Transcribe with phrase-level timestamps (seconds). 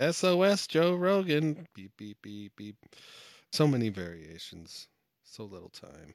[0.00, 2.76] SOS Joe Rogan beep beep beep beep.
[3.52, 4.88] So many variations,
[5.22, 6.14] so little time.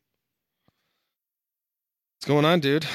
[2.18, 2.86] What's going on, dude?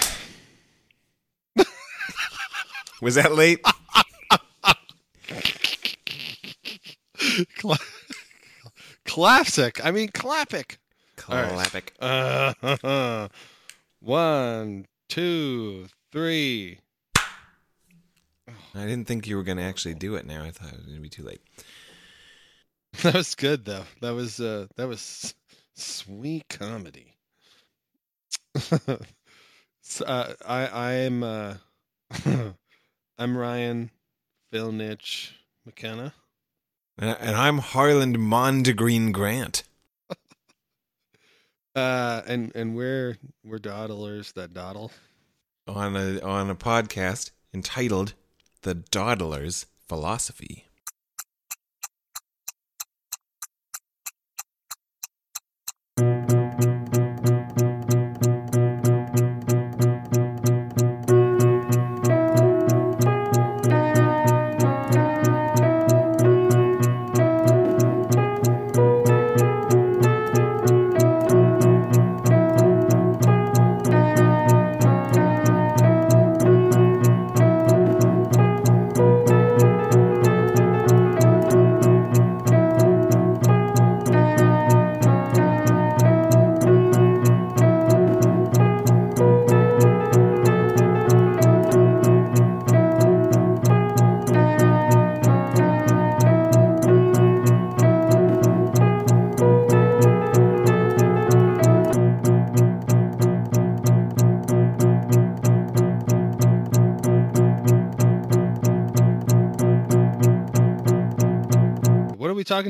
[3.01, 3.61] Was that late?
[9.05, 9.85] Classic.
[9.85, 10.79] I mean, clapic.
[11.29, 11.51] right.
[11.51, 11.93] Clapic.
[12.01, 13.29] Uh,
[14.01, 16.78] one, two, three.
[17.16, 20.45] I didn't think you were going to actually do it now.
[20.45, 21.42] I thought it was going to be too late.
[23.02, 23.82] That was good though.
[24.02, 25.34] That was uh that was
[25.74, 27.16] sweet comedy.
[29.82, 31.55] so, uh, I I'm uh
[33.19, 33.91] I'm Ryan
[34.52, 35.33] Phil Nitch
[35.66, 36.14] McKenna.
[36.96, 39.64] And and I'm Harland Mondegreen Grant.
[41.74, 44.92] Uh and and we're we're dawdlers that dawdle.
[45.66, 48.14] On a on a podcast entitled
[48.62, 50.66] "The Dawdler's Philosophy."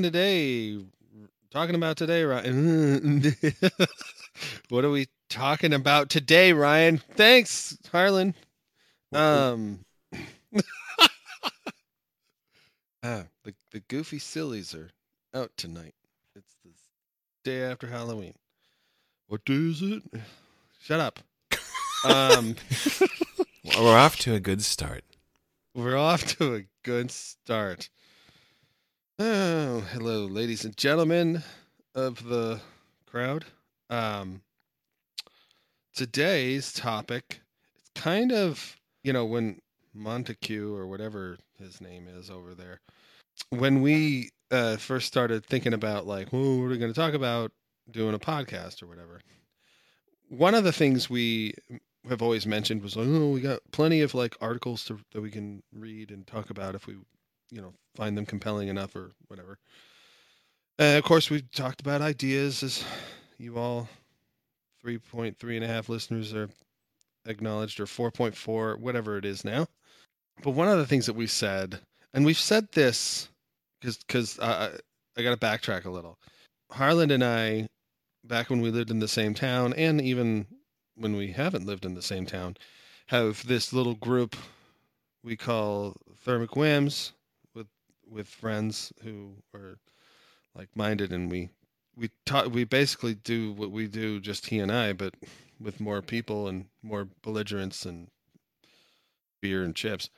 [0.04, 0.78] Today?
[1.50, 3.22] Talking about today, Ryan.
[4.68, 6.98] what are we talking about today, Ryan?
[7.14, 8.34] Thanks, Harlan.
[9.12, 9.78] Um,
[13.02, 14.90] ah, the the Goofy Sillies are
[15.34, 15.94] out tonight.
[16.36, 16.70] It's the
[17.44, 18.34] day after Halloween.
[19.28, 20.02] What day is it?
[20.82, 21.20] Shut up.
[22.04, 22.56] Um,
[23.64, 25.04] Well, We're off to a good start.
[25.74, 27.88] we're off to a good start.
[29.16, 31.44] Oh, hello, ladies and gentlemen
[31.94, 32.60] of the
[33.06, 33.44] crowd.
[33.88, 34.42] Um,
[35.94, 37.40] today's topic,
[37.76, 38.74] it's kind of,
[39.04, 39.60] you know, when
[39.94, 42.80] Montague or whatever his name is over there,
[43.50, 47.14] when we uh, first started thinking about, like, who what are we going to talk
[47.14, 47.52] about
[47.88, 49.20] doing a podcast or whatever,
[50.28, 51.54] one of the things we
[52.08, 55.30] have always mentioned was, like, oh, we got plenty of like articles to, that we
[55.30, 56.96] can read and talk about if we
[57.54, 59.58] you know find them compelling enough or whatever.
[60.78, 62.84] Uh, of course, we've talked about ideas as
[63.38, 63.88] you all
[64.84, 66.50] 3.3 and a half listeners are
[67.26, 69.66] acknowledged or 4.4 whatever it is now.
[70.42, 71.78] But one of the things that we said,
[72.12, 73.28] and we've said this
[73.80, 74.76] because because uh,
[75.16, 76.18] I got to backtrack a little.
[76.72, 77.68] Harland and I,
[78.24, 80.46] back when we lived in the same town, and even
[80.96, 82.56] when we haven't lived in the same town,
[83.08, 84.34] have this little group
[85.22, 87.12] we call Thermic Whims
[88.14, 89.78] with friends who are
[90.54, 91.50] like minded, and we
[91.96, 95.14] we ta- we basically do what we do, just he and I, but
[95.60, 98.08] with more people and more belligerence and
[99.40, 100.08] beer and chips.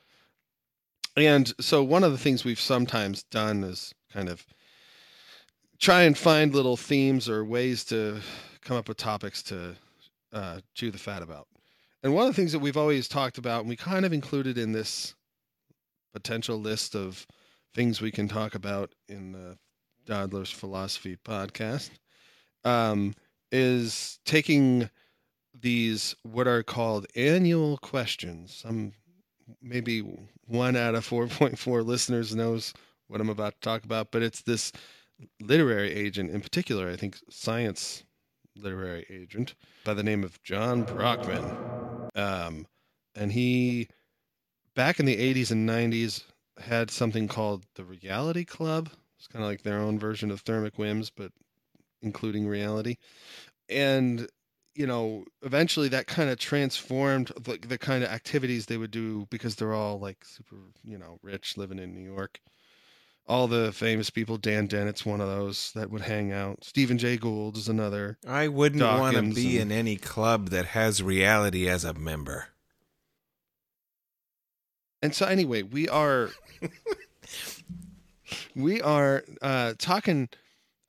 [1.15, 4.45] And so one of the things we've sometimes done is kind of
[5.79, 8.19] try and find little themes or ways to
[8.61, 9.75] come up with topics to
[10.33, 11.47] uh, chew the fat about.
[12.03, 14.57] And one of the things that we've always talked about, and we kind of included
[14.57, 15.15] in this
[16.13, 17.25] potential list of
[17.73, 19.57] things we can talk about in the
[20.05, 21.89] Dawdler's Philosophy podcast,
[22.63, 23.13] um,
[23.51, 24.89] is taking
[25.59, 28.53] these what are called annual questions.
[28.53, 28.93] Some
[29.61, 30.01] maybe
[30.45, 32.73] one out of 4.4 listeners knows
[33.07, 34.71] what I'm about to talk about, but it's this
[35.41, 38.03] literary agent in particular, I think science
[38.55, 39.55] literary agent
[39.85, 41.45] by the name of John Brockman.
[42.15, 42.67] Um,
[43.15, 43.87] and he,
[44.75, 46.23] back in the 80s and 90s,
[46.59, 48.89] had something called the Reality Club.
[49.17, 51.31] It's kind of like their own version of Thermic Whims, but
[52.01, 52.97] including reality.
[53.69, 54.27] And,
[54.75, 59.27] you know, eventually that kind of transformed the, the kind of activities they would do
[59.29, 62.39] because they're all like super, you know, rich living in New York
[63.27, 64.37] all the famous people.
[64.37, 66.63] Dan Dennett's one of those that would hang out.
[66.63, 68.17] Stephen Jay Gould is another.
[68.27, 72.49] I wouldn't want to be and- in any club that has reality as a member.
[75.07, 76.31] And so anyway, we are
[78.57, 80.27] we are uh, talking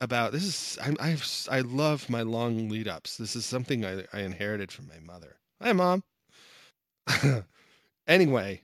[0.01, 1.17] about this is I I,
[1.49, 3.15] I love my long lead ups.
[3.15, 5.37] This is something I, I inherited from my mother.
[5.61, 6.03] Hi, mom.
[8.07, 8.63] anyway,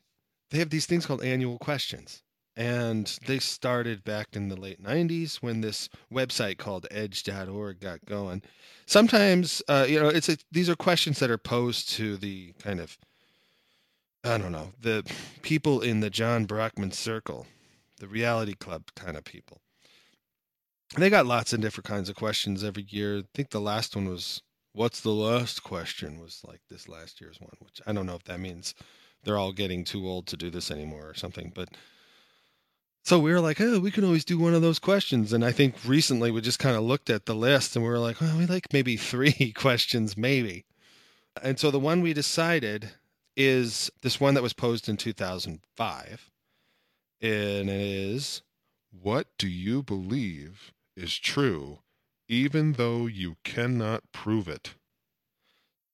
[0.51, 2.21] they have these things called annual questions,
[2.57, 8.41] and they started back in the late '90s when this website called Edge.org got going.
[8.85, 12.81] Sometimes, uh, you know, it's a, these are questions that are posed to the kind
[12.81, 12.97] of
[14.25, 15.05] I don't know the
[15.43, 17.45] people in the John Brockman circle,
[17.99, 19.61] the reality club kind of people.
[20.97, 23.19] They got lots of different kinds of questions every year.
[23.19, 24.41] I think the last one was
[24.73, 28.23] what's the last question was like this last year's one, which I don't know if
[28.23, 28.73] that means
[29.23, 31.69] they're all getting too old to do this anymore or something, but
[33.03, 35.31] so we were like, oh, we can always do one of those questions.
[35.31, 37.99] And I think recently we just kind of looked at the list and we were
[37.99, 40.65] like, well, we like maybe three questions, maybe.
[41.43, 42.89] And so the one we decided
[43.35, 46.31] is this one that was posed in 2005.
[47.21, 48.41] And it is
[48.91, 51.79] What do you believe is true,
[52.27, 54.75] even though you cannot prove it?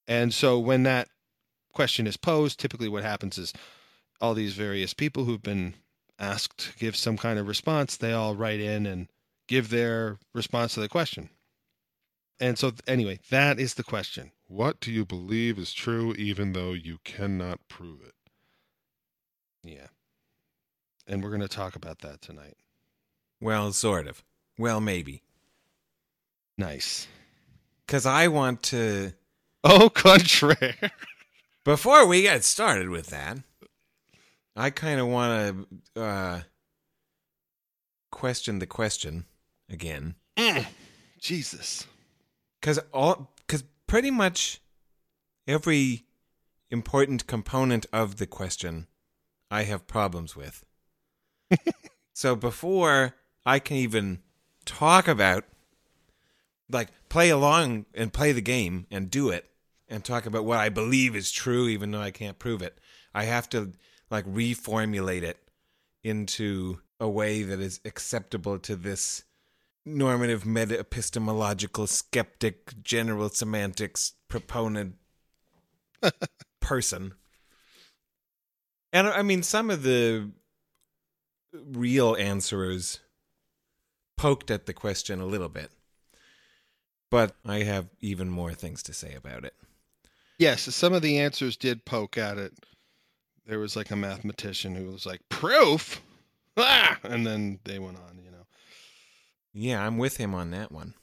[0.06, 1.08] And so when that
[1.72, 3.52] question is posed, typically what happens is
[4.20, 5.74] all these various people who've been
[6.18, 9.08] asked to give some kind of response, they all write in and
[9.48, 11.30] give their response to the question.
[12.42, 14.32] And so, anyway, that is the question.
[14.48, 18.14] What do you believe is true, even though you cannot prove it?
[19.62, 19.86] Yeah.
[21.06, 22.56] And we're going to talk about that tonight.
[23.40, 24.24] Well, sort of.
[24.58, 25.22] Well, maybe.
[26.58, 27.06] Nice.
[27.86, 29.12] Because I want to.
[29.62, 30.90] Oh, contraire.
[31.64, 33.38] Before we get started with that,
[34.56, 36.40] I kind of want to uh,
[38.10, 39.26] question the question
[39.70, 40.16] again.
[41.20, 41.86] Jesus.
[42.62, 44.62] Because all, because pretty much
[45.46, 46.06] every
[46.70, 48.86] important component of the question,
[49.50, 50.64] I have problems with.
[52.14, 54.20] so before I can even
[54.64, 55.44] talk about,
[56.70, 59.50] like, play along and play the game and do it,
[59.92, 62.78] and talk about what I believe is true, even though I can't prove it,
[63.14, 63.72] I have to
[64.10, 65.36] like reformulate it
[66.02, 69.24] into a way that is acceptable to this
[69.84, 74.94] normative meta epistemological skeptic general semantics proponent
[76.60, 77.14] person.
[78.92, 80.30] And I mean, some of the
[81.52, 83.00] real answerers
[84.16, 85.70] poked at the question a little bit,
[87.10, 89.54] but I have even more things to say about it.
[90.38, 92.52] Yes, some of the answers did poke at it.
[93.46, 96.00] There was like a mathematician who was like, proof?
[96.54, 96.98] Ah!
[97.04, 98.31] And then they went on, you know.
[99.52, 100.94] Yeah, I'm with him on that one.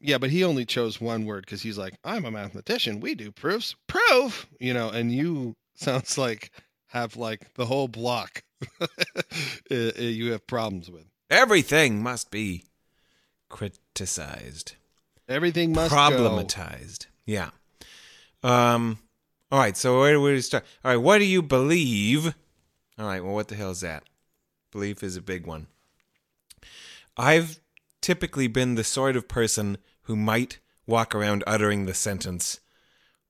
[0.00, 3.00] Yeah, but he only chose one word because he's like, I'm a mathematician.
[3.00, 3.76] We do proofs.
[3.86, 4.46] Proof!
[4.58, 6.50] You know, and you sounds like
[6.88, 8.42] have like the whole block
[9.70, 11.04] you have problems with.
[11.30, 12.64] Everything must be
[13.48, 14.74] criticized,
[15.28, 15.96] Everything must go.
[15.96, 17.06] problematized.
[17.24, 17.50] Yeah.
[18.42, 18.98] Um.
[19.50, 19.76] All right.
[19.76, 20.64] So where do we start?
[20.84, 20.96] All right.
[20.96, 22.34] What do you believe?
[22.98, 23.22] All right.
[23.22, 24.02] Well, what the hell is that?
[24.72, 25.66] Belief is a big one.
[27.16, 27.60] I've
[28.02, 32.60] typically been the sort of person who might walk around uttering the sentence,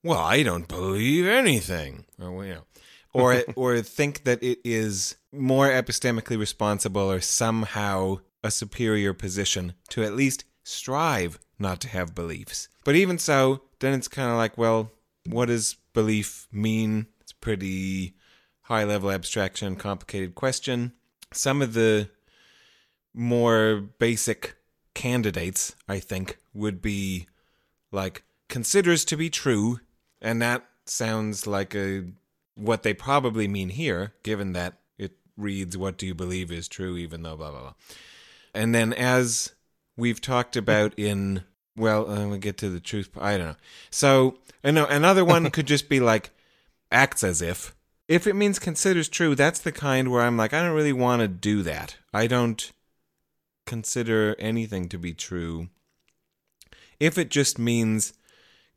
[0.03, 2.63] "Well, I don't believe anything," or you know,
[3.13, 10.03] or or think that it is more epistemically responsible or somehow a superior position to
[10.03, 12.67] at least strive not to have beliefs.
[12.83, 14.91] But even so, then it's kind of like, well,
[15.25, 17.07] what does belief mean?
[17.21, 18.15] It's a pretty
[18.63, 20.93] high level abstraction, complicated question.
[21.31, 22.09] Some of the
[23.13, 24.55] more basic
[24.93, 27.27] candidates, I think, would be
[27.91, 29.79] like considers to be true,
[30.21, 32.05] and that sounds like a
[32.55, 36.97] what they probably mean here, given that it reads what do you believe is true,
[36.97, 37.73] even though blah blah blah.
[38.53, 39.53] And then as
[39.97, 41.43] we've talked about in
[41.75, 43.09] well, uh, we get to the truth.
[43.19, 43.55] I don't know.
[43.89, 46.31] So I know another one could just be like
[46.91, 47.75] acts as if.
[48.07, 51.21] If it means considers true, that's the kind where I'm like, I don't really want
[51.21, 51.97] to do that.
[52.13, 52.71] I don't
[53.65, 55.69] consider anything to be true.
[56.99, 58.13] If it just means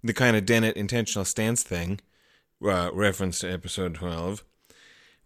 [0.02, 2.00] the kind of Dennett intentional stance thing,
[2.64, 4.45] uh, reference to episode 12,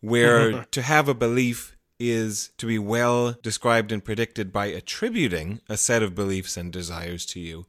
[0.00, 5.76] where to have a belief is to be well described and predicted by attributing a
[5.76, 7.66] set of beliefs and desires to you,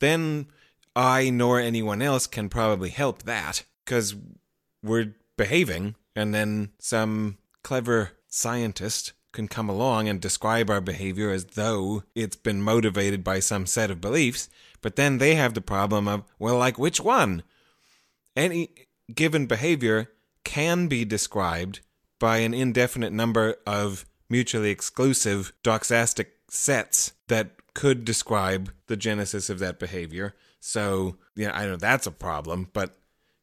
[0.00, 0.46] then
[0.96, 4.16] I nor anyone else can probably help that because
[4.82, 11.44] we're behaving, and then some clever scientist can come along and describe our behavior as
[11.44, 14.48] though it's been motivated by some set of beliefs,
[14.80, 17.42] but then they have the problem of, well, like which one?
[18.36, 18.70] Any
[19.14, 20.10] given behavior
[20.44, 21.80] can be described
[22.18, 29.58] by an indefinite number of mutually exclusive doxastic sets that could describe the genesis of
[29.58, 30.34] that behavior.
[30.60, 32.96] So, yeah, I know that's a problem, but,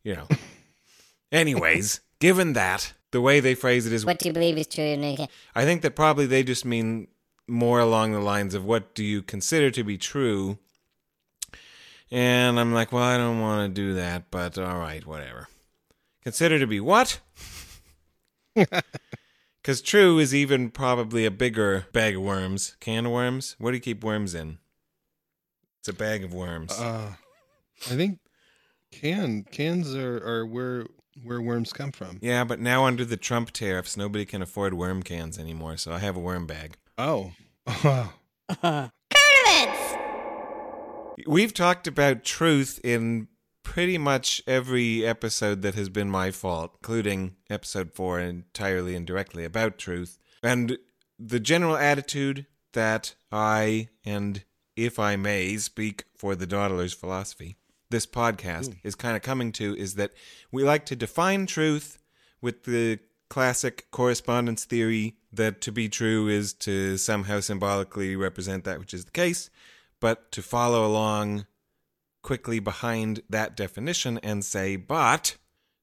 [0.04, 0.28] you know.
[1.32, 4.84] Anyways, given that, the way they phrase it is What do you believe is true?
[4.84, 5.28] and okay.
[5.56, 7.08] I think that probably they just mean
[7.48, 10.58] more along the lines of what do you consider to be true?
[12.12, 15.48] And I'm like, well, I don't want to do that, but all right, whatever.
[16.24, 17.20] Consider to be what?
[19.68, 22.78] Because true is even probably a bigger bag of worms.
[22.80, 23.58] Can of worms?
[23.60, 24.60] What do you keep worms in?
[25.80, 26.72] It's a bag of worms.
[26.72, 27.16] Uh,
[27.92, 28.20] I think
[28.94, 30.86] can cans are, are where
[31.24, 32.20] where worms come from.
[32.22, 36.00] yeah, but now under the Trump tariffs, nobody can afford worm cans anymore, so I
[36.00, 36.78] have a worm bag.
[36.98, 37.32] Oh,
[37.68, 38.14] Tournaments!
[41.28, 43.28] We've talked about truth in
[43.64, 49.44] pretty much every episode that has been my fault, including episode four entirely and directly
[49.44, 50.20] about truth.
[50.44, 50.78] And
[51.20, 54.44] the general attitude that I, and
[54.76, 57.58] if I may speak for the Dawdlers philosophy,
[57.90, 58.88] this podcast hmm.
[58.88, 60.12] is kind of coming to is that
[60.52, 61.98] we like to define truth
[62.42, 68.80] with the classic correspondence theory that to be true is to somehow symbolically represent that
[68.80, 69.50] which is the case,
[70.00, 71.46] but to follow along
[72.22, 75.38] quickly behind that definition and say, but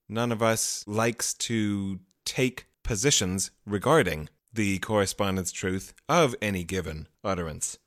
[0.08, 7.78] none of us likes to take positions regarding the correspondence truth of any given utterance.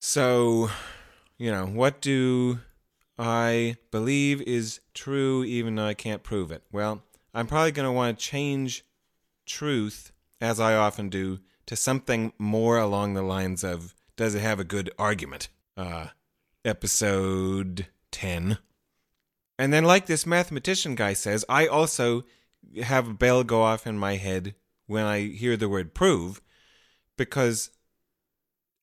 [0.00, 0.70] So,
[1.42, 2.60] you know, what do
[3.18, 6.62] I believe is true even though I can't prove it?
[6.70, 7.02] Well,
[7.34, 8.84] I'm probably going to want to change
[9.44, 14.60] truth, as I often do, to something more along the lines of does it have
[14.60, 15.48] a good argument?
[15.76, 16.08] Uh,
[16.64, 18.58] episode 10.
[19.58, 22.22] And then, like this mathematician guy says, I also
[22.84, 24.54] have a bell go off in my head
[24.86, 26.40] when I hear the word prove,
[27.16, 27.70] because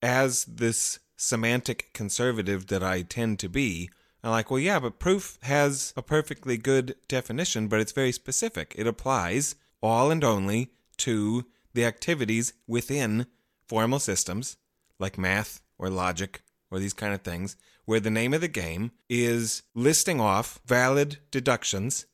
[0.01, 3.89] as this semantic conservative that I tend to be,
[4.23, 8.73] I'm like, well, yeah, but proof has a perfectly good definition, but it's very specific.
[8.77, 13.27] It applies all and only to the activities within
[13.67, 14.57] formal systems
[14.97, 18.91] like math or logic or these kind of things, where the name of the game
[19.09, 22.05] is listing off valid deductions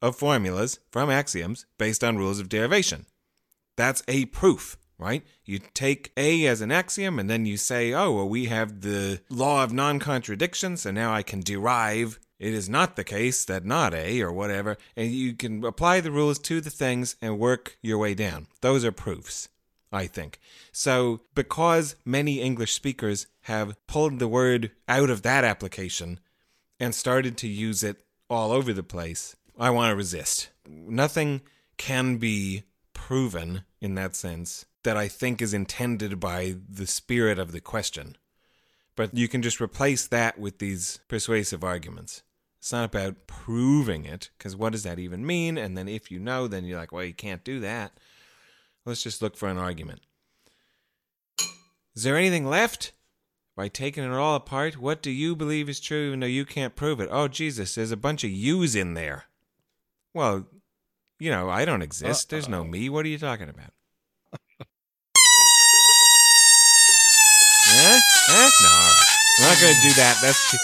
[0.00, 3.06] of formulas from axioms based on rules of derivation.
[3.76, 5.24] That's a proof, right?
[5.44, 9.20] You take A as an axiom and then you say, oh, well, we have the
[9.28, 13.66] law of non contradiction, so now I can derive it is not the case that
[13.66, 17.76] not A or whatever, and you can apply the rules to the things and work
[17.82, 18.46] your way down.
[18.62, 19.48] Those are proofs.
[19.92, 20.38] I think.
[20.72, 26.20] So, because many English speakers have pulled the word out of that application
[26.78, 30.50] and started to use it all over the place, I want to resist.
[30.66, 31.40] Nothing
[31.76, 32.62] can be
[33.10, 38.16] proven in that sense that I think is intended by the spirit of the question.
[38.94, 42.22] But you can just replace that with these persuasive arguments.
[42.60, 45.58] It's not about proving it, because what does that even mean?
[45.58, 47.98] And then if you know, then you're like, well, you can't do that.
[48.86, 50.02] Let's just look for an argument.
[51.96, 52.92] Is there anything left?
[53.56, 56.76] By taking it all apart, what do you believe is true even though you can't
[56.76, 57.08] prove it?
[57.10, 59.24] Oh, Jesus, there's a bunch of yous in there.
[60.14, 60.46] Well,
[61.20, 62.30] you know, I don't exist.
[62.30, 62.88] There's no me.
[62.88, 63.70] What are you talking about?
[64.32, 64.64] eh?
[68.30, 68.50] Eh?
[68.62, 69.04] No, all right.
[69.38, 70.18] We're not going to do that.
[70.20, 70.58] That's too,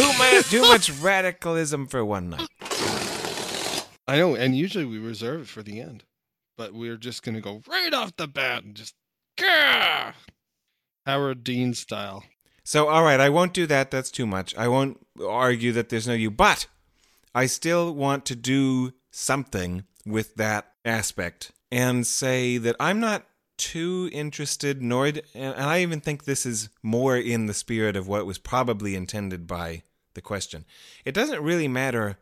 [0.00, 2.48] too, much, too much radicalism for one night.
[4.08, 6.04] I know, and usually we reserve it for the end,
[6.56, 8.94] but we're just gonna go right off the bat and just
[9.38, 10.12] Gah!
[11.06, 12.24] Howard Dean style.
[12.64, 13.90] So, all right, I won't do that.
[13.90, 14.56] That's too much.
[14.56, 16.66] I won't argue that there's no you, but
[17.34, 23.24] I still want to do something with that aspect and say that I'm not
[23.56, 28.26] too interested, nor, and I even think this is more in the spirit of what
[28.26, 30.64] was probably intended by the question.
[31.04, 32.18] It doesn't really matter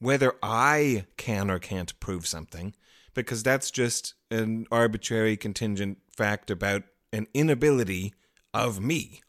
[0.00, 2.74] whether I can or can't prove something,
[3.14, 8.14] because that's just an arbitrary contingent fact about an inability
[8.52, 9.20] of me.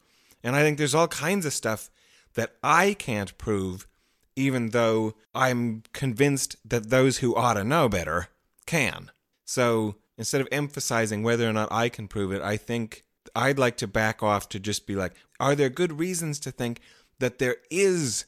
[0.42, 1.90] And I think there's all kinds of stuff
[2.34, 3.86] that I can't prove,
[4.36, 8.28] even though I'm convinced that those who ought to know better
[8.66, 9.10] can.
[9.44, 13.76] So instead of emphasizing whether or not I can prove it, I think I'd like
[13.78, 16.80] to back off to just be like, are there good reasons to think
[17.18, 18.26] that there is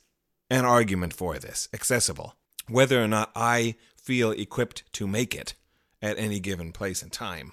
[0.50, 2.34] an argument for this accessible,
[2.68, 5.54] whether or not I feel equipped to make it
[6.00, 7.52] at any given place and time?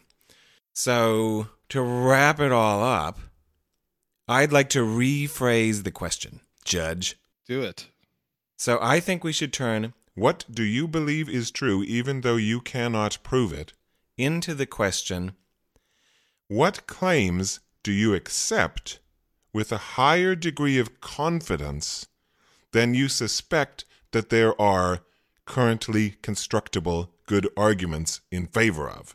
[0.73, 3.19] So, to wrap it all up,
[4.27, 7.15] I'd like to rephrase the question, Judge.
[7.45, 7.89] Do it.
[8.65, 12.61] So I think we should turn What do you believe is true even though you
[12.61, 13.73] cannot prove it?
[14.17, 15.33] into the question
[16.47, 18.99] What claims do you accept
[19.51, 22.07] with a higher degree of confidence
[22.71, 25.01] than you suspect that there are
[25.43, 29.13] currently constructible good arguments in favor of?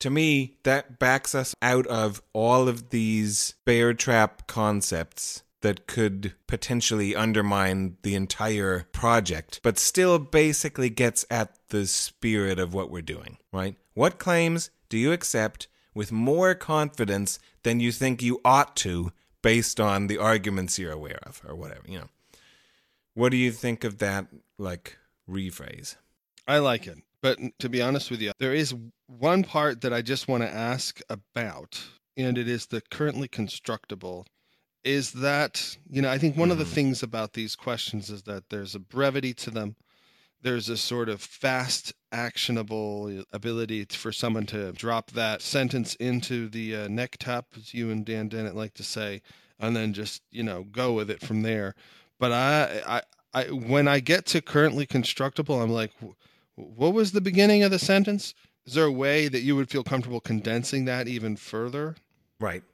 [0.00, 6.34] to me, that backs us out of all of these bear trap concepts that could
[6.46, 13.02] potentially undermine the entire project, but still basically gets at the spirit of what we're
[13.02, 13.76] doing, right?
[13.94, 19.80] What claims do you accept with more confidence than you think you ought to based
[19.80, 22.08] on the arguments you're aware of or whatever, you know?
[23.14, 24.26] What do you think of that,
[24.58, 25.96] like, rephrase?
[26.46, 26.98] I like it.
[27.20, 28.74] But to be honest with you, there is
[29.06, 31.80] one part that I just want to ask about,
[32.16, 34.26] and it is the currently constructible.
[34.84, 36.74] Is that, you know, I think one of the Mhm.
[36.74, 39.76] things about these questions is that there's a brevity to them.
[40.42, 46.74] There's a sort of fast, actionable ability for someone to drop that sentence into the
[46.74, 49.22] uh, neck tap, as you and Dan Dennett like to say,
[49.60, 51.76] and then just, you know, go with it from there.
[52.18, 55.92] But I, I, I when I get to currently constructible, I'm like,
[56.56, 58.34] what was the beginning of the sentence?
[58.66, 61.94] Is there a way that you would feel comfortable condensing that even further?
[62.40, 62.64] Right.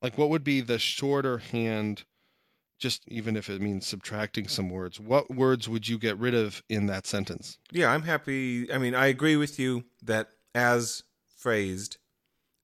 [0.00, 2.04] Like, what would be the shorter hand,
[2.78, 5.00] just even if it means subtracting some words?
[5.00, 7.58] What words would you get rid of in that sentence?
[7.72, 8.72] Yeah, I'm happy.
[8.72, 11.02] I mean, I agree with you that as
[11.36, 11.98] phrased,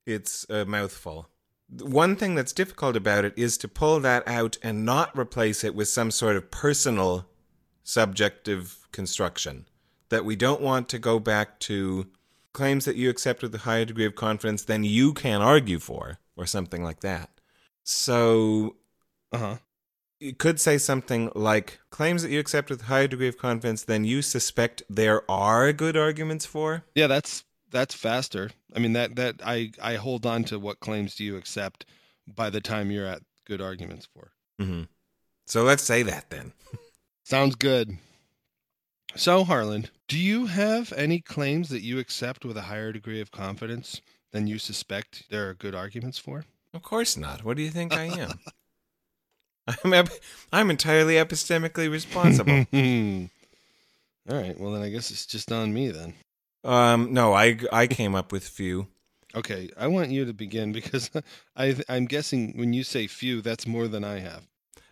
[0.06, 1.28] it's a mouthful.
[1.80, 5.74] One thing that's difficult about it is to pull that out and not replace it
[5.74, 7.26] with some sort of personal
[7.82, 9.66] subjective construction.
[10.10, 12.06] That we don't want to go back to
[12.52, 16.18] claims that you accept with a higher degree of confidence than you can argue for,
[16.36, 17.30] or something like that.
[17.84, 18.76] So
[19.32, 19.56] Uh huh.
[20.20, 23.82] you could say something like claims that you accept with a higher degree of confidence
[23.84, 26.84] than you suspect there are good arguments for.
[26.94, 28.50] Yeah, that's that's faster.
[28.74, 31.84] I mean, that that I I hold on to what claims do you accept
[32.26, 34.32] by the time you're at good arguments for.
[34.60, 34.84] Mm-hmm.
[35.46, 36.52] So let's say that then.
[37.24, 37.98] Sounds good.
[39.16, 43.30] So, Harlan, do you have any claims that you accept with a higher degree of
[43.30, 44.00] confidence
[44.34, 46.44] than you suspect there are good arguments for?
[46.74, 47.44] Of course not.
[47.44, 48.40] What do you think I am?
[49.84, 50.08] I'm ep-
[50.52, 52.66] I'm entirely epistemically responsible.
[54.28, 54.58] All right.
[54.58, 56.14] Well, then I guess it's just on me then.
[56.64, 58.88] um, no, I I came up with few.
[59.36, 61.10] Okay, I want you to begin because
[61.56, 64.42] I I'm guessing when you say few, that's more than I have.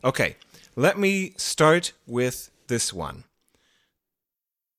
[0.04, 0.36] Okay,
[0.76, 3.24] let me start with this one.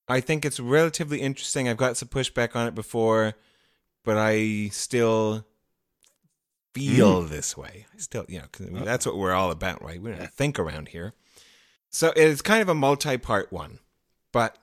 [0.07, 1.67] I think it's relatively interesting.
[1.67, 3.35] I've got some pushback on it before,
[4.03, 5.45] but I still
[6.73, 7.85] feel this way.
[7.93, 10.01] I still, you know, 'cause that's what we're all about, right?
[10.01, 11.13] We don't think around here.
[11.89, 13.79] So it's kind of a multi part one,
[14.31, 14.57] but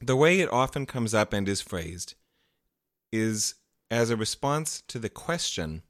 [0.00, 2.14] the way it often comes up and is phrased
[3.10, 3.54] is
[3.90, 5.82] as a response to the question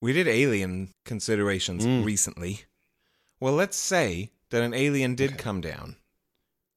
[0.00, 2.04] we did alien considerations Mm.
[2.04, 2.64] recently.
[3.40, 5.38] Well, let's say that an alien did Okay.
[5.42, 5.96] come down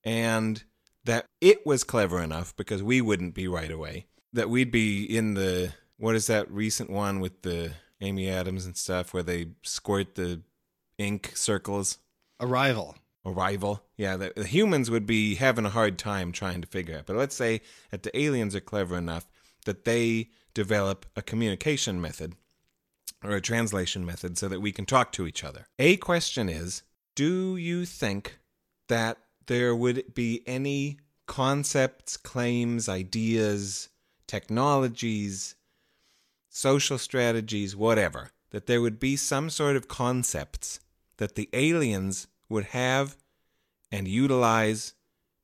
[0.03, 0.63] and
[1.03, 5.33] that it was clever enough because we wouldn't be right away, that we'd be in
[5.33, 7.71] the what is that recent one with the
[8.01, 10.41] Amy Adams and stuff where they squirt the
[10.97, 11.97] ink circles?
[12.39, 12.95] Arrival.
[13.25, 13.83] arrival.
[13.95, 17.05] Yeah, the, the humans would be having a hard time trying to figure it.
[17.05, 19.25] But let's say that the aliens are clever enough
[19.65, 22.35] that they develop a communication method
[23.23, 25.67] or a translation method so that we can talk to each other.
[25.79, 26.83] A question is
[27.15, 28.37] Do you think
[28.89, 29.17] that
[29.47, 33.89] there would be any concepts, claims, ideas,
[34.27, 35.55] technologies,
[36.49, 40.79] social strategies, whatever, that there would be some sort of concepts
[41.17, 43.17] that the aliens would have
[43.91, 44.93] and utilize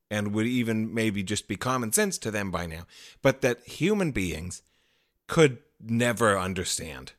[0.09, 2.85] and would even maybe just be common sense to them by now,
[3.21, 4.61] but that human beings
[5.27, 7.13] could never understand.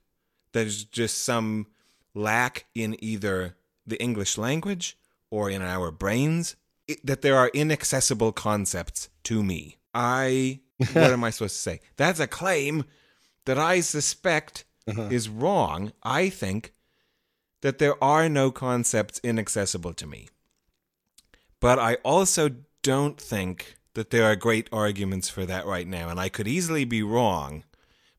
[0.53, 1.68] There's just some
[2.14, 4.98] lack in either the English language
[5.31, 6.57] or in our brains
[7.03, 9.79] that there are inaccessible concepts to me.
[9.94, 10.61] I,
[10.92, 11.81] what am I supposed to say?
[11.97, 12.85] That's a claim
[13.47, 15.09] that I suspect Uh-huh.
[15.11, 15.92] is wrong.
[16.03, 16.73] I think
[17.61, 20.29] that there are no concepts inaccessible to me.
[21.61, 22.51] But I also
[22.83, 26.09] don't think that there are great arguments for that right now.
[26.09, 27.62] And I could easily be wrong,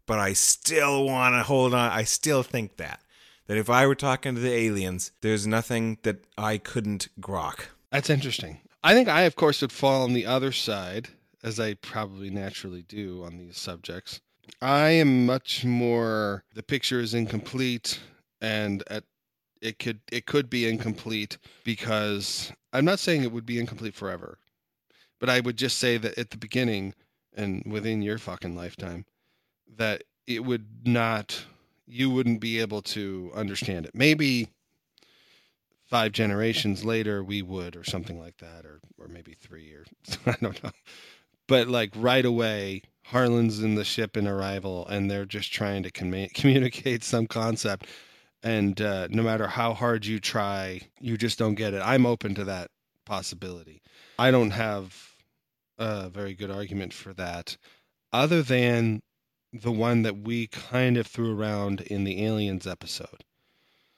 [0.06, 1.92] but I still want to hold on.
[1.92, 3.00] I still think that.
[3.48, 7.66] That if I were talking to the aliens, there's nothing that I couldn't grok.
[7.92, 8.62] That's interesting.
[8.82, 11.10] I think I, of course, would fall on the other side,
[11.44, 14.22] as I probably naturally do on these subjects.
[14.62, 16.44] I am much more.
[16.54, 18.00] The picture is incomplete,
[18.42, 19.04] and at
[19.62, 24.38] it could it could be incomplete because I'm not saying it would be incomplete forever.
[25.20, 26.94] But I would just say that at the beginning
[27.34, 29.06] and within your fucking lifetime,
[29.78, 31.46] that it would not,
[31.88, 33.96] you wouldn't be able to understand it.
[33.96, 34.50] Maybe
[35.86, 39.86] five generations later we would, or something like that, or or maybe three, or
[40.26, 40.72] I don't know.
[41.48, 45.92] But like right away, Harlan's in the ship in Arrival, and they're just trying to
[45.92, 47.88] commu- communicate some concept.
[48.42, 51.82] And uh, no matter how hard you try, you just don't get it.
[51.82, 52.70] I'm open to that
[53.06, 53.82] possibility.
[54.20, 55.16] I don't have
[55.78, 57.58] a very good argument for that,
[58.12, 59.02] other than
[59.52, 63.24] the one that we kind of threw around in the Aliens episode,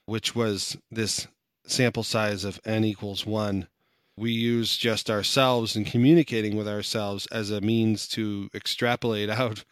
[0.06, 1.28] which was this
[1.66, 3.68] sample size of n equals one.
[4.18, 9.64] We use just ourselves and communicating with ourselves as a means to extrapolate out.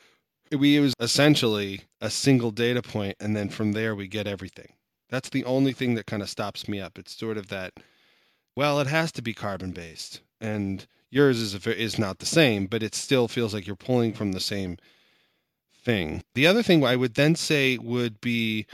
[0.52, 4.74] We use essentially a single data point, and then from there we get everything.
[5.10, 7.00] That's the only thing that kind of stops me up.
[7.00, 7.74] It's sort of that,
[8.56, 12.68] well, it has to be carbon based, and yours is a, is not the same,
[12.68, 14.78] but it still feels like you're pulling from the same
[15.84, 16.24] thing.
[16.36, 18.66] The other thing I would then say would be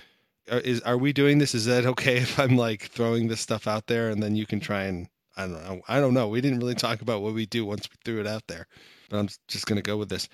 [0.52, 1.54] are- is are we doing this?
[1.54, 4.60] Is that okay if I'm like throwing this stuff out there and then you can
[4.60, 5.08] try and
[5.40, 5.82] I don't know.
[5.88, 6.28] I don't know.
[6.28, 8.68] We didn't really talk about what we do once we threw it out there.
[9.10, 10.28] But I'm just going to go with this.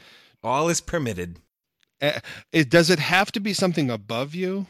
[0.44, 1.40] All is permitted.
[2.02, 2.20] Eh,
[2.52, 4.68] It does it have to be something above you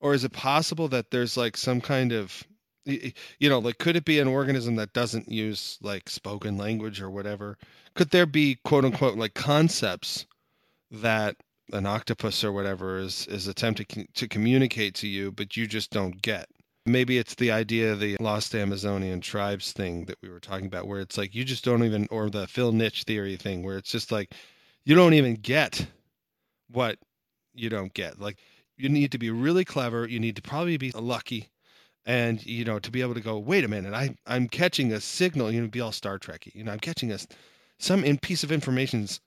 [0.00, 2.44] or is it possible that there's like some kind of
[2.84, 7.10] you know, like could it be an organism that doesn't use like spoken language or
[7.10, 7.58] whatever?
[7.94, 10.26] Could there be quote unquote like concepts
[10.90, 11.36] that
[11.72, 16.22] an octopus or whatever is is attempting to communicate to you, but you just don't
[16.22, 16.48] get.
[16.86, 20.86] Maybe it's the idea of the lost Amazonian tribes thing that we were talking about,
[20.86, 23.90] where it's like you just don't even, or the Phil Niche theory thing, where it's
[23.90, 24.32] just like
[24.84, 25.86] you don't even get
[26.70, 26.98] what
[27.54, 28.20] you don't get.
[28.20, 28.38] Like
[28.76, 30.06] you need to be really clever.
[30.06, 31.48] You need to probably be lucky,
[32.04, 33.38] and you know to be able to go.
[33.38, 35.50] Wait a minute, I I'm catching a signal.
[35.50, 36.54] You know, be all Star Trekky.
[36.54, 37.18] You know, I'm catching a
[37.78, 39.20] some in piece of information's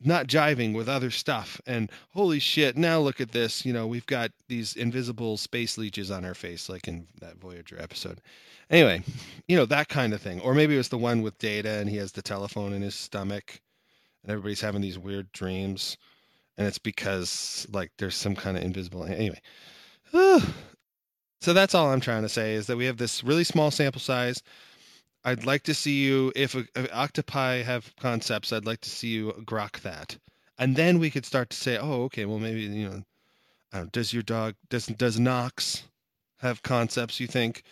[0.00, 1.60] not jiving with other stuff.
[1.66, 3.64] And holy shit, now look at this.
[3.64, 7.80] You know, we've got these invisible space leeches on our face, like in that Voyager
[7.80, 8.20] episode.
[8.70, 9.02] Anyway,
[9.46, 10.40] you know, that kind of thing.
[10.40, 12.94] Or maybe it was the one with Data and he has the telephone in his
[12.94, 13.60] stomach
[14.22, 15.96] and everybody's having these weird dreams.
[16.56, 19.04] And it's because, like, there's some kind of invisible.
[19.04, 19.40] Anyway.
[20.12, 24.00] so that's all I'm trying to say is that we have this really small sample
[24.00, 24.42] size.
[25.24, 28.52] I'd like to see you if, if octopi have concepts.
[28.52, 30.18] I'd like to see you grok that,
[30.58, 33.02] and then we could start to say, oh, okay, well maybe you know,
[33.72, 35.84] don't, does your dog does does Knox
[36.38, 37.20] have concepts?
[37.20, 37.62] You think?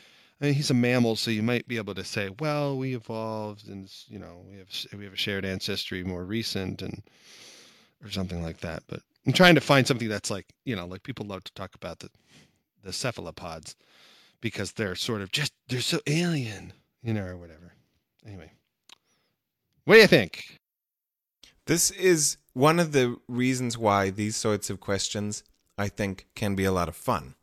[0.40, 3.68] I mean, he's a mammal, so you might be able to say, well, we evolved,
[3.68, 7.02] and you know, we have we have a shared ancestry more recent, and
[8.02, 8.82] or something like that.
[8.88, 11.74] But I'm trying to find something that's like you know, like people love to talk
[11.74, 12.10] about the
[12.82, 13.76] the cephalopods
[14.40, 17.74] because they're sort of just they're so alien you know, or whatever.
[18.26, 18.52] Anyway,
[19.84, 20.58] what do you think?
[21.66, 25.42] This is one of the reasons why these sorts of questions,
[25.78, 27.34] I think, can be a lot of fun.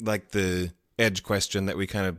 [0.00, 2.16] Like the edge question that we kind of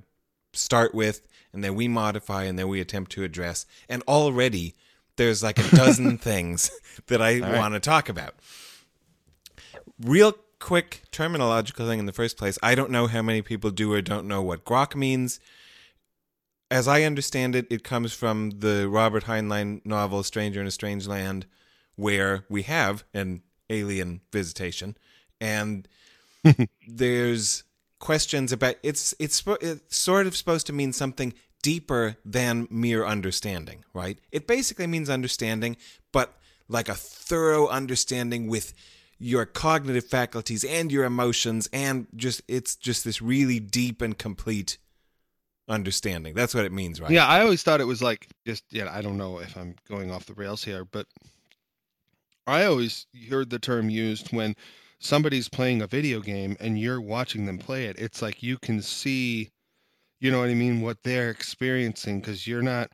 [0.53, 3.65] start with, and then we modify, and then we attempt to address.
[3.89, 4.75] And already
[5.15, 6.71] there's like a dozen things
[7.07, 7.57] that I right.
[7.57, 8.35] want to talk about.
[10.01, 13.91] Real quick terminological thing in the first place I don't know how many people do
[13.91, 15.41] or don't know what grok means
[16.73, 21.05] as I understand it, it comes from the Robert Heinlein novel Stranger in a Strange
[21.05, 21.45] Land,
[21.95, 24.97] where we have an alien visitation,
[25.39, 25.87] and
[26.87, 27.63] there's
[27.99, 33.85] questions about it's it's it's sort of supposed to mean something deeper than mere understanding,
[33.93, 34.17] right?
[34.31, 35.77] It basically means understanding,
[36.11, 38.73] but like a thorough understanding with
[39.19, 44.79] your cognitive faculties and your emotions and just it's just this really deep and complete
[45.67, 46.33] understanding.
[46.33, 47.11] That's what it means, right?
[47.11, 48.89] Yeah, I always thought it was like just yeah.
[48.91, 51.07] I don't know if I'm going off the rails here, but
[52.45, 54.55] I always heard the term used when
[54.99, 57.97] somebody's playing a video game and you're watching them play it.
[57.99, 59.51] It's like you can see,
[60.19, 62.89] you know what I mean, what they're experiencing because you're not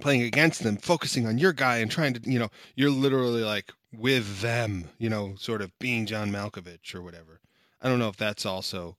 [0.00, 3.72] playing against them, focusing on your guy and trying to, you know, you're literally like
[3.92, 7.40] with them, you know, sort of being John Malkovich or whatever.
[7.80, 8.96] I don't know if that's also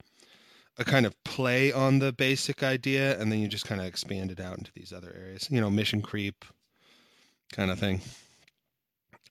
[0.77, 4.31] a kind of play on the basic idea and then you just kind of expand
[4.31, 6.45] it out into these other areas you know mission creep
[7.51, 8.01] kind of thing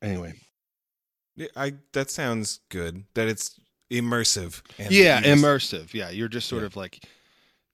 [0.01, 0.33] anyway
[1.37, 3.05] Yeah, I that sounds good.
[3.15, 3.59] That it's
[3.91, 4.63] immersive.
[4.79, 6.67] And yeah immersive yeah you're just sort Yeah.
[6.67, 7.05] of like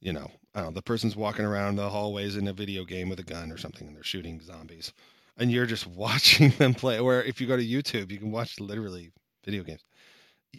[0.00, 3.08] you know i don't know the person's walking around the hallways in a video game
[3.08, 4.92] with a gun or something and they're shooting zombies
[5.38, 8.58] and you're just watching them play where if you go to youtube you can watch
[8.60, 9.10] literally
[9.44, 9.84] video games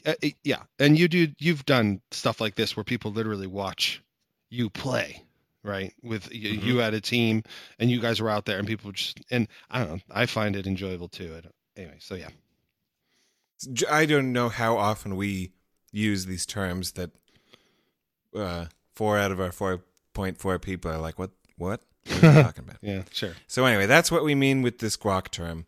[0.05, 4.01] Uh, yeah and you do you've done stuff like this where people literally watch
[4.49, 5.23] you play
[5.61, 5.93] right?
[6.01, 6.63] With Mhm.
[6.63, 7.43] you had a team
[7.79, 9.99] and you guys were out there and people just and I don't know.
[10.09, 11.41] I find it enjoyable too.
[11.75, 12.29] Anyway, so yeah.
[13.91, 15.51] I don't know how often we
[15.91, 17.11] use these terms that
[18.35, 21.31] uh, four out of our 4.4 people are like, what?
[21.57, 21.81] What?
[22.05, 22.77] What are you talking about?
[22.81, 23.33] Yeah, sure.
[23.47, 25.65] So anyway, that's what we mean with this grok term.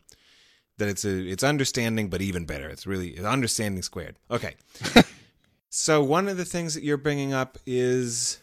[0.78, 2.68] That it's a it's understanding, but even better.
[2.68, 4.16] It's really understanding squared.
[4.30, 4.54] Okay.
[5.70, 8.40] so one of the things that you're bringing up is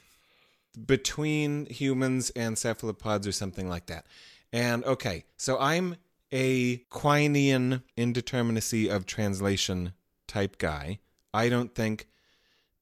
[0.86, 4.06] between humans and cephalopods or something like that.
[4.54, 5.96] And okay, so I'm
[6.32, 9.94] a Quinean indeterminacy of translation
[10.28, 11.00] type guy.
[11.34, 12.08] I don't think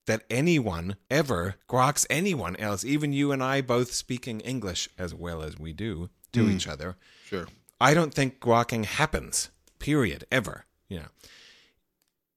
[0.06, 5.42] that anyone ever groks anyone else, even you and I both speaking English as well
[5.42, 6.52] as we do to Hmm.
[6.52, 6.96] each other.
[7.26, 7.48] Sure.
[7.80, 9.50] I don't think grokking happens.
[9.80, 10.26] Period.
[10.32, 10.66] Ever.
[10.90, 11.10] You know.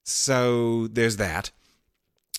[0.04, 1.50] So there's that.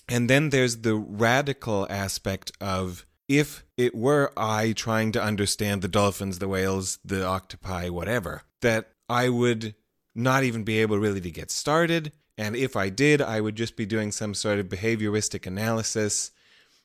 [0.08, 5.88] And then there's the radical aspect of if it were I trying to understand the
[5.88, 9.74] dolphins, the whales, the octopi, whatever, that I would
[10.14, 12.12] not even be able really to get started.
[12.36, 16.30] And if I did, I would just be doing some sort of behavioristic analysis.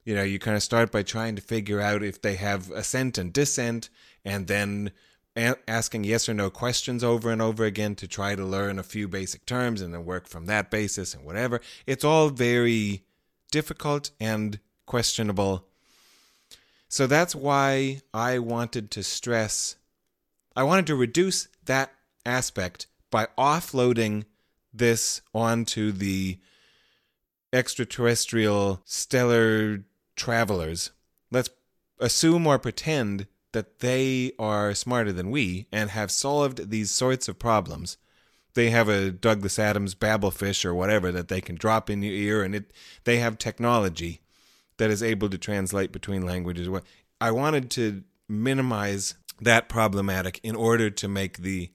[0.05, 3.17] You know, you kind of start by trying to figure out if they have ascent
[3.17, 3.89] and descent,
[4.23, 4.91] and then
[5.37, 8.83] a- asking yes or no questions over and over again to try to learn a
[8.83, 11.61] few basic terms and then work from that basis and whatever.
[11.85, 13.03] It's all very
[13.51, 15.65] difficult and questionable.
[16.89, 19.75] So that's why I wanted to stress,
[20.55, 21.91] I wanted to reduce that
[22.25, 24.25] aspect by offloading
[24.73, 26.39] this onto the
[27.53, 29.83] extraterrestrial stellar
[30.15, 30.91] travelers.
[31.31, 31.49] Let's
[31.99, 37.39] assume or pretend that they are smarter than we and have solved these sorts of
[37.39, 37.97] problems.
[38.53, 42.13] They have a Douglas Adams Babel fish or whatever that they can drop in your
[42.13, 42.71] ear, and it
[43.03, 44.21] they have technology
[44.77, 46.67] that is able to translate between languages.
[47.21, 51.71] I wanted to minimize that problematic in order to make the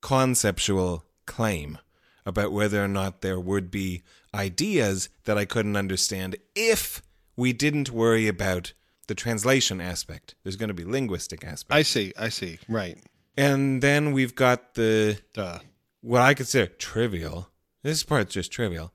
[0.00, 1.78] conceptual claim
[2.26, 4.02] about whether or not there would be
[4.34, 7.02] ideas that I couldn't understand if
[7.36, 8.72] we didn't worry about
[9.08, 10.34] the translation aspect.
[10.44, 11.76] There's going to be linguistic aspect.
[11.76, 12.12] I see.
[12.18, 12.58] I see.
[12.68, 12.96] Right.
[13.36, 15.58] and then we've got the Duh.
[16.00, 17.48] what I consider trivial.
[17.82, 18.92] This part's just trivial.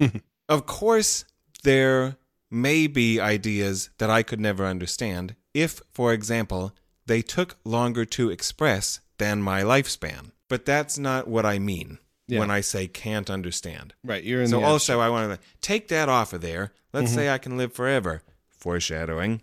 [0.48, 1.24] of course,
[1.62, 2.16] there
[2.50, 6.72] may be ideas that I could never understand if, for example,
[7.06, 10.30] they took longer to express than my lifespan.
[10.48, 12.40] But that's not what I mean Yeah.
[12.40, 13.94] when I say can't understand.
[14.04, 14.24] Right.
[14.24, 16.72] You're in So the also, I want to take that off of there.
[16.92, 17.16] Let's mm-hmm.
[17.16, 18.22] say I can live forever.
[18.60, 19.42] Foreshadowing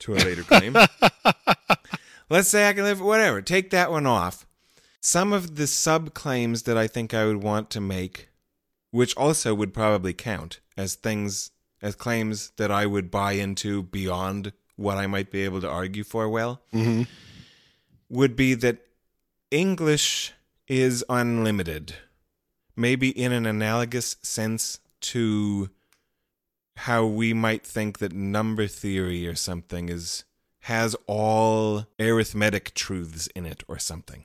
[0.00, 0.76] to a later claim.
[2.30, 3.40] Let's say I can live whatever.
[3.42, 4.46] Take that one off.
[5.00, 8.28] Some of the sub claims that I think I would want to make,
[8.90, 11.50] which also would probably count as things
[11.82, 16.04] as claims that I would buy into beyond what I might be able to argue
[16.04, 17.06] for well, Mhm.
[18.08, 18.78] would be that
[19.50, 20.32] English
[20.68, 21.94] is unlimited.
[22.76, 25.70] Maybe in an analogous sense to
[26.84, 30.24] how we might think that number theory or something is
[30.60, 34.24] has all arithmetic truths in it or something.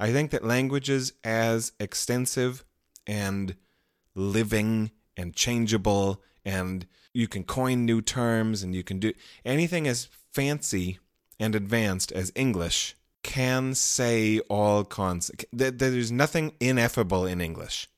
[0.00, 2.64] I think that languages as extensive
[3.06, 3.54] and
[4.16, 9.12] living and changeable and you can coin new terms and you can do
[9.44, 10.98] anything as fancy
[11.38, 17.88] and advanced as English can say all cons that there's nothing ineffable in English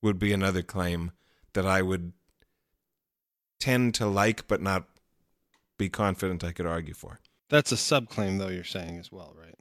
[0.00, 1.10] would be another claim
[1.54, 2.12] that I would
[3.64, 4.84] tend to like but not
[5.78, 7.20] be confident I could argue for.
[7.48, 8.48] That's a subclaim, though.
[8.48, 9.54] You're saying as well, right?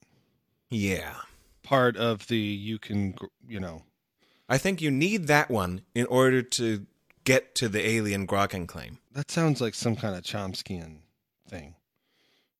[0.69, 1.15] Yeah.
[1.63, 3.15] Part of the you can,
[3.47, 3.83] you know.
[4.49, 6.85] I think you need that one in order to
[7.23, 8.99] get to the alien Grokken claim.
[9.13, 10.97] That sounds like some kind of Chomskyan
[11.47, 11.75] thing,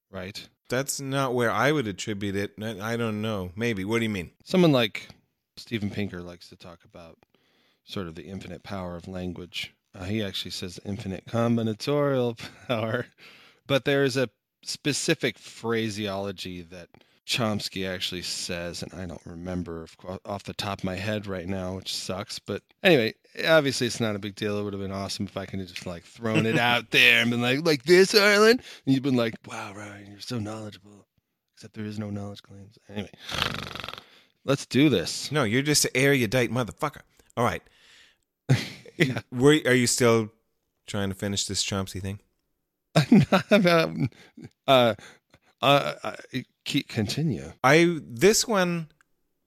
[0.09, 0.47] right?
[0.69, 2.53] That's not where I would attribute it.
[2.61, 3.51] I I don't know.
[3.57, 3.83] Maybe.
[3.83, 4.31] What do you mean?
[4.45, 5.09] Someone like
[5.57, 7.17] Steven Pinker likes to talk about
[7.83, 9.73] sort of the infinite power of language.
[9.95, 13.05] Uh, he actually says infinite combinatorial power,
[13.67, 14.29] but there is a
[14.63, 16.89] specific phraseology that
[17.25, 19.87] Chomsky actually says, and I don't remember
[20.25, 22.39] off the top of my head right now, which sucks.
[22.39, 23.13] But anyway,
[23.47, 24.57] obviously it's not a big deal.
[24.57, 27.21] It would have been awesome if I could have just like thrown it out there
[27.21, 31.07] and been like, like this, Arlen, and you've been like, wow, Ryan, you're so knowledgeable.
[31.55, 32.77] Except there is no knowledge claims.
[32.89, 33.11] Anyway,
[34.43, 35.31] let's do this.
[35.31, 37.01] No, you're just an erudite motherfucker.
[37.37, 37.61] All right.
[38.97, 39.21] Yeah.
[39.31, 40.31] Were, are you still
[40.87, 42.19] trying to finish this Chomsky thing?
[44.65, 44.95] Uh,
[45.61, 46.15] uh, uh,
[46.63, 47.51] keep continue.
[47.63, 48.87] I this one,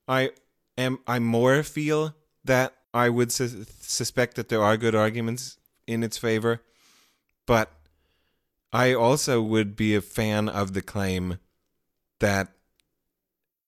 [0.09, 0.31] I
[0.77, 6.03] am I more feel that I would sus- suspect that there are good arguments in
[6.03, 6.63] its favor,
[7.47, 7.71] but
[8.73, 11.39] I also would be a fan of the claim
[12.21, 12.53] that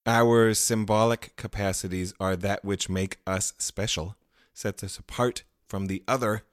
[0.06, 4.16] our symbolic capacities are that which make us special,
[4.54, 6.44] sets us apart from the other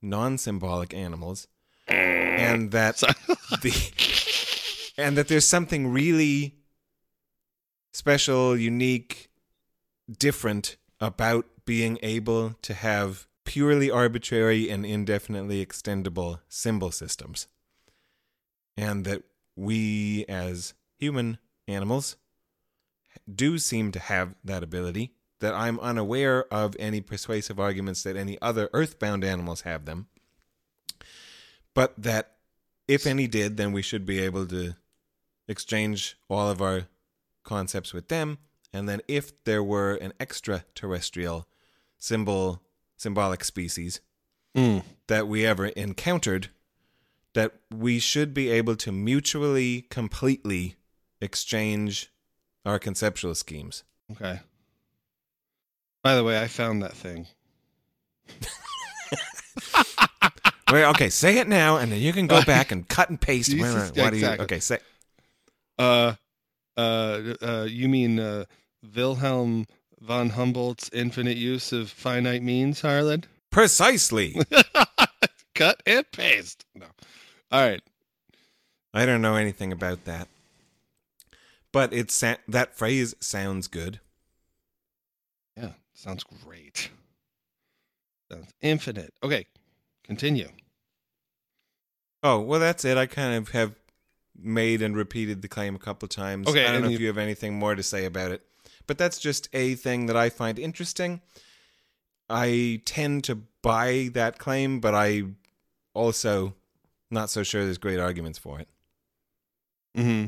[0.00, 1.48] non symbolic animals,
[1.88, 1.94] mm.
[1.94, 2.96] and that
[3.62, 6.56] the and that there's something really
[7.92, 9.30] special, unique,
[10.10, 17.46] different about being able to have purely arbitrary and indefinitely extendable symbol systems.
[18.76, 19.22] And that
[19.56, 22.16] we, as human animals,
[23.32, 25.12] do seem to have that ability.
[25.40, 30.06] That I'm unaware of any persuasive arguments that any other earthbound animals have them.
[31.74, 32.36] But that
[32.86, 34.74] if any did, then we should be able to
[35.48, 36.88] exchange all of our
[37.42, 38.38] concepts with them.
[38.72, 41.46] And then if there were an extraterrestrial
[41.98, 42.62] symbol
[42.96, 44.00] symbolic species
[44.54, 44.82] Mm.
[45.06, 46.48] that we ever encountered,
[47.34, 50.74] that we should be able to mutually completely
[51.20, 52.10] exchange
[52.66, 53.84] our conceptual schemes.
[54.10, 54.40] Okay.
[56.02, 57.26] By the way, I found that thing.
[60.72, 63.50] Wait, okay, say it now, and then you can go back and cut and paste.
[63.50, 64.24] Jesus, wait, what do you?
[64.24, 64.44] exactly.
[64.44, 64.78] Okay, say.
[65.78, 66.14] Uh,
[66.76, 68.44] uh, uh, you mean uh,
[68.94, 69.66] Wilhelm
[70.00, 73.26] von Humboldt's infinite use of finite means, Harland?
[73.50, 74.36] Precisely.
[75.54, 76.64] Cut and paste.
[76.74, 76.86] No.
[77.50, 77.82] All right.
[78.94, 80.28] I don't know anything about that,
[81.72, 84.00] but it's that phrase sounds good.
[85.56, 86.90] Yeah, sounds great.
[88.30, 89.12] Sounds infinite.
[89.22, 89.46] Okay,
[90.04, 90.48] continue.
[92.22, 92.96] Oh well, that's it.
[92.96, 93.74] I kind of have
[94.36, 96.48] made and repeated the claim a couple of times.
[96.48, 98.42] Okay, I don't know you- if you have anything more to say about it,
[98.86, 101.20] but that's just a thing that I find interesting.
[102.28, 105.24] I tend to buy that claim, but I
[105.94, 106.54] also
[107.10, 108.68] not so sure there's great arguments for it.
[109.94, 110.26] hmm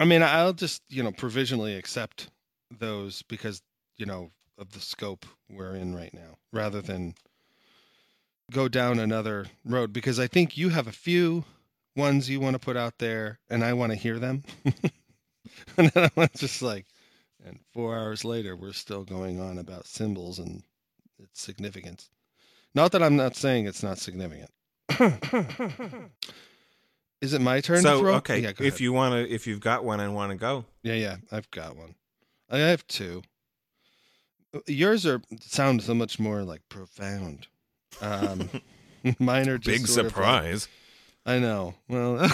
[0.00, 2.30] I mean, I'll just you know provisionally accept
[2.70, 3.62] those because
[3.96, 4.30] you know
[4.62, 7.14] of the scope we're in right now, rather than
[8.50, 9.92] go down another road.
[9.92, 11.44] Because I think you have a few
[11.96, 14.44] ones you want to put out there, and I want to hear them.
[15.76, 16.86] and then I'm just like,
[17.44, 20.62] and four hours later, we're still going on about symbols and
[21.18, 22.08] its significance.
[22.74, 24.50] Not that I'm not saying it's not significant.
[27.20, 28.14] Is it my turn to so throw?
[28.14, 30.94] okay, Yeah, if you want to, if you've got one and want to go, Yeah,
[30.94, 31.96] yeah, I've got one.
[32.48, 33.22] I have two.
[34.66, 37.46] Yours are sound so much more like profound.
[38.00, 38.48] Um,
[39.18, 40.24] mine are just sort of like-
[41.24, 41.74] I know.
[41.88, 42.18] Well,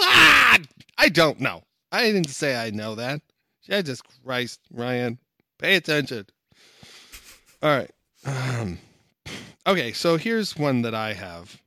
[0.00, 0.58] Ah!
[0.98, 1.62] I don't know.
[1.92, 3.20] I didn't say I know that.
[3.64, 5.18] Jesus Christ, Ryan,
[5.58, 6.26] pay attention.
[7.62, 7.90] All right.
[8.24, 8.78] Um,
[9.66, 11.60] okay, so here's one that I have,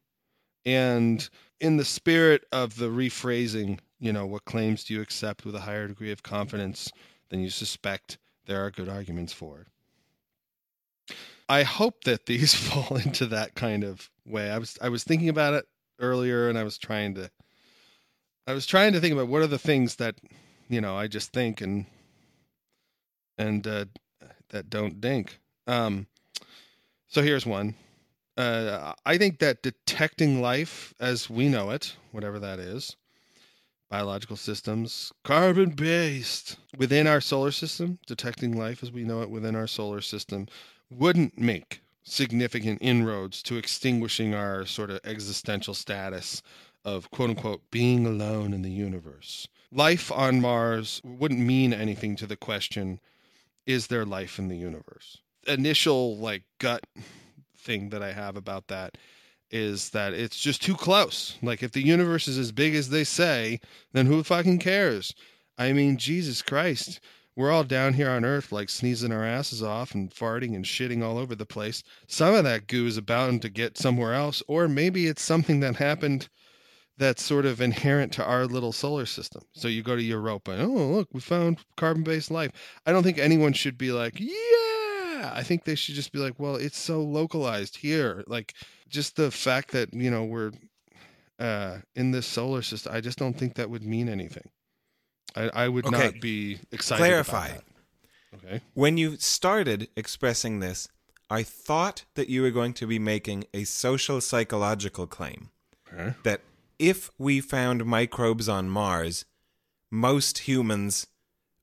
[0.65, 1.27] and
[1.59, 5.59] in the spirit of the rephrasing, you know, what claims do you accept with a
[5.61, 6.91] higher degree of confidence
[7.29, 8.17] than you suspect?
[8.49, 11.15] There are good arguments for it.
[11.47, 14.49] I hope that these fall into that kind of way.
[14.49, 15.67] I was I was thinking about it
[15.99, 17.29] earlier and I was trying to
[18.47, 20.15] I was trying to think about what are the things that
[20.67, 21.85] you know I just think and
[23.37, 23.85] and uh,
[24.49, 25.37] that don't dink.
[25.67, 26.07] Um,
[27.07, 27.75] so here's one.
[28.35, 32.95] Uh, I think that detecting life as we know it, whatever that is,
[33.89, 39.55] biological systems, carbon based within our solar system, detecting life as we know it within
[39.55, 40.47] our solar system,
[40.89, 46.41] wouldn't make significant inroads to extinguishing our sort of existential status
[46.85, 49.47] of quote unquote being alone in the universe.
[49.71, 52.99] Life on Mars wouldn't mean anything to the question
[53.65, 55.17] is there life in the universe?
[55.45, 56.85] Initial like gut
[57.55, 58.97] thing that I have about that
[59.51, 61.37] is that it's just too close.
[61.41, 63.59] Like if the universe is as big as they say,
[63.93, 65.13] then who fucking cares?
[65.57, 66.99] I mean, Jesus Christ.
[67.35, 71.01] We're all down here on Earth, like sneezing our asses off and farting and shitting
[71.01, 71.83] all over the place.
[72.05, 75.77] Some of that goo is bound to get somewhere else, or maybe it's something that
[75.77, 76.27] happened
[76.97, 79.41] that's sort of inherent to our little solar system.
[79.53, 82.51] So you go to Europa and, oh, look, we found carbon based life.
[82.85, 84.68] I don't think anyone should be like, yeah.
[85.33, 88.23] I think they should just be like, well, it's so localized here.
[88.27, 88.53] Like,
[88.87, 90.51] just the fact that, you know, we're
[91.39, 94.49] uh, in this solar system, I just don't think that would mean anything.
[95.35, 96.11] I, I would Okay.
[96.11, 97.01] not be excited.
[97.01, 97.51] Clarify.
[98.35, 98.61] Okay.
[98.73, 100.87] When you started expressing this,
[101.29, 105.49] I thought that you were going to be making a social psychological claim
[105.93, 106.13] Okay.
[106.23, 106.41] that
[106.77, 109.25] if we found microbes on Mars,
[109.91, 111.07] most humans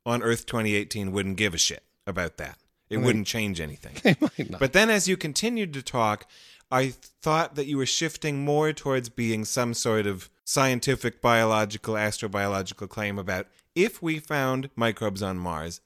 [0.04, 2.58] on Earth 2018 wouldn't give a shit about that.
[2.88, 3.04] It Right.
[3.06, 3.94] wouldn't change anything.
[4.02, 4.60] They might not.
[4.60, 6.26] But then as you continued to talk,
[6.70, 6.90] I
[7.22, 13.18] thought that you were shifting more towards being some sort of scientific, biological, astrobiological claim
[13.18, 15.80] about if we found microbes on Mars,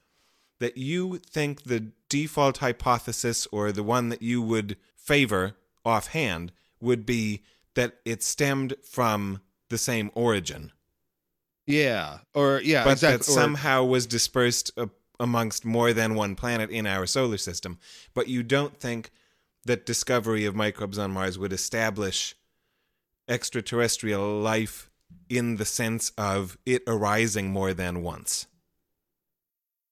[0.58, 7.06] that you think the default hypothesis or the one that you would favor offhand would
[7.06, 7.42] be
[7.74, 9.40] that it stemmed from
[9.70, 10.72] the same origin,
[11.66, 13.18] Yeah, or yeah, but exactly.
[13.18, 14.86] that or- somehow was dispersed uh,
[15.20, 17.78] amongst more than one planet in our solar system.
[18.14, 19.10] But you don't think
[19.66, 22.34] that discovery of microbes on Mars would establish
[23.28, 24.90] extraterrestrial life
[25.28, 28.46] in the sense of it arising more than once.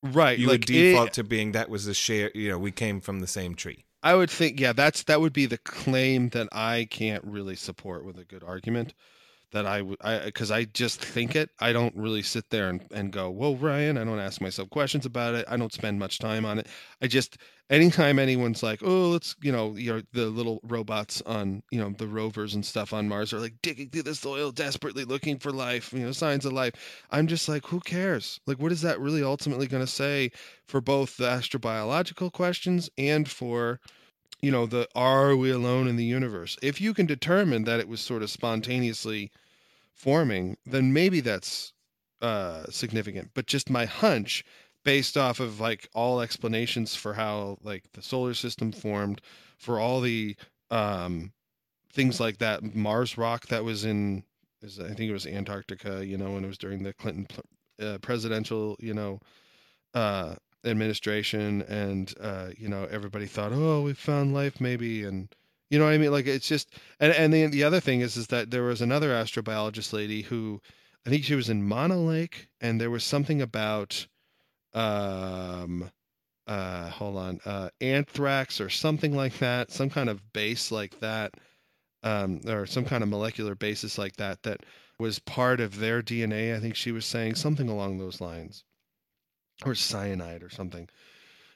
[0.02, 0.38] right.
[0.38, 2.30] You like would default it- to being that was a share.
[2.34, 3.84] You know, we came from the same tree.
[4.02, 8.04] I would think, yeah, that's that would be the claim that I can't really support
[8.04, 8.94] with a good argument.
[9.52, 11.48] That I would, I uh, because I just think it.
[11.58, 15.06] I don't really sit there and, and go, "Whoa, Ryan." I don't ask myself questions
[15.06, 15.46] about it.
[15.48, 16.66] I don't spend much time on it.
[17.00, 17.38] I just,
[17.70, 21.94] anytime anyone's like, "Oh, let's," you know, you know, the little robots on, you know,
[21.96, 25.50] the rovers and stuff on Mars are like digging through the soil, desperately looking for
[25.50, 26.74] life, you know, signs of life.
[27.10, 28.40] I'm just like, who cares?
[28.46, 30.30] Like, what is that really ultimately going to say
[30.66, 33.80] for both the astrobiological questions and for
[34.40, 36.56] you know the are we alone in the universe?
[36.62, 39.30] If you can determine that it was sort of spontaneously
[39.94, 41.72] forming then maybe that's
[42.22, 43.30] uh significant.
[43.34, 44.44] But just my hunch
[44.84, 49.20] based off of like all explanations for how like the solar system formed
[49.58, 50.36] for all the
[50.70, 51.32] um
[51.92, 54.22] things like that mars rock that was in
[54.62, 57.26] i think it was antarctica you know when it was during the clinton
[57.80, 59.20] uh, presidential you know
[59.94, 60.34] uh
[60.68, 65.28] administration and uh you know everybody thought oh we found life maybe and
[65.70, 66.12] you know what i mean?
[66.12, 69.10] Like it's just and and the, the other thing is is that there was another
[69.10, 70.60] astrobiologist lady who
[71.06, 74.06] i think she was in mono lake and there was something about
[74.74, 75.90] um
[76.46, 81.34] uh hold on uh anthrax or something like that some kind of base like that
[82.02, 84.60] um or some kind of molecular basis like that that
[84.98, 88.64] was part of their dna i think she was saying something along those lines
[89.64, 90.88] or cyanide or something.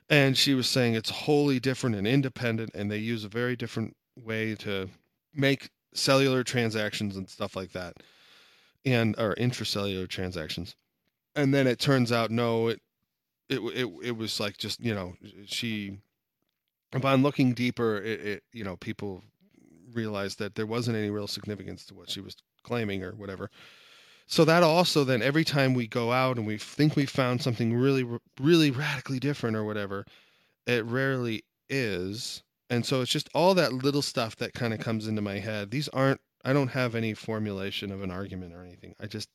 [0.09, 3.97] And she was saying it's wholly different and independent, and they use a very different
[4.23, 4.89] way to
[5.35, 7.97] make cellular transactions and stuff like that,
[8.85, 10.77] and or intracellular transactions.
[11.35, 12.81] And then it turns out no, it
[13.49, 15.15] it it it was like just you know
[15.47, 15.99] she.
[16.95, 19.23] Upon looking deeper, it, it you know people
[19.95, 23.51] realized that there wasn't any real significance to what she was claiming or whatever.
[24.27, 27.75] So that also then every time we go out and we think we found something
[27.75, 28.07] really
[28.41, 30.05] really radically different or whatever,
[30.67, 32.43] it rarely is.
[32.71, 35.71] And so it's just all that little stuff that kind of comes into my head.
[35.71, 38.95] These aren't I don't have any formulation of an argument or anything.
[39.01, 39.29] I just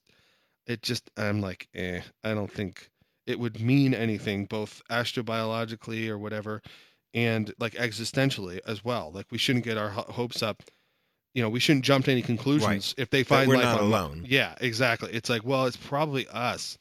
[0.66, 2.90] it just I'm like, eh, I don't think
[3.26, 6.62] it would mean anything both astrobiologically or whatever
[7.14, 9.12] and like existentially as well.
[9.14, 10.64] Like we shouldn't get our hopes up
[11.34, 13.86] you know, we shouldn't jump to any conclusions if they find we're life not on
[13.86, 14.26] alone.
[14.28, 15.12] Yeah, exactly.
[15.14, 16.78] It's like, well, it's probably us.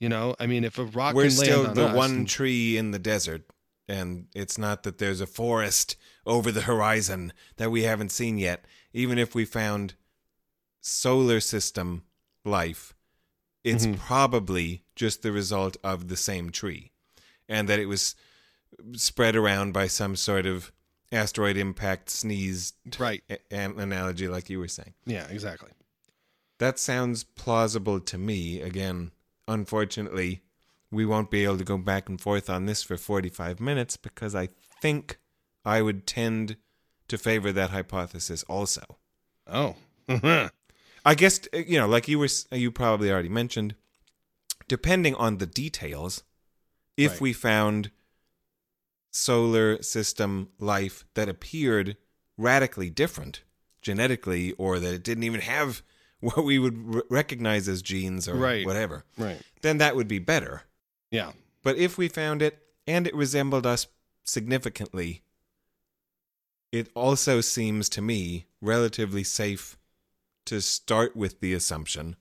[0.00, 2.10] You know, I mean, if a rock We're can still land on the us, one
[2.12, 3.42] and- tree in the desert,
[3.88, 8.64] and it's not that there's a forest over the horizon that we haven't seen yet.
[8.92, 9.94] Even if we found
[10.80, 12.02] solar system
[12.44, 12.94] life,
[13.64, 13.98] it's Mhm.
[13.98, 16.92] probably just the result of the same tree,
[17.48, 18.14] and that it was
[18.94, 20.72] spread around by some sort of
[21.12, 23.22] asteroid impact sneeze right?
[23.50, 24.94] an analogy, like you were saying.
[25.04, 25.70] Yeah, exactly.
[26.58, 28.60] That sounds plausible to me.
[28.60, 29.10] Again,
[29.46, 30.42] unfortunately,
[30.90, 34.34] we won't be able to go back and forth on this for 45 minutes because
[34.34, 34.48] I
[34.80, 35.18] think
[35.64, 36.56] I would tend
[37.08, 38.82] to favor that hypothesis also.
[39.46, 39.76] Oh,
[41.04, 43.74] I guess uh, you know, like you were you probably already mentioned,
[44.68, 46.24] depending on the details,
[46.96, 47.20] if Right.
[47.20, 47.90] we found
[49.10, 51.96] solar system life that appeared
[52.36, 53.42] radically different
[53.80, 55.82] genetically or that it didn't even have
[56.20, 58.66] what we would r- recognize as genes or Right.
[58.66, 59.40] whatever, right.
[59.62, 60.62] then that would be better.
[61.10, 61.32] Yeah,
[61.62, 63.86] But if we found it and it resembled us
[64.24, 65.22] significantly,
[66.72, 69.78] it also seems to me relatively safe
[70.46, 72.16] to start with the assumption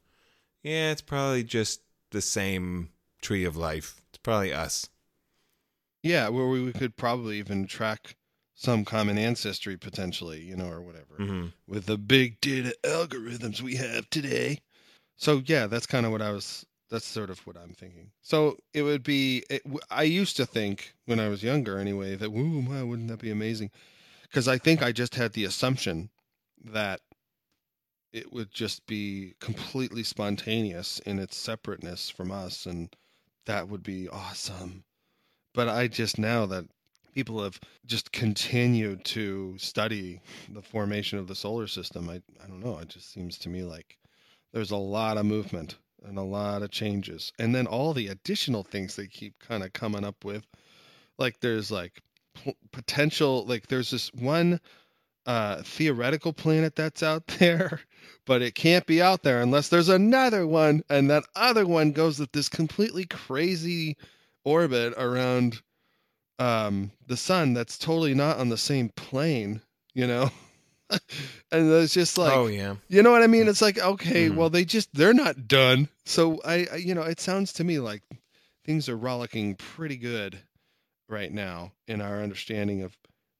[0.64, 2.90] yeah, it's probably just the same
[3.22, 4.02] tree of life.
[4.10, 4.90] It's probably us.
[6.06, 6.30] Yeah.
[6.30, 8.16] Where we could probably even track
[8.54, 13.76] some common ancestry potentially, you know, or whatever, hmm with the big data algorithms we
[13.76, 14.62] have today.
[15.18, 16.66] So yeah, that's kind of what I was.
[16.90, 18.12] That's sort of what I'm thinking.
[18.22, 19.44] So it would be.
[19.50, 23.20] It, I used to think when I was younger, anyway, that woo, wow, wouldn't that
[23.20, 23.72] be amazing?
[24.24, 26.10] Because I think I just had the assumption
[26.64, 27.02] that
[28.14, 32.96] it would just be completely spontaneous in its separateness from us, and
[33.46, 34.86] that would be awesome.
[35.56, 36.66] But I just now that
[37.14, 42.60] people have just continued to study the formation of the solar system, I I don't
[42.64, 42.78] know.
[42.80, 43.98] It just seems to me like
[44.54, 47.32] there's a lot of movement and a lot of changes.
[47.40, 50.46] And then all the additional things they keep kind of coming up with.
[51.18, 52.02] Like there's like
[52.34, 54.60] p- potential like there's this one
[55.26, 57.80] uh theoretical planet that's out there,
[58.26, 62.20] but it can't be out there unless there's another one and that other one goes
[62.20, 63.96] with this completely crazy
[64.46, 65.62] orbit around
[66.40, 69.62] um the sun that's totally not on the same plane,
[69.94, 70.30] you know.
[71.52, 72.76] and it's just like oh yeah.
[72.90, 73.48] you know what I mean?
[73.48, 74.36] It's like, okay, Mhm.
[74.36, 75.90] well, they just they're not done.
[76.06, 78.04] So I, I, you know, it sounds to me like
[78.66, 80.38] things are rollicking pretty good
[81.10, 82.96] right now in our understanding of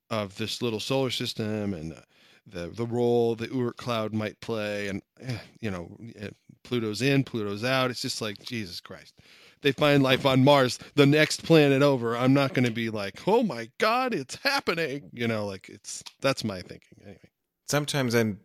[0.10, 2.02] of this little solar system and uh,
[2.48, 6.30] the the role the Oort cloud might play, and eh, you know, eh,
[6.64, 7.92] Pluto's in, Pluto's out.
[7.92, 9.16] It's just like Jesus Christ.
[9.62, 12.16] They find life on Mars, the next planet over.
[12.16, 15.10] I'm not going to be like, oh my God, it's happening.
[15.14, 17.20] You know, like it's that's my thinking anyway.
[17.68, 18.40] Sometimes I'm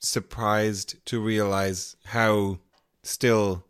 [0.00, 2.58] surprised to realize how
[3.02, 3.64] still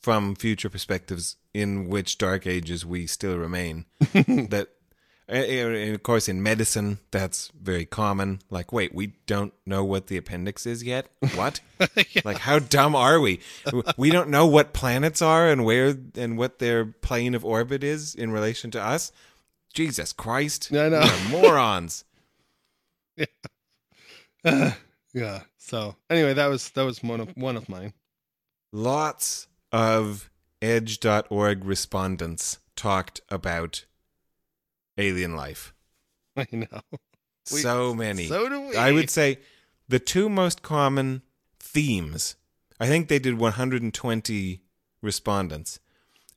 [0.00, 4.68] from future perspectives in which dark ages we still remain that
[5.28, 8.40] Eh, eh, and of course in medicine that's very common.
[8.50, 11.06] Like wait we don't know what the appendix is yet?
[11.34, 11.60] What?
[12.24, 13.40] Like how dumb are we?
[13.96, 18.14] We don't know what planets are and where and what their plane of orbit is
[18.14, 19.12] in relation to us.
[19.74, 20.70] Jesus christ.
[20.72, 21.00] I know.
[21.00, 22.04] We are morons.
[25.14, 25.42] Yeah.
[25.56, 27.92] So anyway, that was that was one of one of mine.
[28.72, 30.30] lots of
[30.62, 33.84] edge.org respondents talked about
[34.98, 35.72] alien life
[36.36, 36.66] I know.
[37.50, 38.76] We- so many So do we.
[38.76, 39.38] I would say
[39.88, 41.22] the two most common
[41.58, 42.36] themes.
[42.78, 44.60] I think they did 120
[45.00, 45.80] respondents.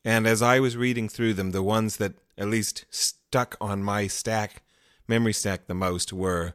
[0.05, 4.07] And as I was reading through them, the ones that at least stuck on my
[4.07, 4.64] stack,
[5.07, 6.53] memory stack the most were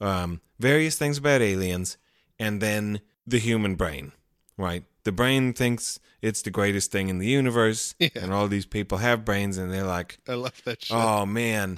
[0.00, 1.96] um, various things about aliens
[2.38, 4.12] and then the human brain,
[4.58, 4.84] right?
[5.04, 8.08] The brain thinks it's the greatest thing in the universe, Yeah.
[8.16, 10.94] and all these people have brains, and they're like, I love that shit.
[10.96, 11.76] Oh man,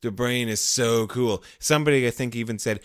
[0.00, 1.42] the brain is so cool.
[1.58, 2.80] Somebody I think even said,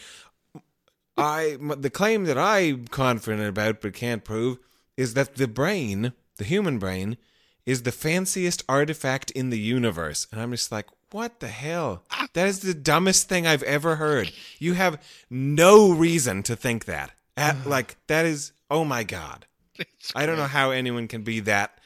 [1.17, 4.57] "I the claim that I'm confident about but can't prove
[4.95, 7.17] is that the brain, the human brain,
[7.65, 12.03] is the fanciest artifact in the universe." And I'm just like, "What the hell?
[12.11, 12.27] Ah.
[12.33, 14.31] That is the dumbest thing I've ever heard.
[14.59, 17.11] You have no reason to think that.
[17.37, 19.45] At, like that is oh my god."
[19.79, 21.77] It's I don't know how anyone can be that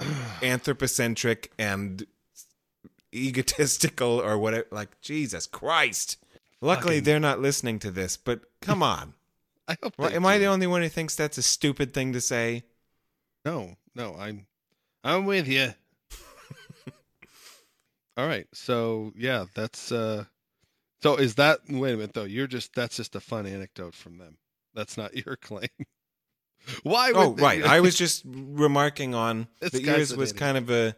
[0.42, 2.04] anthropocentric and
[3.14, 4.66] egotistical or whatever.
[4.72, 6.18] Like Jesus Christ!
[6.60, 8.16] Luckily, Fucking- they're not listening to this.
[8.16, 9.14] But come on,
[9.68, 10.40] I hope they am I do.
[10.40, 12.64] the only one who thinks that's a stupid thing to say?
[13.44, 14.46] No, no, I'm
[15.04, 15.72] I'm with you.
[18.16, 18.46] All right.
[18.52, 20.24] So, yeah, that's uh
[21.02, 22.24] So is that wait a minute though.
[22.24, 24.36] You're just that's just a fun anecdote from them.
[24.74, 25.68] That's not your claim.
[26.82, 27.62] Why would Oh, right.
[27.64, 30.96] I was just remarking on This that guy's yours an was kind of a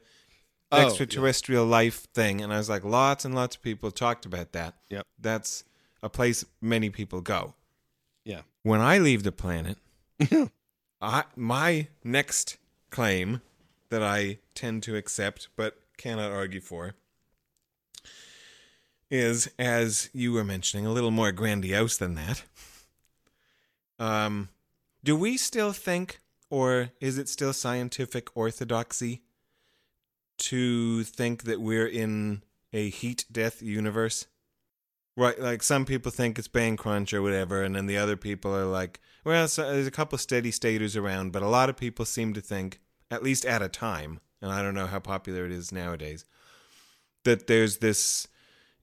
[0.73, 0.87] Oh, yeah.
[0.87, 4.75] extraterrestrial life thing, and I was like, lots and lots of people talked about that.
[4.91, 5.07] Yep.
[5.17, 5.63] That's
[6.03, 7.55] a place many people go.
[8.25, 8.41] Yeah.
[8.65, 9.79] When I leave the planet,
[11.01, 12.57] I, my next
[12.91, 13.43] claim
[13.91, 16.95] that I tend to accept but cannot argue for
[19.11, 22.43] is, as you were mentioning, a little more grandiose than that.
[23.99, 24.51] Um,
[25.05, 26.21] do we still think,
[26.51, 29.23] or is it still scientific orthodoxy
[30.39, 32.43] to think that we're in
[32.73, 34.27] a heat death universe?
[35.17, 38.55] Right, like some people think it's Big Crunch or whatever, and then the other people
[38.55, 42.05] are like, well, so there's a couple steady staters around, but a lot of people
[42.05, 42.81] seem to think,
[43.11, 46.27] at least at a time, and I don't know how popular it is nowadays,
[47.25, 48.29] that there's this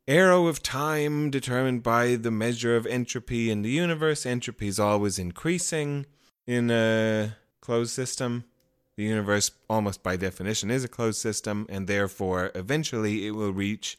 [0.08, 4.26] arrow of time determined by the measure of entropy in the universe.
[4.26, 6.06] Entropy is always increasing
[6.45, 8.43] in a closed system.
[8.95, 13.97] The universe, almost by definition, is a closed system, and therefore, eventually, it will reach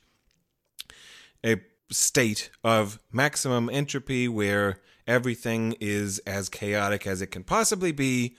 [1.45, 1.57] a
[1.91, 8.37] state of maximum entropy where everything is as chaotic as it can possibly be,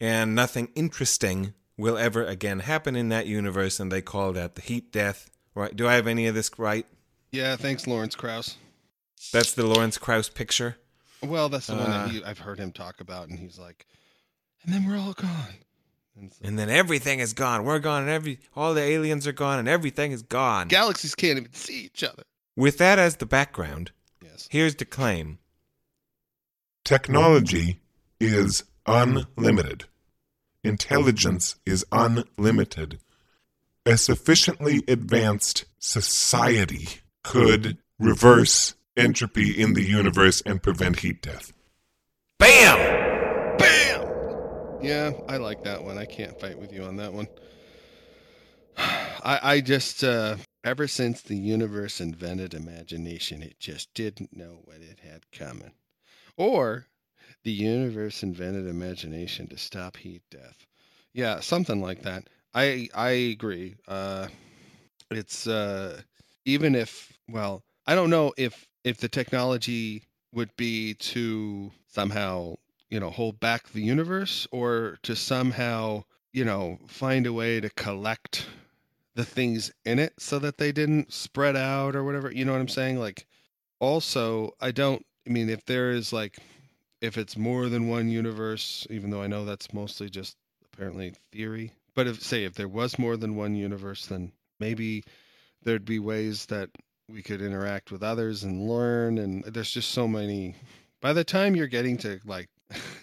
[0.00, 4.62] and nothing interesting will ever again happen in that universe, and they call that the
[4.62, 5.30] heat death.
[5.56, 5.74] Right?
[5.74, 6.86] Do I have any of this right?
[7.32, 8.56] Yeah, thanks Lawrence Krauss.
[9.32, 10.76] That's the Lawrence Krauss picture.
[11.22, 13.86] Well, that's the one Uh, that he, I've heard him talk about and he's like,
[14.62, 15.54] "And then we're all gone."
[16.14, 17.64] And so, And then everything is gone.
[17.64, 20.68] We're gone, and every all the aliens are gone, and everything is gone.
[20.68, 22.22] galaxies can't even see each other.
[22.54, 23.90] With that as the background,
[24.22, 24.48] Yes.
[24.50, 25.38] here's the claim.
[26.84, 27.80] Technology
[28.20, 29.84] is unlimited.
[30.62, 32.98] Intelligence is unlimited.
[33.88, 36.88] A sufficiently advanced society
[37.22, 41.52] could reverse entropy in the universe and prevent heat death.
[42.40, 43.56] Bam!
[43.58, 44.82] Bam!
[44.82, 45.98] Yeah, I like that one.
[45.98, 47.28] I can't fight with you on that one.
[48.76, 50.34] I I just uh
[50.64, 55.70] ever since the universe invented imagination, it just didn't know what it had coming.
[56.36, 56.86] Or
[57.44, 60.66] the universe invented imagination to stop heat death.
[61.12, 62.28] Yeah, something like that.
[62.56, 63.76] I I agree.
[63.86, 64.26] Uh
[65.10, 66.02] it's uh
[66.44, 72.56] even if well, I don't know if if the technology would be to somehow,
[72.90, 77.70] you know, hold back the universe or to somehow, you know, find a way to
[77.70, 78.46] collect
[79.14, 82.32] the things in it so that they didn't spread out or whatever.
[82.32, 82.98] You know what I'm saying?
[83.00, 83.26] Like
[83.80, 86.38] also, I don't I mean if there is like
[87.02, 90.36] if it's more than one universe, even though I know that's mostly just
[90.72, 94.30] apparently theory, but if say if there was more than one universe then
[94.60, 95.02] maybe
[95.62, 96.70] there'd be ways that
[97.08, 100.54] we could interact with others and learn and there's just so many
[101.00, 102.48] by the time you're getting to like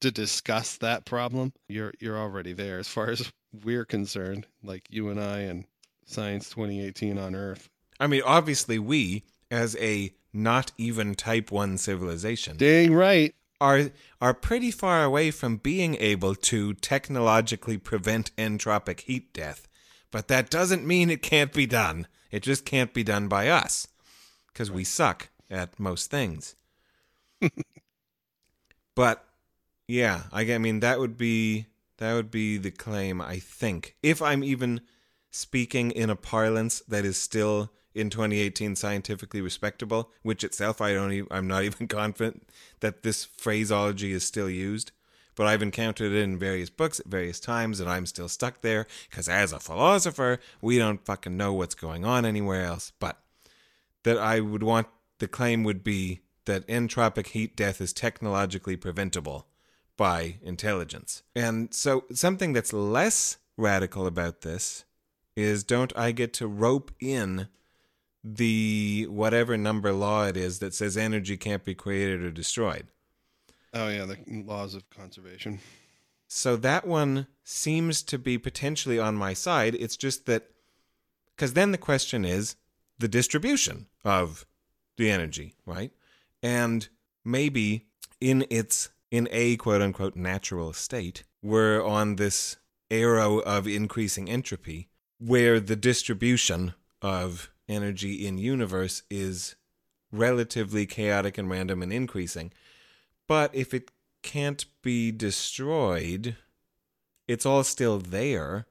[0.00, 3.32] to discuss that problem you're you're already there as far as
[3.64, 5.64] we're concerned like you and I and
[6.06, 7.68] science 2018 on earth.
[8.00, 13.90] I mean, obviously, we, as a not even type 1 civilization, dang right are,
[14.20, 19.68] are pretty far away from being able to technologically prevent entropic heat death.
[20.10, 22.06] But that doesn't mean it can't be done.
[22.30, 23.88] It just can't be done by us
[24.52, 26.54] because we suck at most things.
[28.94, 29.24] but
[29.86, 31.66] yeah, I, I mean that would be
[31.98, 33.96] that would be the claim I think.
[34.02, 34.80] If I'm even
[35.30, 41.12] speaking in a parlance that is still in 2018 scientifically respectable, which itself I don't
[41.12, 42.48] even, I'm not even confident
[42.80, 44.92] that this phraseology is still used.
[45.36, 48.86] But I've encountered it in various books at various times, and I'm still stuck there
[49.10, 52.92] because, as a philosopher, we don't fucking know what's going on anywhere else.
[53.00, 53.18] But
[54.04, 54.86] that I would want
[55.18, 59.48] the claim would be that entropic heat death is technologically preventable
[59.96, 61.24] by intelligence.
[61.34, 64.84] And so, something that's less radical about this
[65.36, 67.48] is don't I get to rope in
[68.24, 72.86] the whatever number law it is that says energy can't be created or destroyed?
[73.74, 74.16] oh yeah the
[74.46, 75.60] laws of conservation
[76.26, 79.74] So that one seems to be potentially on my side.
[79.78, 80.50] It's just that,
[81.36, 82.56] because then the question is
[82.98, 84.46] the distribution of
[84.96, 85.92] the energy, right?
[86.42, 86.88] And
[87.24, 87.86] maybe
[88.20, 92.56] in its, in a quote unquote natural state, we're on this
[92.90, 99.56] arrow of increasing entropy where the distribution of energy in universe is
[100.12, 102.52] relatively chaotic and random and increasing.
[103.26, 103.90] But if it
[104.22, 106.36] can't be destroyed,
[107.26, 108.66] it's all still there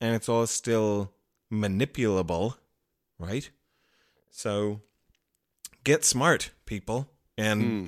[0.00, 1.12] and it's all still
[1.52, 2.56] manipulable,
[3.18, 3.50] right?
[4.30, 4.80] So
[5.84, 7.86] get smart, people, and Hmm.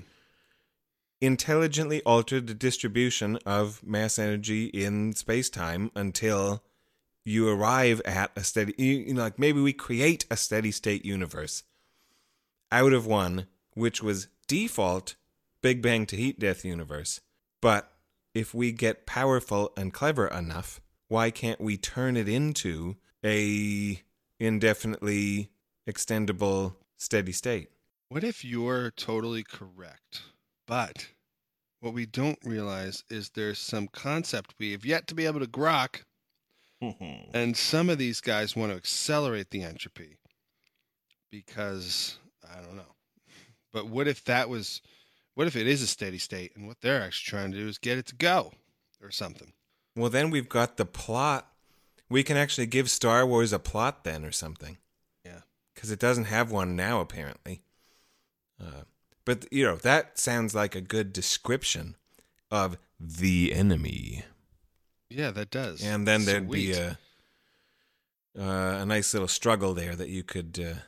[1.20, 6.62] intelligently alter the distribution of mass energy in space time until
[7.24, 11.04] you arrive at a steady you, you know like maybe we create a steady state
[11.04, 11.62] universe
[12.70, 15.16] out of one which was default
[15.62, 17.20] big bang to heat death universe.
[17.62, 17.90] But
[18.34, 24.02] if we get powerful and clever enough why can't we turn it into a
[24.38, 25.50] indefinitely
[25.88, 27.70] extendable steady state?
[28.08, 30.22] What if you're totally correct,
[30.66, 31.08] but
[31.80, 35.46] what we don't realize is there's some concept we have yet to be able to
[35.46, 36.02] grok,
[37.32, 40.18] and some of these guys want to accelerate the entropy
[41.30, 42.18] because
[42.50, 42.94] I don't know.
[43.72, 44.80] But what if that was,
[45.34, 47.78] what if it is a steady state, and what they're actually trying to do is
[47.78, 48.52] get it to go,
[49.02, 49.52] or something?
[49.96, 51.50] Well, then we've got the plot.
[52.08, 54.78] We can actually give Star Wars a plot then or something.
[55.24, 55.40] Yeah.
[55.74, 57.62] Because it doesn't have one now, apparently.
[58.60, 58.82] Uh,
[59.24, 61.96] but, you know, that sounds like a good description
[62.50, 64.24] of the enemy.
[65.10, 65.82] Yeah, that does.
[65.82, 66.98] And then there'd be a,
[68.38, 70.80] uh, a nice little struggle there that you could uh,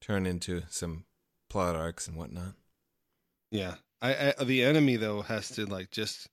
[0.00, 1.04] turn into some
[1.48, 2.54] plot arcs and whatnot.
[3.50, 6.28] Yeah, I, I the enemy though has to like just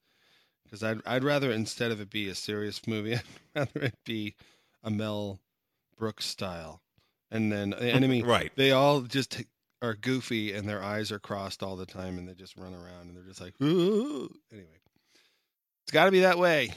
[0.64, 3.24] because I'd I'd rather instead of it be a serious movie, I'd
[3.56, 4.36] rather it be
[4.84, 5.40] a Mel
[5.98, 6.82] Brooks style,
[7.30, 8.52] and then the enemy Right.
[8.56, 9.42] they all just
[9.82, 13.08] are goofy and their eyes are crossed all the time and they just run around
[13.08, 14.30] and they're just like Ooh.
[14.52, 14.68] anyway,
[15.84, 16.74] it's got to be that way.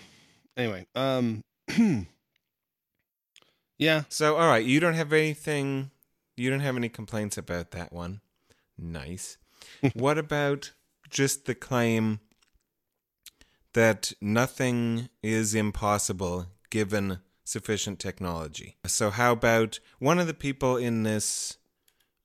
[0.57, 1.43] Anyway, um,
[3.79, 5.91] yeah, So, all right, you don't have anything,
[6.37, 8.21] you don't have any complaints about that one.
[8.77, 9.39] Nice.
[9.95, 10.73] what about
[11.09, 12.21] just the claim
[13.73, 18.77] that nothing is impossible given sufficient technology?
[18.87, 21.57] So, how about one of the people in this?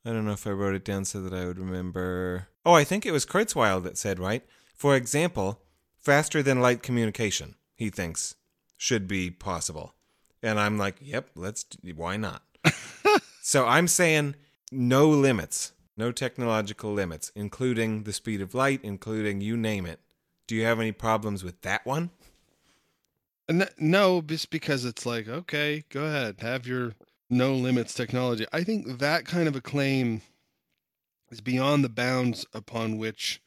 [0.06, 2.48] I don't know if I wrote it down so that I would remember.
[2.66, 4.46] Oh, I think it was Kurzweil that said, right?
[4.76, 5.62] For example,
[5.98, 7.56] faster than light communication.
[7.78, 8.36] He thinks
[8.76, 9.94] should be possible,
[10.44, 11.66] and I'm like, yep, let's.
[11.96, 12.44] Why not?
[13.42, 14.36] so I'm saying
[14.72, 20.00] no limits, no technological limits, including the speed of light, including you name it.
[20.48, 22.10] Do you have any problems with that one?
[23.78, 26.94] No, just because it's like, okay, go ahead, have your
[27.30, 28.46] no limits technology.
[28.52, 30.22] I think that kind of a claim
[31.30, 33.42] is beyond the bounds upon which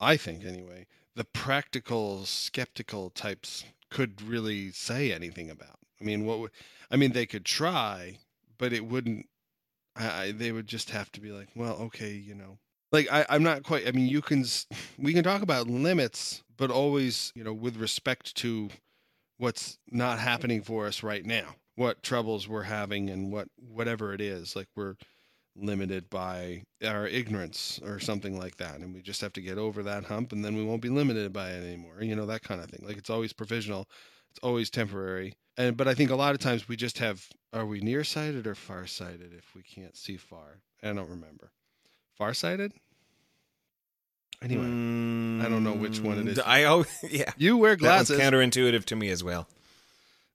[0.00, 0.86] I think, anyway,
[1.16, 5.78] the practical, skeptical types could really say anything about.
[6.00, 6.50] I mean, what would,
[6.90, 8.18] I mean, they could try,
[8.58, 9.26] but it wouldn't,
[9.96, 12.58] I, they would just have to be like, well, okay, you know,
[12.90, 14.44] like I, I'm not quite, I mean, you can,
[14.98, 18.70] we can talk about limits, but always, you know, with respect to
[19.38, 24.20] what's not happening for us right now what troubles we're having and what whatever it
[24.20, 24.94] is like we're
[25.56, 28.80] limited by our ignorance or something like that.
[28.80, 31.32] And we just have to get over that hump and then we won't be limited
[31.32, 32.84] by it anymore you know that kind of thing.
[32.86, 33.88] Like it's always provisional.
[34.30, 35.34] It's always temporary.
[35.56, 38.54] And but i think a lot of times we just have are we nearsighted or
[38.56, 40.60] farsighted if we can't see far?
[40.82, 41.52] I don't remember.
[42.18, 42.72] Farsighted?
[44.42, 44.64] Anyway
[45.44, 46.38] I don't know which one it is.
[46.38, 47.30] Mm, I oh yeah.
[47.36, 48.20] you wear That one's glasses.
[48.20, 49.46] counterintuitive to me as well.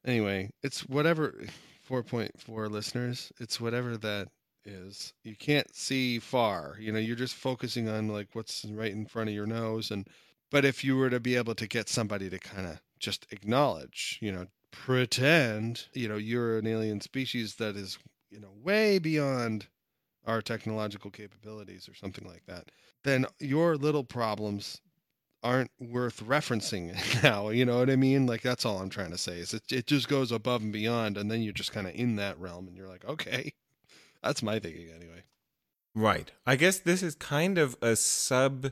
[0.06, 1.44] Anyway, it's whatever
[1.90, 4.30] 4.4 listeners, it's whatever that
[4.66, 5.14] is.
[5.24, 6.78] You can't see far.
[6.80, 10.08] You know, you're just focusing on like what's right in front of your nose and
[10.52, 14.18] but if you were to be able to get somebody to kind of just acknowledge,
[14.22, 17.98] you know, pretend, you know, you're an alien species that is,
[18.32, 19.68] you know, way beyond
[20.26, 22.72] our technological capabilities or something like that,
[23.04, 24.82] then your little problems
[25.44, 26.94] aren't worth referencing
[27.24, 27.50] now.
[27.50, 28.26] You know what I mean?
[28.26, 31.18] Like that's all I'm trying to say is it, it just goes above and beyond,
[31.18, 33.54] and then you're just kind of in that realm, and you're like, okay,
[34.24, 35.24] that's my thinking anyway.
[35.96, 36.32] Right.
[36.46, 38.72] I guess this is kind of a sub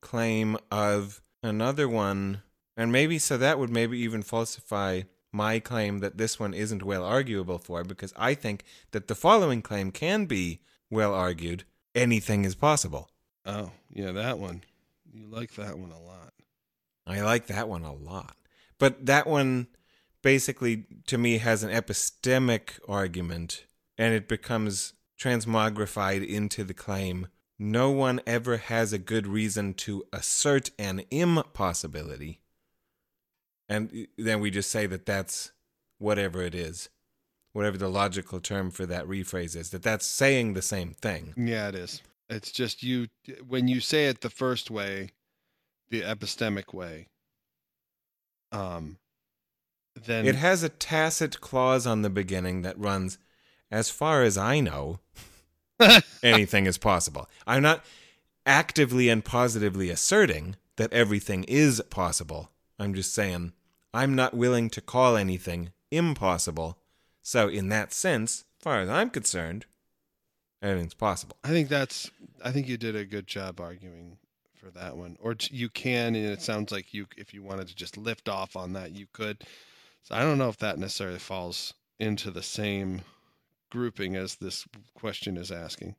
[0.00, 2.42] claim of another one,
[2.76, 7.04] and maybe so that would maybe even falsify my claim that this one isn't well
[7.04, 10.60] arguable for, because I think that the following claim can be
[10.90, 11.64] well argued.
[11.94, 13.10] Anything is possible.
[13.46, 14.62] Oh yeah, that one.
[15.12, 16.32] You like that one a lot.
[17.06, 18.36] I like that one a lot.
[18.78, 19.68] But that one
[20.22, 23.64] basically, to me, has an epistemic argument,
[24.00, 27.28] and it becomes transmogrified into the claim
[27.58, 32.40] no one ever has a good reason to assert an impossibility.
[33.68, 35.52] And then we just say that that's
[35.98, 36.88] whatever it is,
[37.52, 41.34] whatever the logical term for that rephrase is, that that's saying the same thing.
[41.36, 42.00] Yeah, it is.
[42.30, 43.08] It's just you
[43.46, 45.10] when you say it the first way,
[45.90, 47.08] the epistemic way.
[48.52, 48.96] Um,
[50.06, 53.18] then It has a tacit clause on the beginning that runs,
[53.70, 55.00] as far as I know,
[56.22, 57.28] anything is possible.
[57.46, 57.84] I'm not
[58.46, 62.50] actively and positively asserting that everything is possible.
[62.78, 63.52] I'm just saying
[63.92, 66.78] I'm not willing to call anything impossible.
[67.22, 69.66] So, in that sense, as far as I'm concerned,
[70.62, 71.36] everything's possible.
[71.44, 72.10] I think that's.
[72.42, 74.16] I think you did a good job arguing
[74.54, 75.16] for that one.
[75.20, 78.56] Or you can, and it sounds like you, if you wanted to just lift off
[78.56, 79.44] on that, you could.
[80.02, 83.02] So I don't know if that necessarily falls into the same
[83.70, 85.96] grouping as this question is asking.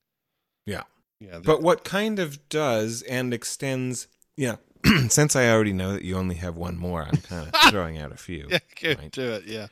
[0.65, 0.83] Yeah.
[1.19, 1.35] Yeah.
[1.35, 4.07] the- But what kind of does and extends,
[4.37, 4.57] yeah,
[5.09, 8.11] since I already know that you only have one more, I'm kind of throwing out
[8.11, 8.47] a few.
[8.49, 9.11] yeah, get right.
[9.13, 9.43] to it.
[9.45, 9.67] Yeah.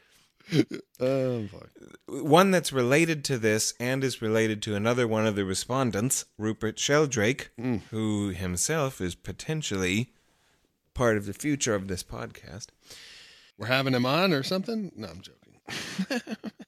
[1.00, 1.68] oh boy.
[2.08, 6.80] One that's related to this and is related to another one of the respondents, Rupert
[6.80, 7.82] Sheldrake, Mm.
[7.92, 10.12] who himself is potentially
[10.96, 12.68] part of the future of this podcast.
[13.60, 14.92] We're having him on or something?
[14.96, 16.38] No, I'm joking.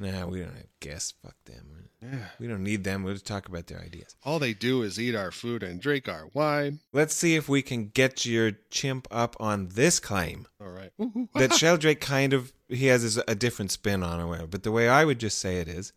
[0.00, 1.12] Nah, we don't have guests.
[1.22, 1.90] Fuck them.
[2.02, 2.28] yeah.
[2.38, 3.02] We don't need them.
[3.02, 4.16] We'll just talk about their ideas.
[4.24, 6.80] All they do is eat our food and drink our wine.
[6.94, 10.46] Let's see if we can get your chimp up on this claim.
[10.58, 10.90] All right.
[11.34, 14.50] that Sheldrake kind of he has his, a different spin on it.
[14.50, 15.92] But the way I would just say it is,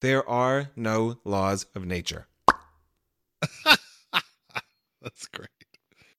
[0.00, 2.26] there are no laws of nature.
[3.64, 5.48] That's great.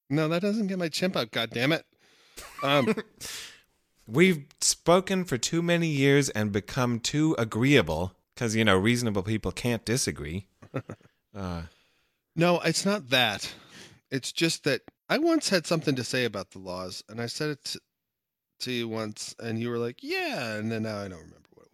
[0.09, 1.31] No, that doesn't get my chimp out.
[1.31, 1.85] God damn it.
[2.63, 2.95] Um,
[4.07, 9.51] We've spoken for too many years and become too agreeable because you know reasonable people
[9.51, 10.47] can't disagree.
[11.35, 11.61] Uh,
[12.35, 13.53] no, it's not that.
[14.09, 17.51] It's just that I once had something to say about the laws, and I said
[17.51, 17.79] it to,
[18.61, 21.67] to you once, and you were like, "Yeah," and then now I don't remember what
[21.67, 21.73] it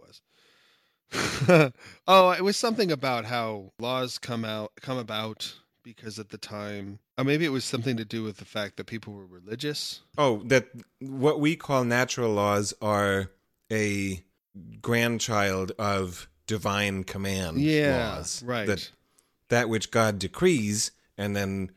[1.50, 1.72] was.
[2.08, 7.00] oh, it was something about how laws come out come about because at the time,
[7.18, 10.02] or maybe it was something to do with the fact that people were religious.
[10.18, 10.68] oh, that
[11.00, 13.30] what we call natural laws are
[13.72, 14.24] a
[14.82, 18.44] grandchild of divine command Yeah, laws.
[18.44, 18.68] right.
[18.68, 18.92] That
[19.50, 21.72] that which God decrees and then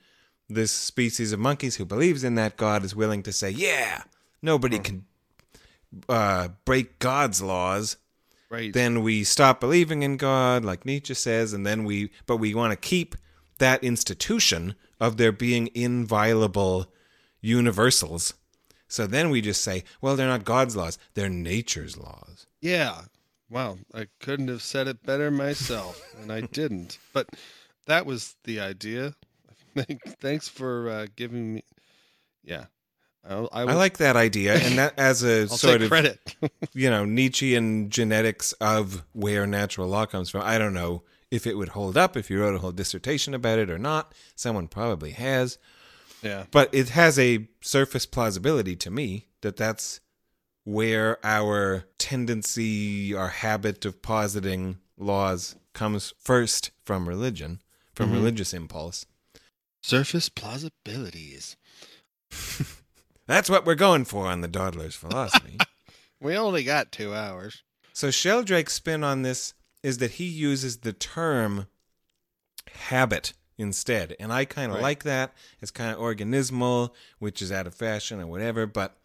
[0.49, 4.03] this species of monkeys who believes in that God is willing to say, yeah,
[4.41, 5.05] nobody can
[6.09, 7.97] uh, break God's laws.
[8.49, 8.73] Right.
[8.73, 12.71] Then we stop believing in God, like Nietzsche says, and then we, but we want
[12.71, 13.17] to keep
[13.59, 16.93] that institution of there being inviolable
[17.41, 18.35] universals.
[18.89, 22.47] So then we just say, well, they're not God's laws, they're nature's laws.
[22.61, 23.03] Yeah.
[23.51, 23.79] Wow.
[23.95, 26.99] I couldn't have said it better myself, and I didn't.
[27.13, 27.29] But
[27.87, 29.15] that was the idea.
[30.21, 31.65] Thanks for uh, giving me.
[32.45, 32.67] Yeah.
[33.29, 36.37] I, I, I like that idea, and that as a sort of credit.
[36.75, 40.43] you know Nietzschean genetics of where natural law comes from.
[40.43, 41.03] I don't know
[41.37, 44.13] if it would hold up if you wrote a whole dissertation about it or not.
[44.35, 45.59] Someone probably has,
[46.23, 46.45] yeah.
[46.51, 50.01] but it has a surface plausibility to me that that's
[50.65, 57.61] where our tendency, our habit of positing laws comes first from religion,
[57.95, 58.15] from Mhm.
[58.15, 59.07] religious impulse.
[59.83, 61.57] Surface plausibilities.
[63.27, 65.59] That's what we're going for on the Dawdler's philosophy.
[66.21, 67.63] We only got two hours.
[67.93, 69.55] So Sheldrake's spin on this
[69.87, 71.69] is that he uses the term
[72.73, 74.17] habit instead.
[74.19, 74.83] And I kind of Right.
[74.83, 75.33] like that.
[75.61, 79.01] It's kind of organismal, which is out of fashion or whatever, but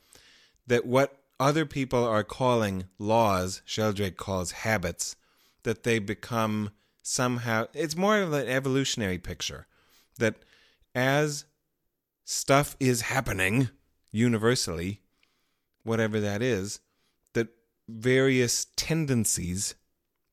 [0.66, 5.16] that what other people are calling laws, Sheldrake calls habits,
[5.62, 6.72] that they become
[7.04, 9.68] somehow it's more of an evolutionary picture
[10.18, 10.38] that
[10.96, 11.46] as
[12.26, 13.70] stuff is happening
[14.12, 15.02] universally,
[15.84, 16.80] whatever that is,
[17.34, 17.50] that
[17.88, 19.76] various tendencies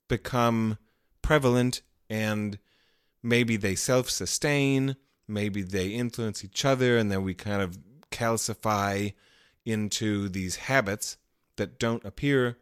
[0.09, 0.79] become
[1.23, 2.59] prevalent and
[3.23, 4.97] maybe they self sustain,
[5.27, 7.79] maybe they influence each other, and then we kind of
[8.11, 9.13] calcify
[9.65, 11.19] into these habits
[11.57, 12.57] that don't appear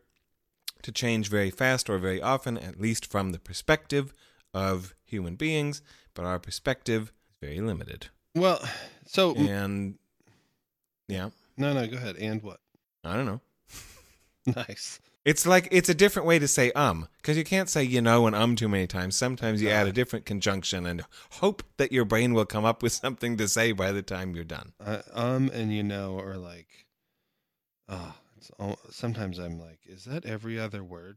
[0.83, 4.13] to change very fast or very often, at least from the perspective
[4.53, 5.83] of human beings,
[6.15, 8.09] but our perspective is very limited.
[8.35, 8.61] Well,
[9.07, 9.99] so And
[11.09, 12.17] yeah, no, no, go ahead.
[12.17, 12.61] And what?
[13.05, 13.41] I don't know.
[14.55, 15.01] Nice.
[15.27, 18.29] It's like it's a different way to say um because you can't say you know
[18.29, 19.17] and um too many times.
[19.17, 21.05] Sometimes you add a different conjunction and
[21.43, 24.45] hope that your brain will come up with something to say by the time you're
[24.45, 24.73] done.
[24.79, 26.87] Uh, um, and you know, or like,
[27.89, 28.53] ah, it's
[28.91, 31.17] sometimes I'm like, is that every other word?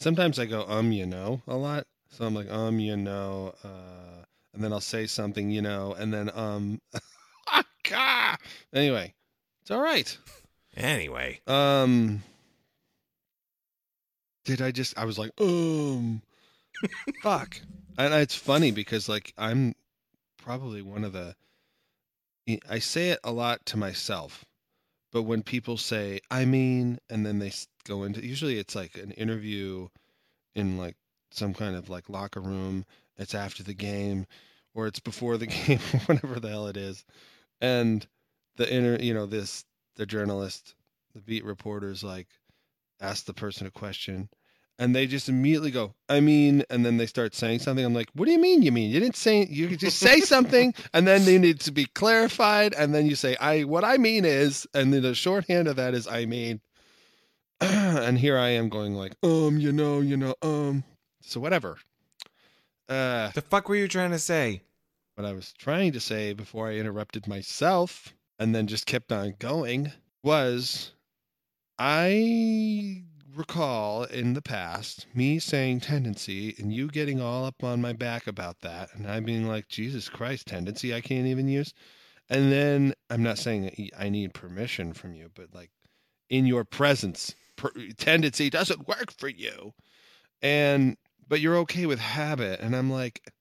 [0.00, 1.86] Sometimes I go um, you know, a lot.
[2.10, 6.12] So I'm like um, you know, uh, and then I'll say something, you know, and
[6.12, 6.80] then um,
[7.92, 8.36] ah,
[8.72, 9.14] anyway,
[9.62, 10.18] it's all right.
[10.76, 12.24] Anyway, Um,
[14.44, 14.96] did I just?
[14.98, 16.22] I was like, um,
[17.22, 17.60] fuck.
[17.96, 19.76] And it's funny because like I'm
[20.36, 21.36] probably one of the.
[22.68, 24.44] I say it a lot to myself,
[25.12, 27.52] but when people say I mean, and then they
[27.84, 29.86] go into usually it's like an interview,
[30.54, 30.96] in like
[31.30, 32.84] some kind of like locker room.
[33.16, 34.26] It's after the game,
[34.74, 37.04] or it's before the game, whatever the hell it is,
[37.60, 38.04] and
[38.56, 39.64] the inner, you know, this
[39.96, 40.74] the journalist,
[41.14, 42.26] the beat reporters like
[43.04, 44.28] ask the person a question
[44.78, 47.84] and they just immediately go, I mean, and then they start saying something.
[47.84, 48.62] I'm like, what do you mean?
[48.62, 51.72] You mean you didn't say you could just say something and then they need to
[51.72, 55.68] be clarified and then you say, I what I mean is, and then the shorthand
[55.68, 56.60] of that is I mean.
[57.60, 60.84] and here I am going like, um, you know, you know, um.
[61.22, 61.78] So whatever.
[62.88, 64.62] Uh the fuck were you trying to say?
[65.14, 69.34] what I was trying to say before I interrupted myself and then just kept on
[69.38, 69.92] going
[70.22, 70.92] was
[71.78, 73.02] I
[73.34, 78.28] recall in the past me saying tendency and you getting all up on my back
[78.28, 81.74] about that and I being like Jesus Christ tendency I can't even use?
[82.30, 85.70] And then I'm not saying I need permission from you but like
[86.30, 89.74] in your presence per- tendency doesn't work for you.
[90.42, 90.96] And
[91.26, 93.32] but you're okay with habit and I'm like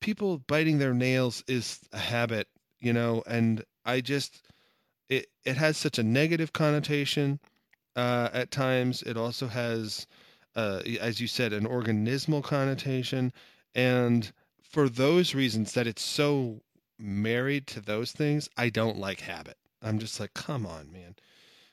[0.00, 2.48] people biting their nails is a habit,
[2.80, 4.42] you know, and I just
[5.08, 7.38] it it has such a negative connotation
[7.96, 9.02] uh, at times.
[9.02, 10.06] It also has,
[10.54, 13.32] uh, as you said, an organismal connotation,
[13.74, 14.32] and
[14.62, 16.60] for those reasons that it's so
[16.98, 19.56] married to those things, I don't like habit.
[19.82, 21.16] I'm just like, come on, man.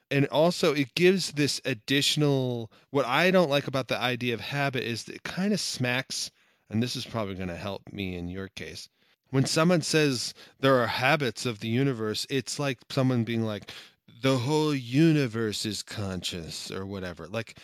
[0.10, 2.72] And also, it gives this additional.
[2.92, 6.32] What I don't like about the idea of habit is that it kind of smacks
[6.70, 8.90] and this is probably going to help me in your case.
[9.30, 13.72] When someone says there are habits of the universe, it's like someone being like,
[14.22, 17.28] the whole universe is conscious or whatever.
[17.28, 17.58] Like,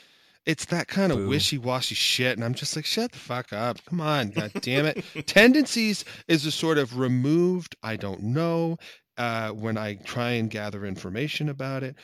[0.45, 1.30] it's that kind of Boo.
[1.30, 2.38] wishy washy shit.
[2.38, 3.84] And I'm just like, shut the fuck up.
[3.86, 4.30] Come on.
[4.30, 5.04] God damn it.
[5.28, 8.78] Tendencies is a sort of removed, I don't know,
[9.18, 11.95] uh, when I try and gather information about it.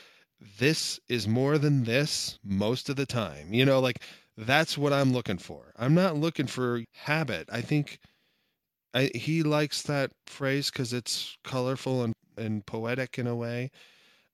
[0.57, 3.53] This is more than this most of the time.
[3.53, 4.01] You know, like,
[4.37, 5.73] that's what I'm looking for.
[5.77, 7.49] I'm not looking for habit.
[7.51, 7.99] I think
[8.93, 13.69] I, he likes that phrase because it's colorful and, and poetic in a way.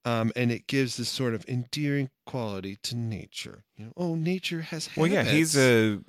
[0.05, 3.63] Um, and it gives this sort of endearing quality to nature.
[3.75, 4.97] You know, oh, nature has habits.
[4.97, 5.99] Well, yeah, he's a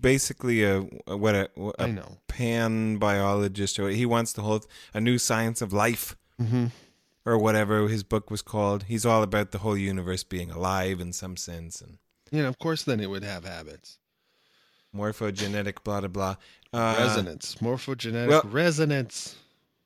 [0.00, 1.48] basically a, a what a,
[1.78, 2.18] I a know.
[2.28, 6.66] pan biologist, or he wants to hold a new science of life, Mm-hmm.
[7.24, 8.84] or whatever his book was called.
[8.84, 11.96] He's all about the whole universe being alive in some sense, and
[12.30, 13.98] You know, of course, then it would have habits.
[14.94, 16.36] morphogenetic, blah blah blah.
[16.72, 19.36] Uh, resonance, morphogenetic well- resonance.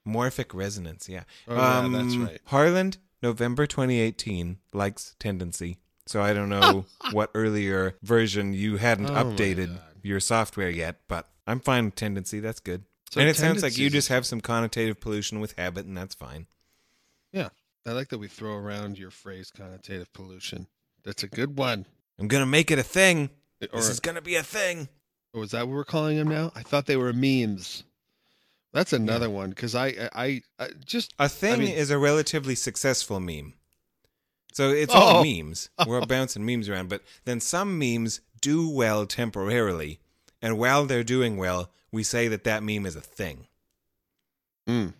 [0.09, 1.25] Morphic resonance, yeah.
[1.47, 2.41] Oh, yeah, that's Um, right.
[2.47, 5.79] Harland, November 2018, likes tendency.
[6.07, 11.29] So I don't know what earlier version you hadn't Oh updated your software yet, but
[11.47, 12.41] I'm fine with tendency.
[12.41, 12.85] That's good.
[13.11, 16.14] So and it sounds like you just have some connotative pollution with habit, and that's
[16.14, 16.47] fine.
[17.33, 17.49] Yeah.
[17.87, 20.66] I like that we throw around your phrase connotative pollution.
[21.05, 21.87] That's a good one.
[22.18, 23.31] I'm gonna make it a thing.
[23.73, 24.89] Or, This is gonna be a thing.
[25.35, 26.53] Oh, or was that what we're calling them now?
[26.55, 27.85] I thought they were memes.
[28.73, 33.18] That's another one because I, I, I just A thing mean- is a relatively successful
[33.21, 33.55] meme.
[34.53, 34.99] So it's Oh.
[34.99, 35.71] all memes.
[35.87, 40.01] We're bouncing memes around, but then some memes do well temporarily,
[40.43, 43.47] and while they're doing well, we say that that meme is a thing
[44.68, 44.93] mm.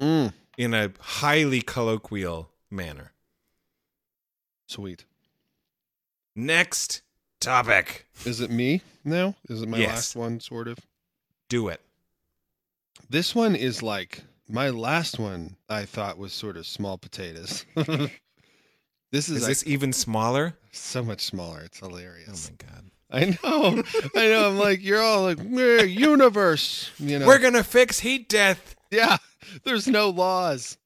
[0.00, 0.32] Mm.
[0.56, 3.12] in a highly colloquial manner.
[4.66, 5.04] sweet.
[6.36, 7.02] Next
[7.40, 8.06] topic.
[8.24, 9.34] Is it me now?
[9.48, 9.90] Is it my Yes.
[9.90, 10.40] last one?
[10.40, 10.78] Sort of.
[11.48, 11.80] Do it.
[13.10, 15.56] This one is like my last one.
[15.68, 17.66] I thought was sort of small potatoes.
[17.74, 20.54] this is, Is like this even smaller?
[20.70, 21.60] so much smaller.
[21.62, 22.48] It's oh hilarious.
[22.48, 22.84] Oh my god.
[23.12, 23.82] I know.
[24.14, 24.48] I know.
[24.50, 26.92] I'm like, you're all like, "Meh, universe.
[27.00, 27.26] You know.
[27.26, 28.76] We're gonna fix heat death.
[28.92, 29.16] yeah.
[29.64, 30.78] There's no laws.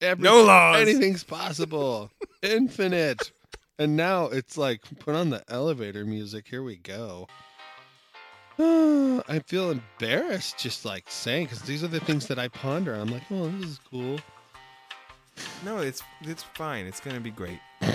[0.00, 0.80] Every, No laws.
[0.80, 2.12] Anything's possible.
[2.42, 3.32] Infinite.
[3.80, 6.46] And now it's like, put on the elevator music.
[6.48, 7.26] Here we go.
[9.28, 12.94] I feel embarrassed just like saying because these are the things that I ponder.
[12.94, 14.18] I'm like, oh, this is cool.
[15.64, 16.86] No, it's it's fine.
[16.86, 17.60] It's gonna be great.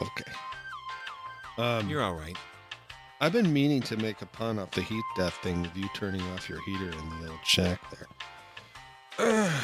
[0.00, 0.32] Okay.
[1.58, 2.36] Um, You're all right.
[3.20, 6.22] I've been meaning to make a pun off the heat death thing with you turning
[6.30, 7.80] off your heater in the old shack
[9.16, 9.52] there.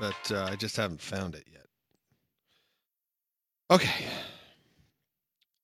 [0.00, 1.66] but uh, I just haven't found it yet.
[3.70, 4.04] Okay.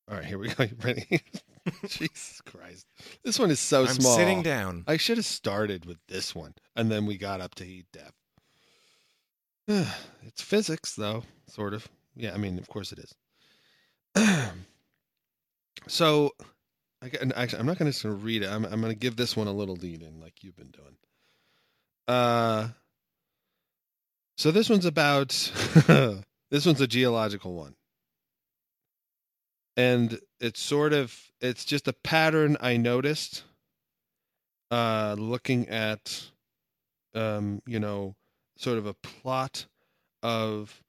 [0.08, 0.64] All right, here we go.
[0.64, 1.20] You ready?
[1.88, 2.86] Jesus Christ.
[3.24, 4.16] This one is so I'm small.
[4.16, 4.84] sitting down.
[4.86, 8.12] I should have started with this one, and then we got up to heat death.
[10.26, 11.88] it's physics, though, sort of.
[12.14, 13.14] Yeah, I mean, of course it is.
[15.88, 16.30] so,
[17.02, 18.48] I got, actually, I'm not going to read it.
[18.48, 20.96] I'm, I'm going to give this one a little lead in, like you've been doing.
[22.08, 22.68] Uh,
[24.36, 25.28] so this one's about.
[26.50, 27.74] this one's a geological one,
[29.76, 33.44] and it's sort of it's just a pattern I noticed.
[34.68, 36.24] Uh, looking at,
[37.14, 38.16] um, you know,
[38.58, 39.66] sort of a plot
[40.24, 40.82] of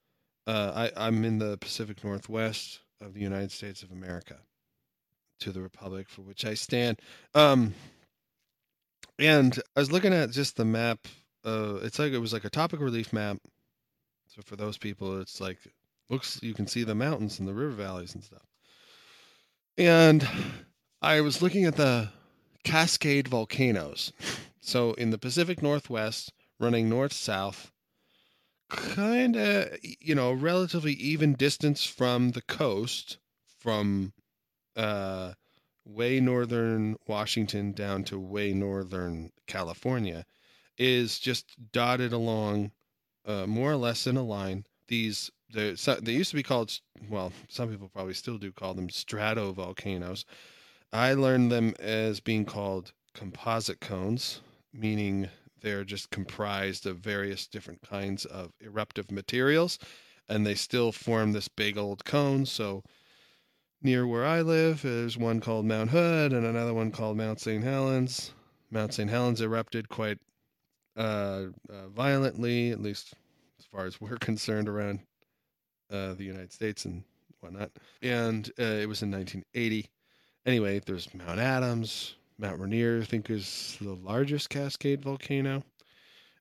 [0.48, 4.36] uh, I, I'm in the Pacific Northwest of the United States of America,
[5.40, 7.00] to the republic for which I stand.
[7.34, 7.74] Um,
[9.18, 11.06] and I was looking at just the map.
[11.44, 13.38] Uh, it's like it was like a topic relief map.
[14.26, 15.58] So for those people, it's like
[16.10, 18.42] looks you can see the mountains and the river valleys and stuff.
[19.78, 20.28] And
[21.00, 22.10] I was looking at the
[22.64, 24.12] Cascade volcanoes.
[24.60, 27.70] So in the Pacific Northwest, running north south,
[28.68, 33.18] kind of you know relatively even distance from the coast
[33.58, 34.12] from
[34.76, 35.32] uh
[35.86, 40.26] way northern washington down to way northern california
[40.76, 42.70] is just dotted along
[43.24, 46.78] uh, more or less in a line these they they used to be called
[47.08, 50.24] well some people probably still do call them stratovolcanoes.
[50.92, 54.40] I learned them as being called composite cones
[54.72, 55.28] meaning
[55.60, 59.78] they're just comprised of various different kinds of eruptive materials
[60.28, 62.44] and they still form this big old cone.
[62.46, 62.84] So
[63.80, 67.64] near where i live there's one called mount hood and another one called mount st
[67.64, 68.32] helens.
[68.70, 70.18] Mount st helens erupted quite
[70.96, 73.14] uh, uh, violently at least
[73.58, 75.00] as far as we're concerned around
[75.90, 77.02] uh, the united states and
[77.40, 77.70] whatnot
[78.02, 79.88] and uh, it was in 1980
[80.46, 85.64] anyway there's mount adams Mount Rainier, I think, is the largest Cascade volcano.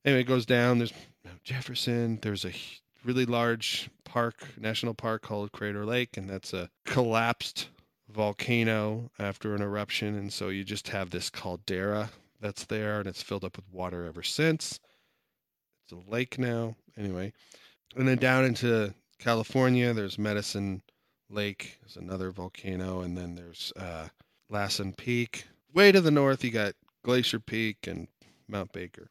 [0.06, 0.78] Anyway, it goes down.
[0.78, 0.94] There's
[1.26, 2.20] Mount Jefferson.
[2.22, 2.52] There's a
[3.04, 7.70] really large park, national park called Crater Lake, and that's a collapsed
[8.10, 10.16] volcano after an eruption.
[10.16, 14.06] And so you just have this caldera that's there, and it's filled up with water
[14.06, 14.80] ever since.
[15.84, 16.76] It's a lake now.
[16.96, 17.34] Anyway,
[17.96, 20.82] and then down into California, there's Medicine
[21.30, 24.08] Lake, there's another volcano, and then there's uh,
[24.50, 25.48] Lassen Peak.
[25.74, 28.08] Way to the north, you got Glacier Peak and
[28.48, 29.10] Mount Baker.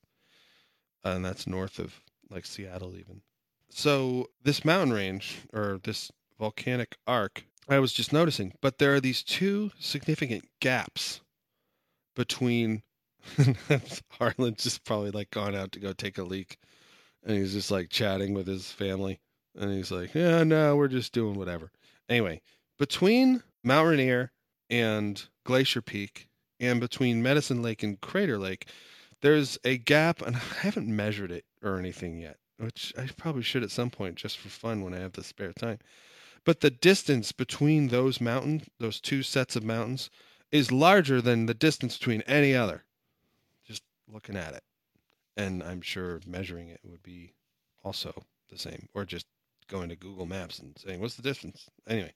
[1.05, 2.01] and that's north of
[2.31, 3.23] like Seattle even.
[3.71, 9.01] So this mountain range or this volcanic arc, I was just noticing, but there are
[9.01, 11.21] these two significant gaps
[12.15, 12.83] between
[14.11, 16.59] Harland's just probably like gone out to go take a leak
[17.25, 19.21] and he's just like chatting with his family
[19.57, 21.71] and he's like, "Yeah, no, we're just doing whatever."
[22.09, 22.41] Anyway,
[22.79, 24.33] between Mount Rainier
[24.71, 26.29] and Glacier Peak
[26.61, 28.69] and between Medicine Lake and Crater Lake,
[29.23, 33.63] there's a gap and I haven't measured it or anything yet, which I probably should
[33.63, 35.79] at some point just for fun when I have the spare time.
[36.45, 40.11] But the distance between those mountains, those two sets of mountains
[40.53, 42.85] is larger than the distance between any other.
[43.65, 44.63] Just looking at it.
[45.37, 47.35] And I'm sure measuring it would be
[47.83, 49.27] also the same or just
[49.69, 51.69] going to Google Maps and saying what's the distance.
[51.89, 52.12] Anyway,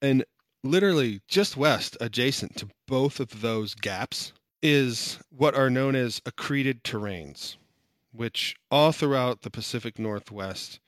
[0.00, 0.24] and
[0.62, 4.32] literally just west adjacent to both of those gaps
[4.62, 7.56] is what are known as accreted terranes,
[8.12, 10.80] which all throughout the Pacific Northwest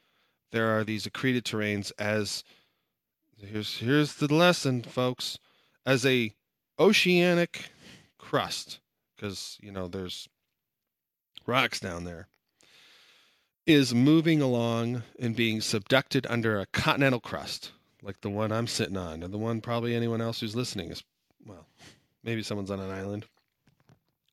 [0.50, 2.42] there are these accreted terranes as
[3.36, 5.38] here's here's the lesson folks
[5.86, 6.34] as a
[6.78, 7.70] oceanic
[8.18, 8.80] crust
[9.14, 10.28] because you know there's
[11.46, 12.28] rocks down there
[13.68, 18.96] is moving along and being subducted under a continental crust like the one I'm sitting
[18.96, 21.04] on and the one probably anyone else who's listening is
[21.46, 21.66] well
[22.24, 23.26] maybe someone's on an island.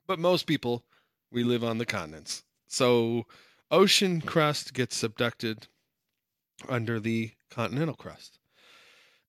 [0.08, 0.86] But most people
[1.32, 2.44] we live on the continents.
[2.68, 3.26] So
[3.70, 5.68] ocean crust gets subducted
[6.70, 8.40] under the continental crust.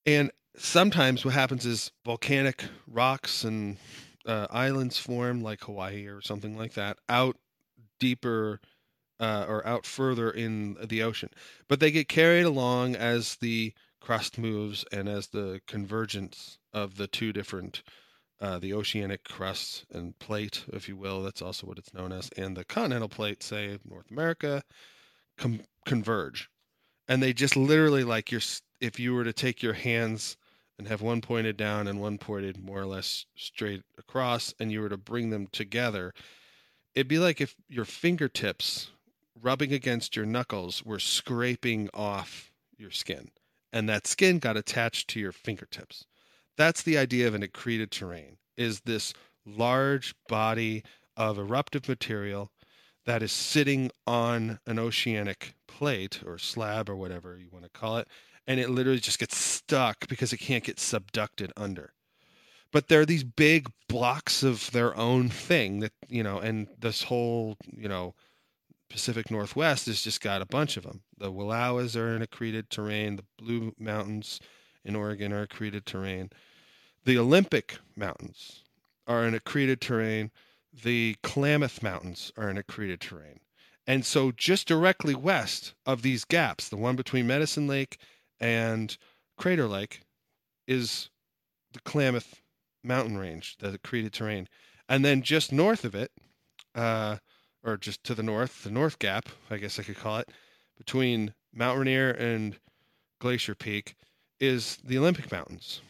[0.06, 3.76] And sometimes what happens is volcanic rocks and
[4.24, 7.36] uh, islands form, like Hawaii or something like that, out
[7.98, 8.60] deeper
[9.20, 11.30] uh, or out further in the ocean.
[11.68, 17.06] But they get carried along as the crust moves and as the convergence of the
[17.06, 17.82] two different,
[18.40, 22.30] uh, the oceanic crust and plate, if you will, that's also what it's known as,
[22.36, 24.62] and the continental plate, say North America,
[25.36, 26.48] com- converge.
[27.08, 28.42] And they just literally like your
[28.80, 30.36] if you were to take your hands
[30.78, 34.80] and have one pointed down and one pointed more or less straight across, and you
[34.80, 36.12] were to bring them together,
[36.94, 38.90] it'd be like if your fingertips
[39.40, 43.30] rubbing against your knuckles were scraping off your skin,
[43.72, 46.04] and that skin got attached to your fingertips.
[46.56, 49.12] That's the idea of an accreted terrane, is this
[49.44, 50.82] large body
[51.16, 52.50] of eruptive material
[53.04, 57.98] that is sitting on an oceanic plate or slab or whatever you want to call
[57.98, 58.08] it,
[58.46, 61.92] and it literally just gets stuck because it can't get subducted under.
[62.72, 67.04] But there are these big blocks of their own thing that, you know, and this
[67.04, 68.14] whole, you know,
[68.88, 71.02] Pacific Northwest has just got a bunch of them.
[71.18, 74.40] The Wallowas are in accreted terrane, the Blue Mountains
[74.84, 76.30] in Oregon are accreted terrane.
[77.04, 78.62] The Olympic Mountains
[79.06, 80.30] are in accreted terrane.
[80.72, 83.40] The Klamath Mountains are in accreted terrane.
[83.86, 87.98] And so just directly west of these gaps, the one between Medicine Lake
[88.40, 88.96] and
[89.36, 90.02] Crater Lake
[90.66, 91.10] is
[91.72, 92.42] the Klamath
[92.82, 94.48] mountain range, the accreted terrane.
[94.88, 96.10] And then just north of it,
[96.74, 97.18] uh,
[97.66, 100.30] or just to the north, the North Gap, I guess I could call it,
[100.78, 102.56] between Mount Rainier and
[103.18, 103.96] Glacier Peak,
[104.38, 105.80] is the Olympic Mountains.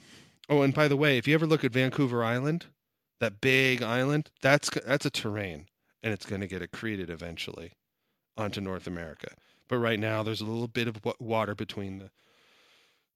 [0.49, 2.67] Oh, and by the way, if you ever look at Vancouver Island,
[3.21, 5.67] that big island, that's that's a terrane,
[6.03, 7.73] and it's going to get accreted eventually
[8.37, 9.29] onto North America.
[9.69, 12.11] But right now, there's a little bit of water between the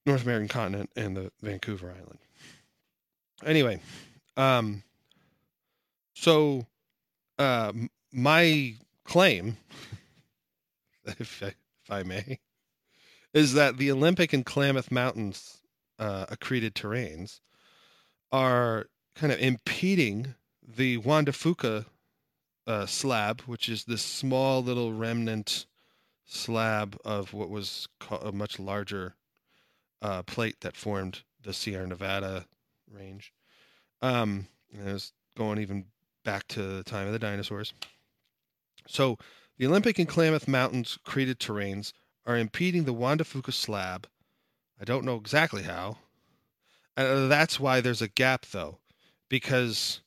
[0.05, 2.19] North American continent and the Vancouver Island.
[3.45, 3.79] Anyway,
[4.35, 4.83] um,
[6.13, 6.65] so
[7.39, 7.71] uh,
[8.11, 9.57] my claim,
[11.05, 12.39] if I, if I may,
[13.33, 15.61] is that the Olympic and Klamath Mountains
[15.99, 17.39] uh, accreted terrains
[18.31, 20.35] are kind of impeding
[20.67, 21.85] the Juan de Fuca
[22.67, 25.65] uh, slab, which is this small little remnant
[26.25, 27.87] slab of what was
[28.21, 29.15] a much larger
[30.01, 32.45] uh, plate that formed the Sierra Nevada
[32.89, 33.33] range.
[34.01, 35.85] Um, it was going even
[36.23, 37.73] back to the time of the dinosaurs.
[38.87, 39.17] So
[39.57, 41.93] the Olympic and Klamath Mountains accreted terranes
[42.25, 44.07] are impeding the Juan de Fuca slab.
[44.79, 45.97] I don't know exactly how.
[46.97, 48.79] Uh, that's why there's a gap, though,
[49.29, 50.01] because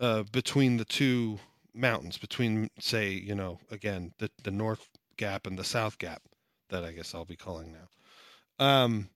[0.00, 1.38] uh, between the two
[1.74, 6.22] mountains, between, say, you know, again, the, the North Gap and the South Gap,
[6.70, 8.64] that I guess I'll be calling now.
[8.64, 9.08] Um,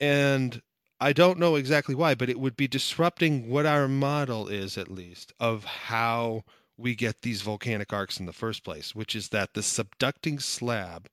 [0.00, 0.62] and
[1.00, 4.90] I don't know exactly why, but it would be disrupting what our model is, at
[4.90, 6.44] least, of how
[6.76, 11.08] we get these volcanic arcs in the first place, which is that the subducting slab,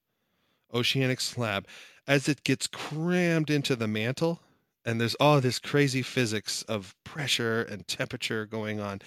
[0.73, 1.67] oceanic slab,
[2.07, 4.41] as it gets crammed into the mantle,
[4.85, 9.01] and there's all this crazy physics of pressure and temperature going on,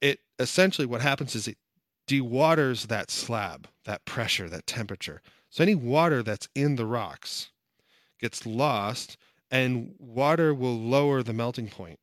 [0.00, 1.58] it essentially what happens is it
[2.06, 5.20] dewaters that slab, that pressure, that temperature.
[5.50, 7.50] So any water that's in the rocks
[8.18, 9.16] gets lost,
[9.50, 11.98] and water will lower the melting point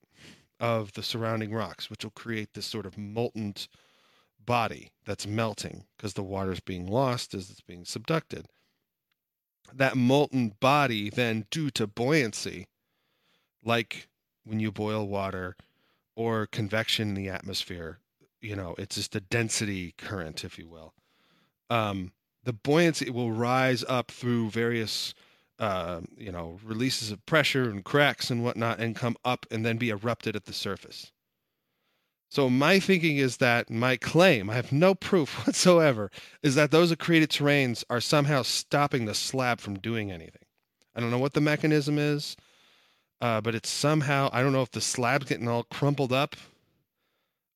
[0.60, 3.56] of the surrounding rocks, which will create this sort of molten
[4.48, 8.46] body that's melting because the water's being lost as it's being subducted.
[9.72, 12.68] That molten body, then, due to buoyancy,
[13.64, 14.08] like
[14.44, 15.56] when you boil water
[16.16, 18.00] or convection in the atmosphere,
[18.42, 20.94] you know, it's just a density current, if you will.
[21.70, 22.14] Um,
[22.44, 25.14] the buoyancy will rise up through various
[25.60, 29.78] uh, you know, releases of pressure and cracks and whatnot and come up and then
[29.78, 31.12] be erupted at the surface.
[32.30, 36.12] So my thinking is that my claim, I have no proof whatsoever,
[36.44, 40.42] is that those accreted terranes are somehow stopping the slab from doing anything.
[40.96, 42.36] I don't know what the mechanism is,
[43.22, 46.36] uh, but it's somehow I don't know if the slab's getting all crumpled up,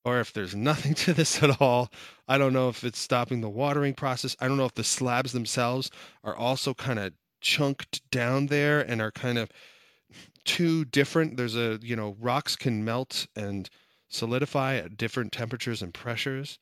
[0.06, 1.92] or if there's nothing to this at all.
[2.28, 4.36] I don't know if it's stopping the watering process.
[4.40, 5.92] I don't know if the slabs themselves
[6.24, 9.50] are also kind of chunked down there and are kind of
[10.46, 11.38] too different.
[11.38, 13.70] There's a, you know, rocks can melt and
[14.12, 16.60] solidify at different temperatures and pressures.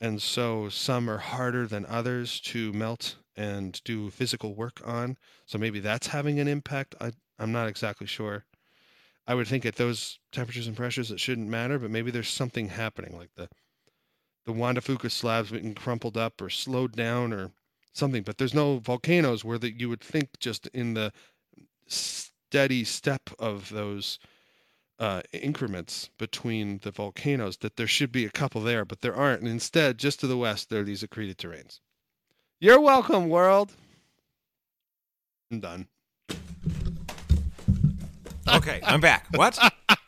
[0.00, 5.16] And so some are harder than others to melt and do physical work on.
[5.46, 6.94] So maybe that's having an impact.
[7.00, 8.44] I, I'm not exactly sure.
[9.26, 12.68] I would think at those temperatures and pressures it shouldn't matter, but maybe there's something
[12.68, 13.48] happening, like the
[14.44, 17.50] the Juan de Fuca slabs being crumpled up or slowed down or
[17.92, 21.12] something, but there's no volcanoes where that you would think just in the
[21.88, 24.20] steady step of those
[24.98, 29.42] uh, increments between the volcanoes that there should be a couple there, but there aren't.
[29.42, 31.80] And instead, just to the west, there are these accreted terranes.
[32.60, 33.72] You're welcome, world.
[35.50, 35.88] I'm done.
[38.48, 39.26] Okay, I'm back.
[39.34, 39.58] What?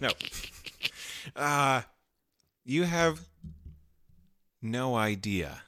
[0.00, 0.10] No.
[1.34, 1.82] Uh,
[2.64, 3.20] you have
[4.60, 5.62] no idea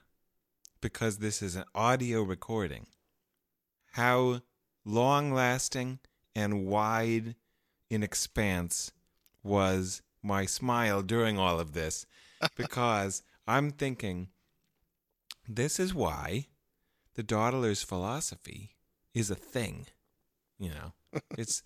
[0.80, 2.86] because this is an audio recording,
[3.92, 4.42] how
[4.84, 6.00] long lasting
[6.34, 7.36] and wide
[7.90, 8.92] in expanse
[9.42, 12.06] was my smile during all of this
[12.56, 14.28] because I'm thinking
[15.48, 16.46] this is why
[17.14, 18.76] the dawdler's philosophy
[19.14, 19.86] is a thing.
[20.58, 21.62] You know, it's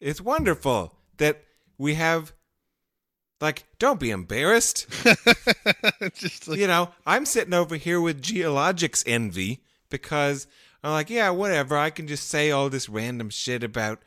[0.00, 1.42] it's wonderful that
[1.78, 2.32] we have
[3.40, 4.86] like, don't be embarrassed.
[5.04, 10.46] like, you know, I'm sitting over here with geologics envy because
[10.84, 11.76] I'm like, yeah, whatever.
[11.76, 14.02] I can just say all this random shit about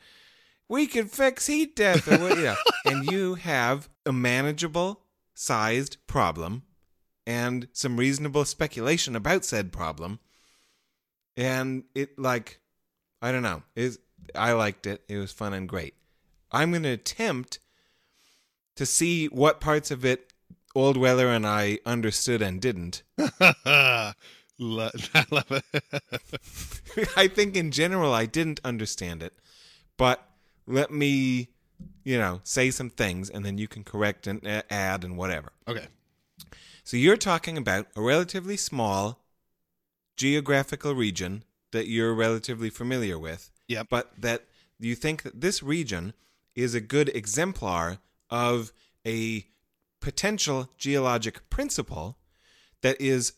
[0.74, 2.56] we can fix heat death or what, you know.
[2.84, 5.02] and you have a manageable
[5.32, 6.64] sized problem
[7.24, 10.18] and some reasonable speculation about said problem.
[11.36, 12.58] And it like
[13.22, 13.62] I don't know.
[13.76, 14.00] Is
[14.34, 15.02] I liked it.
[15.08, 15.94] It was fun and great.
[16.50, 17.60] I'm going to attempt
[18.74, 20.32] to see what parts of it
[20.74, 23.04] Old Weller and I understood and didn't.
[23.16, 25.64] Lo- I love it.
[27.16, 29.34] I think in general I didn't understand it,
[29.96, 30.28] but
[30.66, 31.48] let me,
[32.04, 35.52] you know, say some things and then you can correct and uh, add and whatever.
[35.68, 35.86] okay.
[36.86, 39.24] So you're talking about a relatively small
[40.16, 43.50] geographical region that you're relatively familiar with.
[43.68, 43.86] Yep.
[43.88, 44.44] But that
[44.78, 46.12] you think that this region
[46.54, 47.98] is a good exemplar
[48.30, 48.72] of
[49.06, 49.46] a
[50.00, 52.18] potential geologic principle
[52.82, 53.32] that is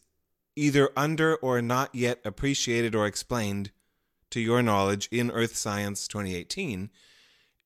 [0.56, 3.70] either under or not yet appreciated or explained
[4.30, 6.90] to your knowledge in Earth Science 2018.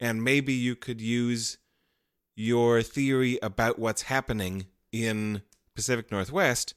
[0.01, 1.59] And maybe you could use
[2.35, 5.43] your theory about what's happening in
[5.75, 6.75] Pacific Northwest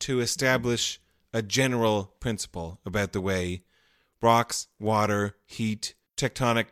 [0.00, 1.00] to establish
[1.32, 3.64] a general principle about the way
[4.22, 6.66] rocks, water, heat, tectonic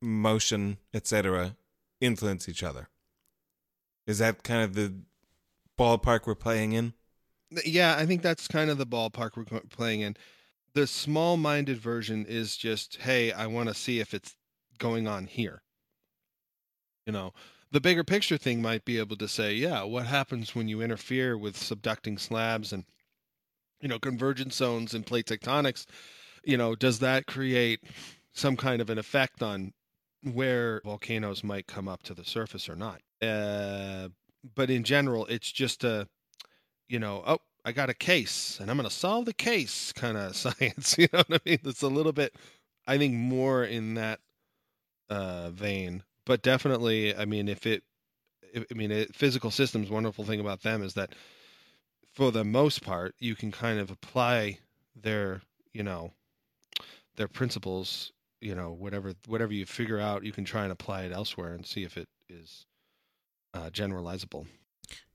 [0.00, 1.56] motion, etc.,
[2.00, 2.88] influence each other.
[4.06, 4.94] Is that kind of the
[5.78, 6.94] ballpark we're playing in?
[7.64, 10.16] Yeah, I think that's kind of the ballpark we're playing in.
[10.72, 14.36] The small minded version is just, hey, I want to see if it's
[14.80, 15.62] going on here.
[17.06, 17.32] You know,
[17.70, 21.38] the bigger picture thing might be able to say, yeah, what happens when you interfere
[21.38, 22.84] with subducting slabs and,
[23.80, 25.86] you know, convergence zones and plate tectonics?
[26.44, 27.80] You know, does that create
[28.32, 29.72] some kind of an effect on
[30.32, 33.00] where volcanoes might come up to the surface or not?
[33.22, 34.08] Uh,
[34.54, 36.08] but in general, it's just a,
[36.88, 40.16] you know, oh, I got a case and I'm going to solve the case kind
[40.16, 40.96] of science.
[40.98, 41.58] You know what I mean?
[41.64, 42.34] It's a little bit,
[42.86, 44.20] I think, more in that
[45.10, 46.02] uh, vein.
[46.24, 47.82] But definitely, I mean, if it,
[48.54, 49.90] if, I mean, it, physical systems.
[49.90, 51.14] Wonderful thing about them is that,
[52.14, 54.58] for the most part, you can kind of apply
[54.96, 55.42] their,
[55.72, 56.12] you know,
[57.16, 58.12] their principles.
[58.42, 61.66] You know, whatever whatever you figure out, you can try and apply it elsewhere and
[61.66, 62.64] see if it is
[63.52, 64.46] uh, generalizable.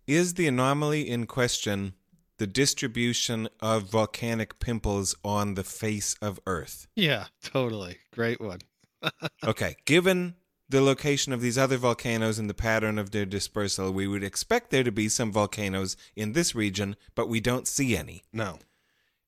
[0.05, 1.95] Is the anomaly in question
[2.37, 6.85] the distribution of volcanic pimples on the face of Earth?
[6.95, 7.97] Yeah, totally.
[8.13, 8.59] Great one.
[9.43, 10.35] Okay, given
[10.67, 14.71] the location of these other volcanoes and the pattern of their dispersal, we would expect
[14.71, 18.23] there to be some volcanoes in this region, but we don't see any.
[18.33, 18.59] No.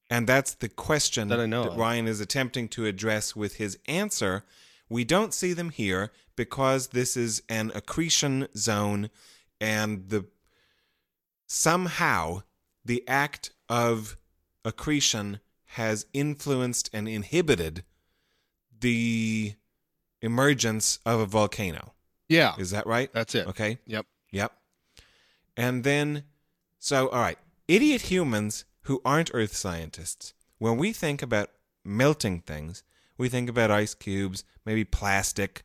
[0.09, 1.77] And that's the question That I know of.
[1.77, 4.45] Ryan is attempting to address with his answer.
[4.89, 9.09] We don't see them here because this is an accretion zone
[9.59, 10.25] and the
[11.45, 12.43] somehow
[12.85, 14.17] the act of
[14.63, 15.39] accretion
[15.71, 17.83] has influenced and inhibited
[18.79, 19.55] the
[20.21, 21.93] emergence of a volcano.
[22.29, 23.11] Yeah, Is that right?
[23.13, 23.47] that's it.
[23.47, 23.77] Okay.
[23.85, 24.05] Yep.
[24.31, 24.51] Yep.
[25.55, 26.23] And then,
[26.79, 27.37] so, all right,
[27.67, 31.49] idiot humans who aren't Earth scientists, when we think about
[31.85, 32.83] melting things,
[33.17, 35.63] we think about ice cubes, maybe plastic,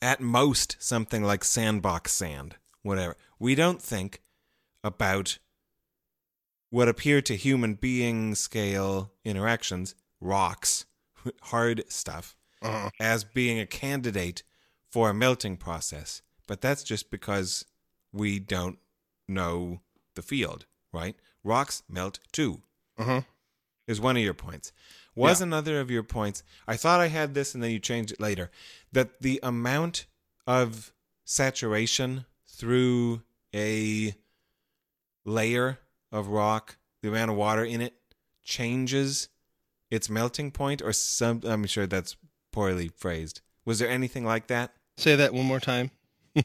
[0.00, 3.16] at most something like sandbox sand, whatever.
[3.38, 4.20] We don't think
[4.82, 5.38] about
[6.70, 10.86] what appear to human being scale interactions, rocks,
[11.42, 12.90] hard stuff, Uh-huh.
[12.98, 14.42] as being a candidate
[14.90, 16.22] for a melting process.
[16.46, 17.64] But that's just because
[18.12, 18.78] we don't
[19.28, 19.80] know
[20.14, 21.16] the field, right?
[21.42, 22.62] Rocks melt too,
[22.98, 23.22] Uh-huh.
[23.86, 24.72] is one of your points.
[25.14, 25.44] Was Yeah.
[25.46, 26.42] another of your points.
[26.66, 28.50] I thought I had this and then you changed it later.
[28.92, 30.06] That the amount
[30.46, 30.92] of
[31.24, 33.22] saturation through
[33.54, 34.14] a
[35.24, 35.78] layer
[36.12, 37.94] of rock, the amount of water in it,
[38.42, 39.28] changes
[39.90, 41.40] its melting point, or some.
[41.44, 42.16] I'm sure that's
[42.54, 43.40] poorly phrased.
[43.64, 44.72] Was there anything like that?
[44.96, 45.90] Say that one more time.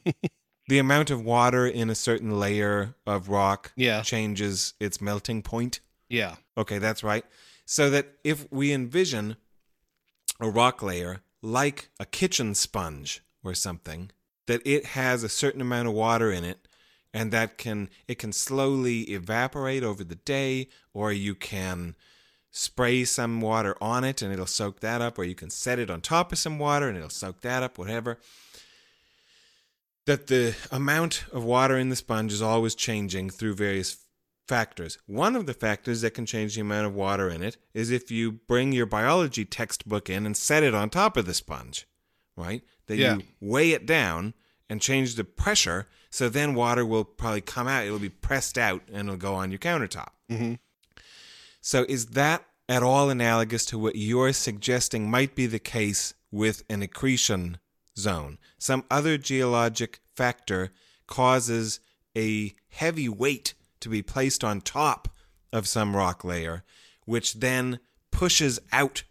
[0.68, 4.04] The amount of water in a certain layer of rock Yeah.
[4.04, 5.80] changes its melting point.
[6.10, 6.36] Yeah.
[6.56, 7.26] Okay, that's right.
[7.66, 9.38] So that if we envision
[10.40, 14.12] a rock layer like a kitchen sponge or something,
[14.46, 16.68] that it has a certain amount of water in it
[17.16, 21.96] and that can it can slowly evaporate over the day or you can
[22.52, 25.90] spray some water on it and it'll soak that up or you can set it
[25.90, 28.18] on top of some water and it'll soak that up whatever
[30.06, 34.06] that the amount of water in the sponge is always changing through various
[34.48, 34.98] factors.
[35.06, 38.10] One of the factors that can change the amount of water in it is if
[38.10, 41.86] you bring your biology textbook in and set it on top of the sponge,
[42.36, 42.64] right?
[42.88, 43.18] That Yeah.
[43.18, 44.34] you weigh it down
[44.68, 47.86] and change the pressure, so then water will probably come out.
[47.86, 50.10] It'll be pressed out and it'll go on your countertop.
[50.32, 50.54] Mm-hmm.
[51.62, 56.64] So is that at all analogous to what you're suggesting might be the case with
[56.70, 57.58] an accretion
[57.98, 58.38] zone?
[58.58, 60.72] Some other geologic factor
[61.08, 61.80] causes
[62.16, 65.10] a heavy weight to be placed on top
[65.52, 66.64] of some rock layer,
[67.06, 67.80] which then
[68.12, 69.04] pushes out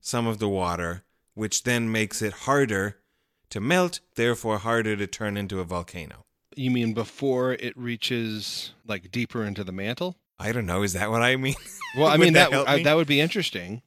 [0.00, 1.04] some of the water,
[1.34, 2.98] which then makes it harder
[3.50, 6.24] to melt, therefore harder to turn into a volcano.
[6.56, 10.16] You mean before it reaches like deeper into the mantle?
[10.40, 10.82] I don't know.
[10.82, 11.54] Is that what I mean?
[11.96, 13.82] Well, I mean that that help uh, that would be interesting.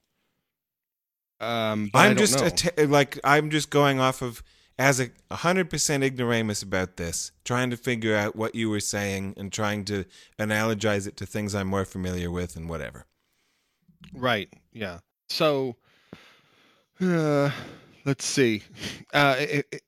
[1.39, 4.43] Um, but I I'm don't just atta- like I'm just going off of
[4.77, 9.53] as a 100% ignoramus about this, trying to figure out what you were saying and
[9.53, 10.03] trying to
[10.39, 13.05] analogize it to things I'm more familiar with and whatever.
[14.13, 14.49] Right.
[14.73, 14.99] Yeah.
[15.30, 15.77] So,
[16.99, 17.51] uh,
[18.03, 18.63] let's see.
[19.13, 19.84] Uh, it, it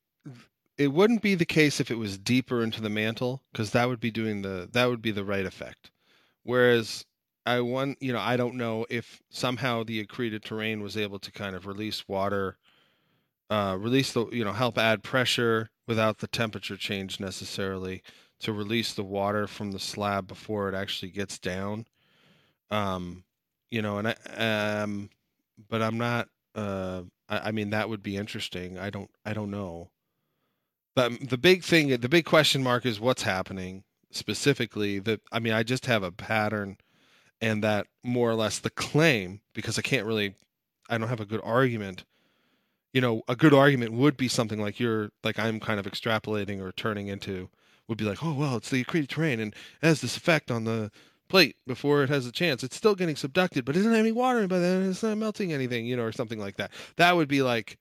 [0.78, 4.00] it wouldn't be the case if it was deeper into the mantle, because that would
[4.00, 5.92] be doing the that would be the right effect.
[6.46, 7.06] Whereas
[7.46, 11.32] I want you know I don't know if somehow the accreted terrane was able to
[11.32, 12.58] kind of release water,
[13.50, 18.04] uh, release the you know help add pressure without the temperature change necessarily
[18.42, 21.88] to release the water from the slab before it actually gets down.
[22.70, 23.24] Um,
[23.72, 24.16] you know, and I
[24.84, 25.10] um,
[25.68, 26.30] but I'm not.
[26.54, 28.78] Uh, I, I mean that would be interesting.
[28.78, 29.10] I don't.
[29.26, 29.90] I don't know.
[30.96, 33.84] But the big thing, the big question mark is what's happening
[34.16, 35.00] specifically.
[35.00, 36.78] That I mean, I just have a pattern,
[37.42, 40.36] and that more or less the claim because I can't really.
[40.90, 42.04] I don't have a good argument.
[42.94, 46.62] You know, a good argument would be something like you're like I'm kind of extrapolating
[46.62, 47.50] or turning into
[47.88, 50.64] would be like, oh well, it's the accreted terrane and it has this effect on
[50.64, 50.92] the
[51.28, 52.64] plate before it has a chance.
[52.64, 55.96] It's still getting subducted, but have any water but then it's not melting anything, you
[55.96, 56.72] know, or something like that.
[56.98, 57.78] That would be like,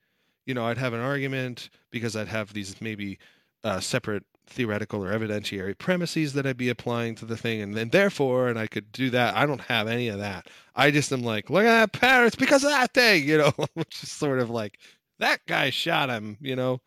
[0.47, 3.19] you know, I'd have an argument because I'd have these maybe
[3.63, 7.89] uh, separate theoretical or evidentiary premises that I'd be applying to the thing, and then
[7.89, 9.37] therefore, and I could do that.
[9.37, 10.49] I don't have any of that.
[10.75, 12.27] I just am like, look at that.
[12.27, 14.79] It's because of that thing, you know, which is sort of like
[15.19, 16.81] that guy shot him, you know.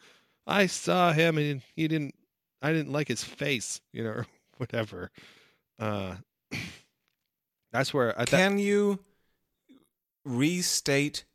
[0.45, 2.15] I saw him and he didn't.
[2.61, 4.25] I didn't like his face, you know, or
[4.57, 5.11] whatever.
[5.79, 6.15] Uh,
[7.71, 8.99] that's where I, that, Can you
[10.25, 11.25] restate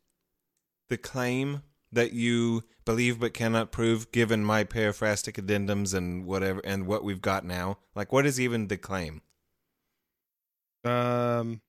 [0.89, 1.63] the claim
[1.93, 7.21] that you believe but cannot prove, given my paraphrastic addendums and whatever, and what we've
[7.21, 7.77] got now?
[7.95, 9.21] Like, what is even the claim?
[10.83, 11.61] Um,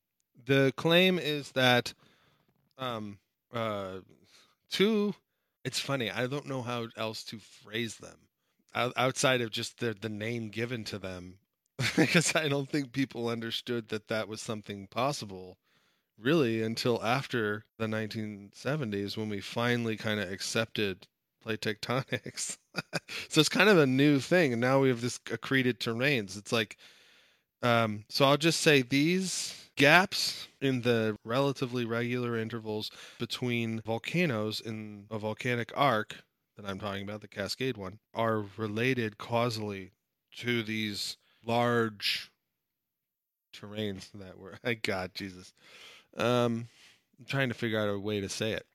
[0.45, 1.95] the claim is that,
[2.79, 3.19] um,
[3.53, 3.99] uh,
[4.71, 5.15] two.
[5.65, 6.11] It's funny.
[6.11, 8.19] I don't know how else to phrase them
[8.75, 11.39] out- outside of just the the name given to them,
[11.97, 15.59] because I don't think people understood that that was something possible,
[16.21, 21.07] really, until after the 1970s when we finally kind of accepted
[21.43, 22.59] plate tectonics.
[23.29, 26.37] so it's kind of a new thing, and now we have this accreted terranes.
[26.37, 26.77] It's like
[27.65, 35.07] um, so I'll just say these gaps in the relatively regular intervals between volcanoes in
[35.11, 36.17] a volcanic arc
[36.57, 39.93] that I'm talking about, the Cascade one, are related causally
[40.37, 42.31] to these large
[43.55, 44.59] terranes that were.
[44.83, 45.55] God, Jesus.
[46.17, 46.69] Um,
[47.19, 48.67] I'm trying to figure out a way to say it.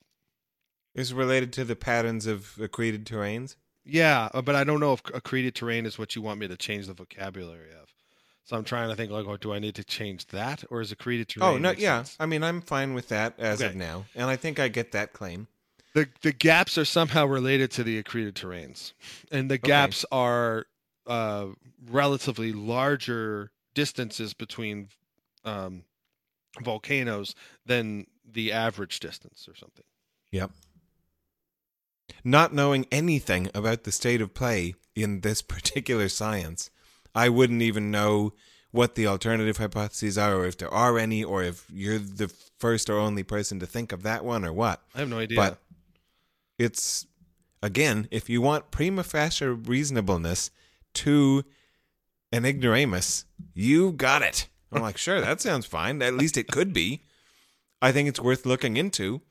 [0.96, 3.56] Is related to the patterns of accreted terranes?
[3.86, 6.58] Yeah, uh, but I don't know if accreted terrane is what you want me to
[6.58, 7.94] change the vocabulary of.
[8.44, 10.92] So I'm trying to think like, oh, do I need to change that, or is
[10.92, 11.44] accreted terrane?
[11.44, 12.00] Oh no, yeah.
[12.00, 12.18] sense?
[12.20, 15.14] I mean, I'm fine with that as of now, and I think I get that
[15.14, 15.48] claim.
[15.94, 18.94] the the gaps are somehow related to the accreted terranes,
[19.32, 20.66] and the gaps are
[21.06, 21.48] uh,
[21.90, 24.90] relatively larger distances between
[25.46, 25.84] um,
[26.62, 29.86] volcanoes than the average distance or something.
[30.32, 30.52] Yep.
[32.24, 36.70] Not knowing anything about the state of play in this particular science,
[37.16, 38.34] I wouldn't even know
[38.72, 42.28] what the alternative hypotheses are, or if there are any, or if you're the
[42.60, 44.84] first or only person to think of that one, or what.
[44.94, 45.38] I have no idea.
[45.38, 45.60] But
[46.60, 47.08] it's
[47.64, 50.52] again, if you want prima facie reasonableness
[50.96, 51.44] to
[52.32, 54.48] an ignoramus, you got it.
[54.72, 56.02] I'm like, sure, that sounds fine.
[56.02, 57.04] At least it could be.
[57.82, 59.22] I think it's worth looking into.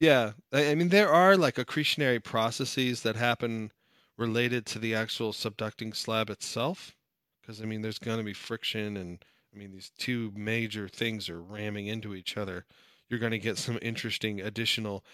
[0.00, 3.70] Yeah, I, mean there are like accretionary processes that happen
[4.18, 6.96] related to the actual subducting slab itself,
[7.40, 9.24] because I mean there's going to be friction, and
[9.54, 12.64] I mean these two major things are ramming into each other.
[13.08, 15.04] You're going to get some interesting additional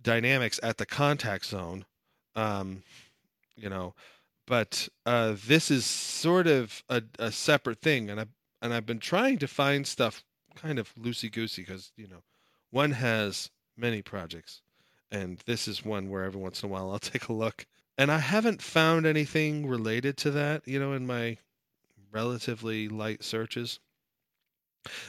[0.00, 1.84] dynamics at the contact zone,
[2.34, 2.82] um,
[3.56, 3.94] you know.
[4.46, 8.24] But uh, this is sort of a, a separate thing, and I
[8.60, 10.24] and I've been trying to find stuff
[10.54, 12.22] kind of loosey goosey because you know
[12.70, 14.62] one has many projects,
[15.10, 17.66] and this is one where every once in a while I'll take a look.
[17.98, 21.36] And I haven't found anything related to that, you know, in my
[22.10, 23.78] relatively light searches.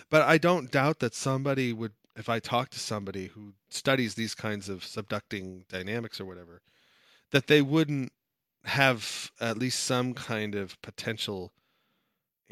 [0.10, 4.36] But I don't doubt that somebody would, if I talk to somebody who studies these
[4.36, 6.62] kinds of subducting dynamics or whatever,
[7.32, 8.12] that they wouldn't
[8.66, 11.54] have at least some kind of potential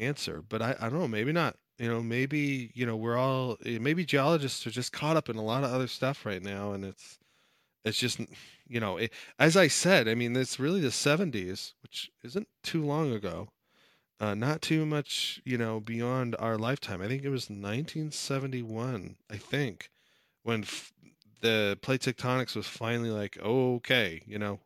[0.00, 0.42] answer.
[0.48, 3.78] But I, I don't know, maybe not you know maybe you know we're all eh,
[3.80, 6.84] maybe geologists are just caught up in a lot of other stuff right now and
[6.84, 7.18] it's
[7.84, 8.20] it's just
[8.68, 12.84] you know it, as i said i mean it's really the 70s which isn't too
[12.84, 13.48] long ago
[14.20, 19.36] uh, not too much you know beyond our lifetime i think it was 1971 i
[19.36, 19.90] think
[20.42, 20.92] when f-
[21.40, 24.60] the plate tectonics was finally like okay you know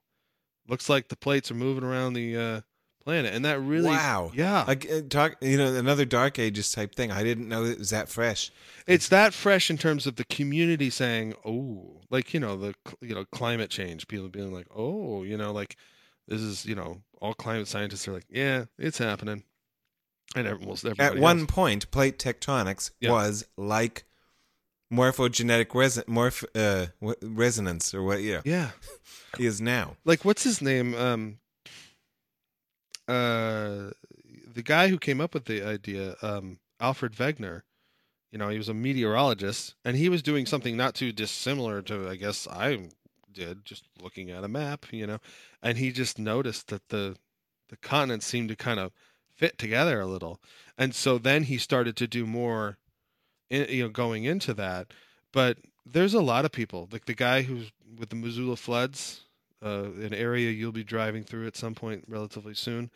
[0.67, 2.61] looks like the plates are moving around the uh,
[3.05, 4.31] planet and that really wow.
[4.35, 7.11] yeah Like uh, talk, you know, another Dark Ages type thing.
[7.13, 8.51] I didn't know it was that fresh.
[8.87, 13.15] it's that fresh in terms of the community saying, "Oh, like you know the you
[13.15, 15.77] know climate change." People being like, "Oh, you know, like
[16.29, 19.45] this is you know all climate scientists are like, yeah, it's happening,"
[20.35, 21.51] and almost everybody At one else.
[21.51, 23.11] point, plate tectonics Yeah.
[23.13, 24.05] was like
[24.93, 26.87] morphogenetic res- morph uh,
[27.23, 28.23] resonance, or what?
[28.23, 28.71] Yeah, yeah,
[29.39, 29.97] he is now.
[30.05, 30.95] like what's his name?
[30.95, 31.39] Um,
[33.09, 33.91] uh,
[34.53, 37.63] the guy who came up with the idea, um, Alfred Wegener.
[38.31, 42.09] You know, he was a meteorologist, and he was doing something not too dissimilar to,
[42.09, 42.89] I guess, I
[43.33, 44.87] did, just looking at a map.
[44.93, 45.19] You know,
[45.63, 47.17] and he just noticed that the
[47.69, 48.93] the continents seemed to kind of
[49.37, 50.41] fit together a little,
[50.77, 52.79] and so then he started to do more,
[53.51, 54.89] in, you know, going into that.
[55.33, 59.24] But there's a lot of people, like the guy who's with the Missoula floods,
[59.65, 62.91] uh, an area you'll be driving through at some point relatively soon.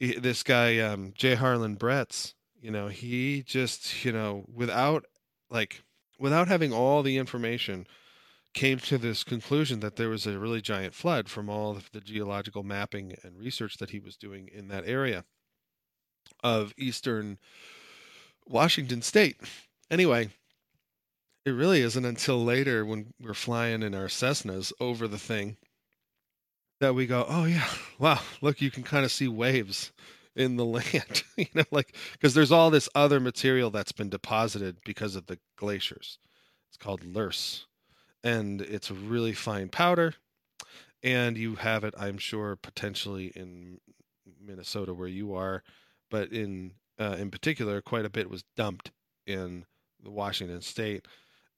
[0.00, 1.36] This guy, um, J.
[1.36, 5.04] Harlen Bretz, you know, he just, you know, without
[5.50, 5.82] like,
[6.18, 7.86] without having all the information,
[8.54, 12.00] came to this conclusion that there was a really giant flood from all of the
[12.00, 15.24] geological mapping and research that he was doing in that area
[16.42, 17.38] of eastern
[18.46, 19.36] Washington state.
[19.90, 20.30] Anyway,
[21.44, 25.56] it really isn't until later when we're flying in our Cessnas over the thing
[26.80, 27.68] that we go, oh yeah,
[27.98, 29.92] wow, look, you can kind of see waves
[30.36, 34.78] in the land, you know, like because there's all this other material that's been deposited
[34.84, 36.18] because of the glaciers.
[36.68, 37.66] It's called loess,
[38.22, 40.14] and it's a really fine powder.
[41.02, 43.78] And you have it, I'm sure, potentially in
[44.40, 45.62] Minnesota where you are,
[46.10, 48.90] but in uh, in particular, quite a bit was dumped
[49.26, 49.66] in
[50.02, 51.06] the Washington State,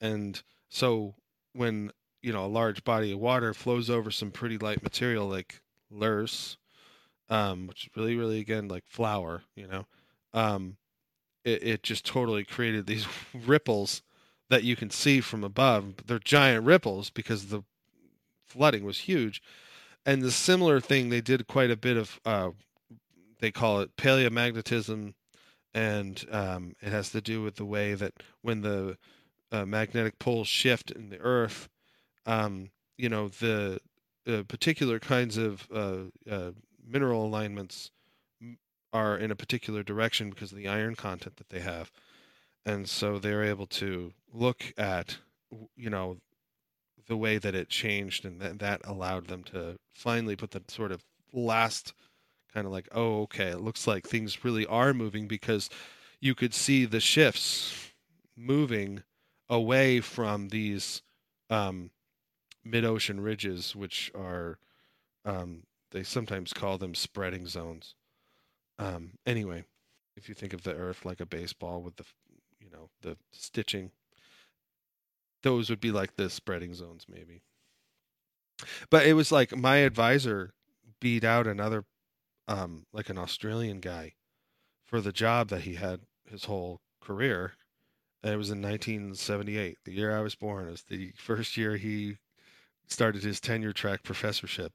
[0.00, 1.14] and so
[1.52, 1.92] when
[2.26, 5.60] you know a large body of water flows over some pretty light material like
[5.92, 6.56] loess,
[7.30, 9.86] um, which is really really again like flour, you know,
[10.34, 10.76] um,
[11.44, 13.06] it, it just totally created these
[13.46, 14.02] ripples
[14.50, 15.94] that you can see from above.
[16.04, 17.62] They're giant ripples because the
[18.44, 19.40] flooding was huge.
[20.04, 22.50] And the similar thing, they did quite a bit of, uh,
[23.40, 25.14] they call it paleomagnetism,
[25.74, 28.96] and um, it has to do with the way that when the
[29.50, 31.68] uh, magnetic poles shift in the Earth,
[32.26, 33.80] um, you know, the
[34.26, 35.96] uh, particular kinds of uh,
[36.30, 36.50] uh,
[36.86, 37.90] mineral alignments
[38.92, 41.90] are in a particular direction because of the iron content that they have.
[42.64, 45.18] And so they're able to look at,
[45.76, 46.18] you know,
[47.06, 50.90] the way that it changed and that, that allowed them to finally put the sort
[50.90, 51.92] of last
[52.52, 55.70] kind of like, oh, okay, it looks like things really are moving because
[56.20, 57.92] you could see the shifts
[58.36, 59.02] moving
[59.48, 61.02] away from these
[61.50, 61.90] um,
[62.66, 64.58] mid-ocean ridges, which are
[65.24, 67.94] um, they sometimes call them spreading zones.
[68.78, 69.64] Um, anyway,
[70.16, 72.04] if you think of the Earth like a baseball with the,
[72.60, 73.90] you know, the stitching,
[75.42, 77.42] those would be like the spreading zones, maybe.
[78.90, 80.52] But it was like my advisor
[81.00, 81.84] beat out another,
[82.48, 84.14] um, like an Australian guy,
[84.84, 87.52] for the job that he had his whole career.
[88.22, 90.68] And it was in 1978, the year I was born.
[90.68, 92.16] It was the first year he
[92.88, 94.72] started his tenure track professorship.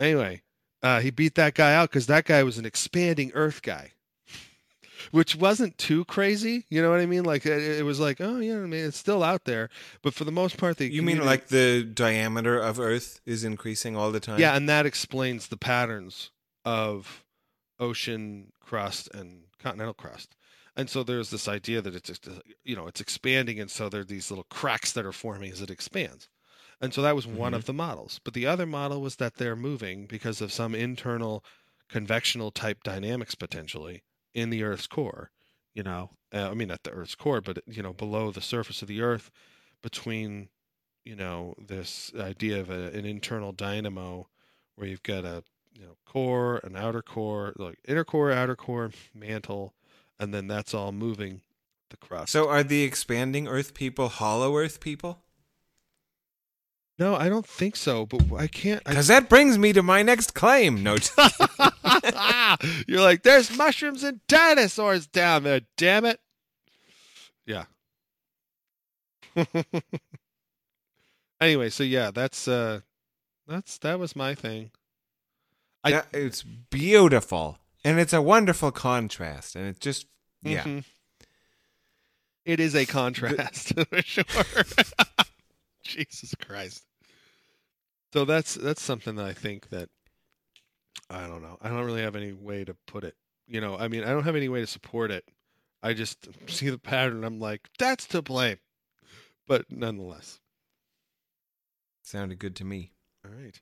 [0.00, 0.42] Anyway,
[0.82, 3.92] uh, he beat that guy out because that guy was an expanding Earth guy,
[5.10, 6.64] which wasn't too crazy.
[6.68, 7.24] You know what I mean?
[7.24, 9.70] Like it, it was like, oh yeah, I mean it's still out there,
[10.02, 13.96] but for the most part, the You mean like the diameter of Earth is increasing
[13.96, 14.38] all the time?
[14.38, 16.30] yeah, and that explains the patterns
[16.64, 17.24] of
[17.80, 20.36] ocean crust and continental crust.
[20.76, 22.28] And so there's this idea that it's just,
[22.62, 25.60] you know it's expanding, and so there are these little cracks that are forming as
[25.60, 26.28] it expands.
[26.80, 27.56] And so that was one Mhm.
[27.56, 28.20] of the models.
[28.22, 31.44] But the other model was that they're moving because of some internal
[31.90, 34.02] convectional type dynamics potentially
[34.34, 35.30] in the Earth's core.
[35.74, 38.82] You know, uh, I mean at the Earth's core, but you know below the surface
[38.82, 39.30] of the Earth,
[39.82, 40.48] between
[41.04, 44.28] you know this idea of a, an internal dynamo
[44.74, 45.42] where you've got a
[45.74, 49.74] you know core, an outer core, like inner core, outer core, mantle,
[50.18, 51.40] and then that's all moving
[51.90, 52.32] the crust.
[52.32, 55.22] So are the expanding Earth people hollow Earth people?
[56.98, 58.06] No, I don't think so.
[58.06, 58.82] But I can't.
[58.84, 60.82] Because that brings me to my next claim.
[60.82, 60.96] No,
[62.88, 66.20] You're like, there's mushrooms and dinosaurs down there, damn it.
[67.46, 67.64] Yeah.
[71.40, 72.80] anyway, so yeah, that's uh
[73.46, 74.70] that's that was my thing.
[75.84, 80.06] I- Yeah, it's beautiful and it's a wonderful contrast, and it just
[80.42, 80.64] yeah.
[80.64, 80.84] Mhm.
[82.44, 84.24] It is a contrast for sure.
[85.84, 86.84] Jesus Christ.
[88.12, 89.88] So that's that's something that I think that
[91.10, 91.58] I don't know.
[91.60, 93.14] I don't really have any way to put it.
[93.46, 95.24] You know, I mean, I don't have any way to support it.
[95.82, 97.24] I just see the pattern.
[97.24, 98.58] I'm like, that's to blame.
[99.46, 100.40] But nonetheless.
[102.02, 102.92] Sounded good to me.
[103.24, 103.60] All right.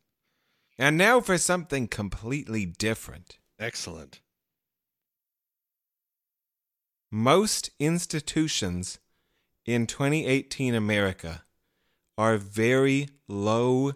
[0.78, 3.38] And now for something completely different.
[3.58, 4.20] Excellent.
[7.10, 8.98] Most institutions
[9.64, 11.44] in 2018 America
[12.18, 13.92] are very low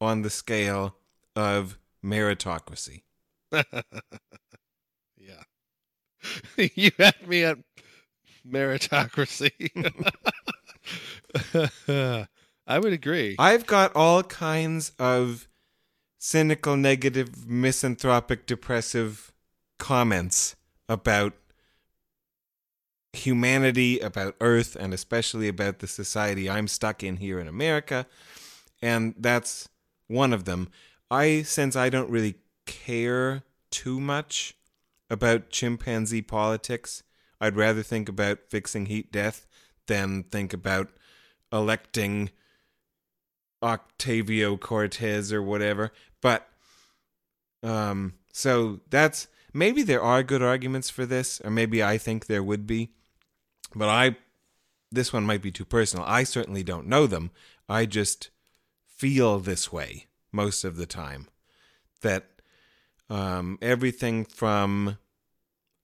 [0.00, 0.96] on the scale
[1.34, 3.02] of meritocracy.
[3.52, 3.72] yeah.
[6.74, 7.58] you had me at
[8.48, 9.50] meritocracy.
[12.66, 13.36] I would agree.
[13.38, 15.48] I've got all kinds of
[16.18, 19.32] cynical, negative, misanthropic, depressive
[19.78, 20.56] comments
[20.88, 21.34] about
[23.12, 28.06] humanity, about Earth, and especially about the society I'm stuck in here in America.
[28.82, 29.68] And that's
[30.08, 30.68] one of them.
[31.10, 32.34] I, since I don't really
[32.66, 34.54] care too much
[35.08, 37.02] about chimpanzee politics,
[37.40, 39.46] I'd rather think about fixing heat death
[39.86, 40.88] than think about
[41.52, 42.30] electing
[43.62, 45.92] Octavio Cortez or whatever.
[46.20, 46.48] But
[47.62, 52.42] um so that's maybe there are good arguments for this or maybe I think there
[52.42, 52.90] would be.
[53.74, 54.16] But I
[54.90, 56.04] this one might be too personal.
[56.06, 57.30] I certainly don't know them.
[57.68, 58.30] I just
[58.98, 61.28] feel this way most of the time
[62.02, 62.26] that
[63.08, 64.98] um everything from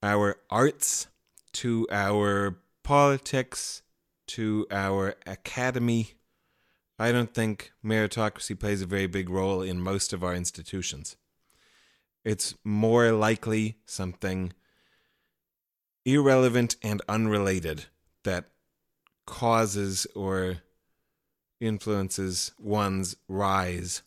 [0.03, 1.07] our arts
[1.53, 3.83] to our politics
[4.27, 6.15] to our academy
[6.99, 11.17] I don't think meritocracy plays a very big role in most of our institutions.
[12.25, 14.53] It's more likely something
[16.05, 17.87] irrelevant and unrelated
[18.23, 18.45] that
[19.27, 20.59] causes or
[21.65, 24.03] influences one's rise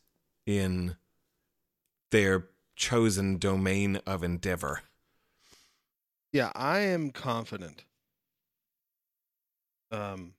[0.46, 0.96] in
[2.12, 4.82] their chosen domain of endeavor.
[6.32, 7.84] Yeah, I am confident
[9.92, 10.34] um,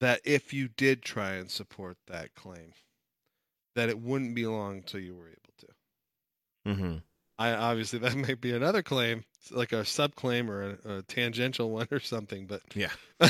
[0.00, 2.72] that if you did try and support that claim,
[3.74, 5.66] that it wouldn't be long till you were able to.
[6.70, 6.96] Mm-hmm.
[7.38, 11.88] I obviously that might be another claim, like a subclaim or a, a tangential one
[11.90, 12.90] or something, but Yeah.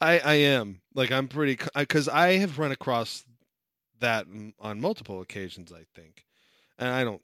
[0.00, 3.24] I I am like I'm pretty because I have run across
[4.00, 5.72] that m- on multiple occasions.
[5.72, 6.24] I think,
[6.78, 7.22] and I don't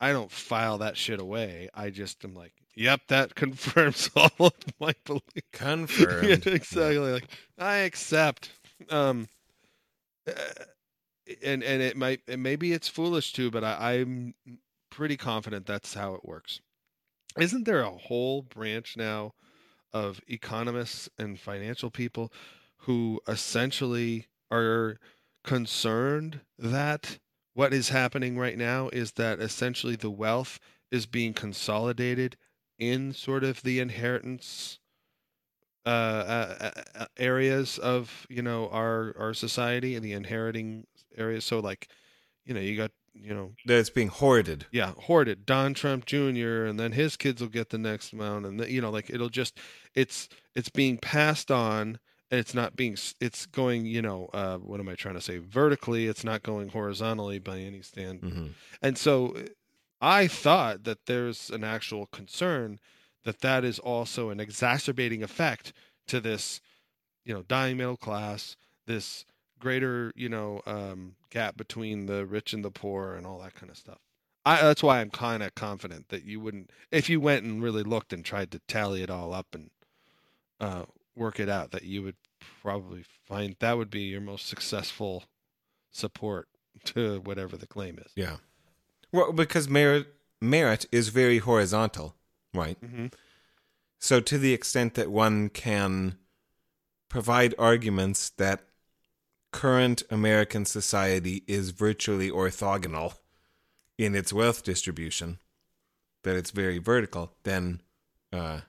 [0.00, 1.68] I don't file that shit away.
[1.74, 5.24] I just am like, yep, that confirms all of my beliefs.
[5.52, 6.44] Confirmed.
[6.46, 6.98] yeah, exactly.
[7.12, 7.28] Like
[7.58, 8.50] I accept.
[8.90, 9.28] Um,
[10.26, 10.32] uh,
[11.42, 14.34] and and it might and maybe it's foolish too, but I, I'm
[14.98, 16.60] pretty confident that's how it works.
[17.38, 19.32] Isn't there a whole branch now
[19.92, 22.32] of economists and financial people
[22.78, 24.98] who essentially are
[25.44, 27.20] concerned that
[27.54, 30.58] what is happening right now is that essentially the wealth
[30.90, 32.36] is being consolidated
[32.76, 34.80] in sort of the inheritance
[35.86, 41.44] uh, uh, uh, areas of you know our our society and the inheriting areas.
[41.44, 41.88] So like,
[42.44, 42.90] you know, you got
[43.22, 44.66] you know that it's being hoarded.
[44.70, 45.46] yeah, hoarded.
[45.46, 46.64] Don Trump Jr.
[46.64, 49.28] and then his kids will get the next amount, and the, you know, like it'll
[49.28, 49.58] just
[49.94, 51.98] it's it's being passed on,
[52.30, 55.38] and it's not being it's going you know uh, what am I trying to say
[55.38, 56.06] vertically?
[56.06, 58.22] It's not going horizontally by any stand.
[58.22, 58.46] Mm-hmm.
[58.82, 59.42] And so uh,
[60.00, 62.78] I thought that there's an actual concern
[63.24, 65.72] that that is also an exacerbating effect
[66.06, 66.60] to this,
[67.24, 69.24] you know, dying middle class, this
[69.58, 73.70] greater, you know, um, gap between the rich and the poor and all that kind
[73.70, 73.98] of stuff.
[74.44, 77.82] I, that's why I'm kind of confident that you wouldn't, if you went and really
[77.82, 79.70] looked and tried to tally it all up and
[80.60, 82.16] uh, work it out, that you would
[82.62, 85.24] probably find that would be your most successful
[85.90, 86.48] support
[86.84, 88.12] to whatever the claim is.
[88.14, 88.36] Yeah.
[89.12, 90.06] Well, because merit
[90.40, 92.14] merit is very horizontal,
[92.54, 92.80] right?
[92.80, 93.06] Mm-hmm.
[93.98, 96.16] So to the extent that one can
[97.08, 98.67] provide arguments that
[99.52, 103.14] current American society is virtually orthogonal
[103.96, 105.38] in its wealth distribution,
[106.22, 107.80] that it's very vertical, then
[108.32, 108.60] uh,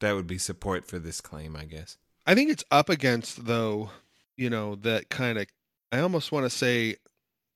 [0.00, 1.96] that would be support for this claim, I guess.
[2.26, 3.90] I think it's up against though,
[4.36, 5.46] you know, that kind of
[5.90, 6.96] I almost want to say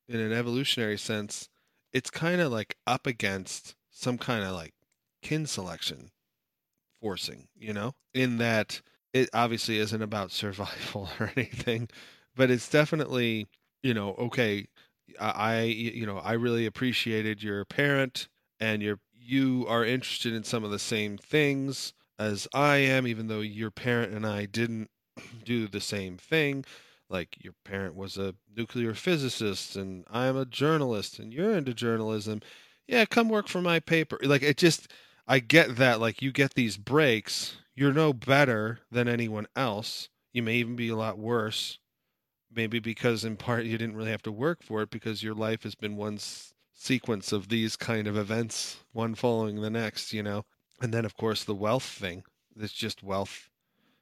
[0.08, 1.48] in an evolutionary sense,
[1.92, 4.74] it's kind of like up against some kind of like
[5.22, 6.10] kin selection
[7.00, 8.80] forcing, you know, in that
[9.12, 11.88] it obviously isn't about survival or anything,
[12.36, 13.46] but it's definitely,
[13.82, 14.66] you know, okay,
[15.20, 18.28] I, you know, I really appreciated your parent
[18.60, 23.26] and your you are interested in some of the same things as I am, even
[23.26, 24.90] though your parent and I didn't
[25.44, 26.64] do the same thing.
[27.08, 32.40] Like your parent was a nuclear physicist and I'm a journalist and you're into journalism.
[32.86, 34.18] Yeah, come work for my paper.
[34.22, 34.88] Like it just
[35.26, 37.56] I get that like you get these breaks.
[37.74, 40.08] You're no better than anyone else.
[40.32, 41.78] You may even be a lot worse.
[42.56, 45.62] Maybe because in part you didn't really have to work for it because your life
[45.62, 50.22] has been one s- sequence of these kind of events, one following the next, you
[50.22, 50.46] know.
[50.80, 52.24] And then, of course, the wealth thing
[52.56, 53.50] that's just wealth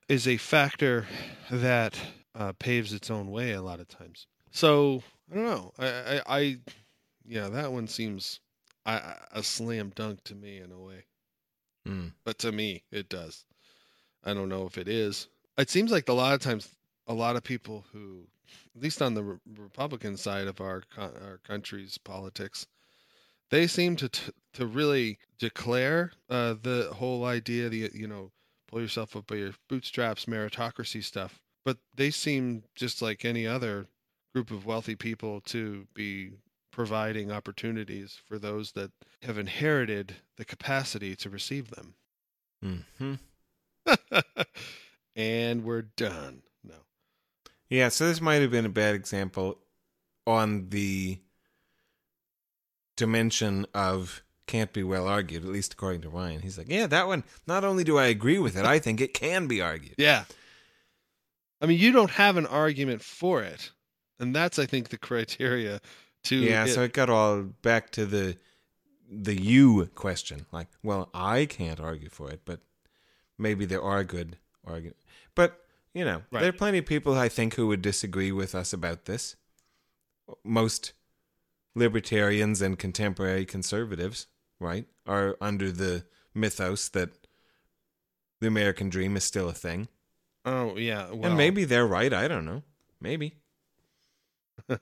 [0.08, 1.06] is a factor
[1.50, 1.98] that
[2.34, 4.26] uh, paves its own way a lot of times.
[4.52, 5.72] So I don't know.
[5.78, 6.56] I, I, I
[7.26, 8.40] yeah, that one seems
[8.86, 11.04] a slam dunk to me in a way.
[11.88, 12.12] Mm.
[12.24, 13.44] But to me, it does.
[14.24, 15.28] I don't know if it is.
[15.58, 16.68] It seems like a lot of times,
[17.06, 18.26] a lot of people who,
[18.76, 22.66] at least on the re- Republican side of our co- our country's politics,
[23.50, 28.30] they seem to t- to really declare uh, the whole idea, the you know,
[28.68, 31.40] pull yourself up by your bootstraps, meritocracy stuff.
[31.64, 33.86] But they seem just like any other
[34.34, 36.32] group of wealthy people to be
[36.72, 38.90] providing opportunities for those that
[39.22, 41.94] have inherited the capacity to receive them.
[42.60, 43.14] hmm
[45.16, 46.42] and we're done.
[47.74, 49.58] Yeah, so this might have been a bad example
[50.28, 51.18] on the
[52.96, 56.40] dimension of can't be well argued, at least according to Ryan.
[56.40, 59.12] He's like, yeah, that one, not only do I agree with it, I think it
[59.12, 59.96] can be argued.
[59.98, 60.22] Yeah.
[61.60, 63.72] I mean, you don't have an argument for it.
[64.20, 65.80] And that's, I think, the criteria
[66.24, 66.36] to.
[66.36, 68.36] Yeah, so it got all back to the
[69.10, 70.46] the you question.
[70.52, 72.60] Like, well, I can't argue for it, but
[73.36, 75.04] maybe there are good arguments.
[75.34, 75.63] But
[75.94, 76.40] you know, Right.
[76.40, 79.36] there are plenty of people I think who would disagree with us about this.
[80.44, 80.92] Most
[81.74, 84.26] libertarians and contemporary conservatives,
[84.60, 86.04] right, are under the
[86.34, 87.26] mythos that
[88.40, 89.88] the American dream is still a thing.
[90.44, 92.12] Oh yeah, well, and maybe they're right.
[92.12, 92.62] I don't know.
[93.00, 93.36] Maybe.
[94.68, 94.78] I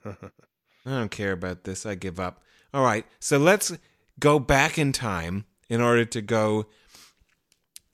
[0.85, 1.87] don't care about this.
[1.87, 2.43] I give up.
[2.75, 3.07] All right.
[3.21, 3.73] So let's
[4.19, 6.67] go back in time in order to go.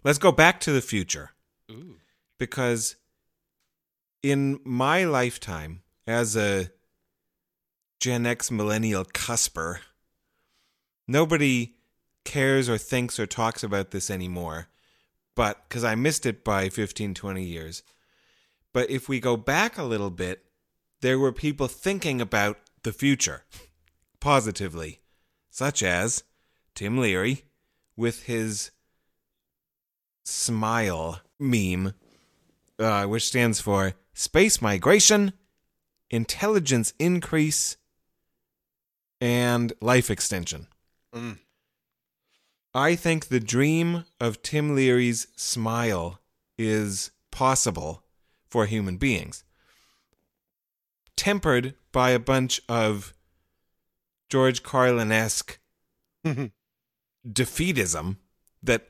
[0.04, 1.30] Let's go back to the future
[1.70, 1.96] Ooh.
[2.38, 2.96] because
[4.22, 6.70] in my lifetime as a
[8.00, 9.80] Gen X millennial cusper,
[11.06, 11.74] nobody
[12.24, 14.68] cares or thinks or talks about this anymore.
[15.34, 17.82] But because I missed it by 15, 20 years.
[18.72, 20.44] But if we go back a little bit,
[21.00, 23.44] there were people thinking about the future
[24.20, 25.00] positively,
[25.50, 26.24] such as
[26.74, 27.44] Tim Leary
[27.96, 28.70] with his
[30.24, 31.94] smile meme,
[32.78, 35.32] uh, which stands for space migration,
[36.10, 37.76] intelligence increase,
[39.20, 40.66] and life extension.
[41.14, 41.38] Mm.
[42.74, 46.20] I think the dream of Tim Leary's smile
[46.58, 48.02] is possible
[48.48, 49.44] for human beings.
[51.16, 53.14] Tempered by a bunch of
[54.28, 55.60] George Carlin esque
[57.26, 58.16] defeatism
[58.64, 58.88] that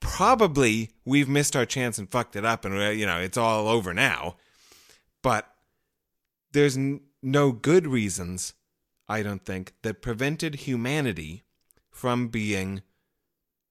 [0.00, 3.92] probably we've missed our chance and fucked it up and you know it's all over
[3.92, 4.36] now
[5.22, 5.54] but
[6.52, 8.54] there's n- no good reasons
[9.08, 11.44] i don't think that prevented humanity
[11.90, 12.82] from being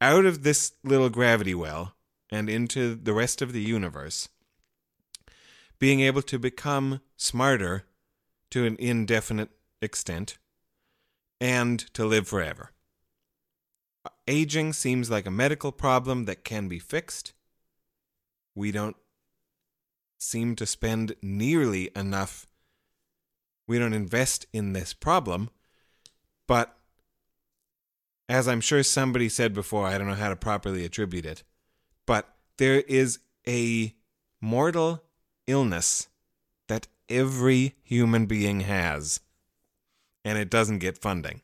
[0.02, 1.96] out of this little gravity well
[2.32, 4.30] and into the rest of the universe
[5.80, 7.86] being able to become smarter
[8.50, 9.50] to an indefinite
[9.82, 10.38] extent
[11.40, 12.72] and to live forever
[14.30, 17.34] aging seems like a medical problem that can be fixed.
[18.56, 18.96] We don't
[20.20, 22.46] seem to spend nearly enough.
[23.68, 25.50] We don't invest in this problem.
[26.46, 26.76] But
[28.28, 31.44] as I'm sure somebody said before, I don't know how to properly attribute it,
[32.06, 33.96] but there is a
[34.42, 35.04] mortal
[35.48, 36.08] illness
[36.68, 39.20] that every human being has,
[40.24, 41.42] and it doesn't get funding.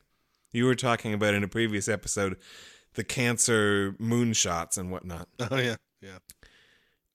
[0.52, 2.36] You were talking about in a previous episode
[2.94, 5.28] the cancer moonshots and whatnot.
[5.50, 6.18] Oh yeah, yeah.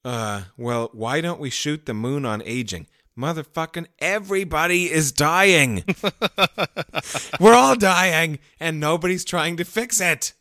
[0.04, 2.88] Uh, well, why don't we shoot the moon on aging?
[3.18, 5.84] Motherfucking everybody is dying.
[7.40, 10.34] We're all dying, and nobody's trying to fix it.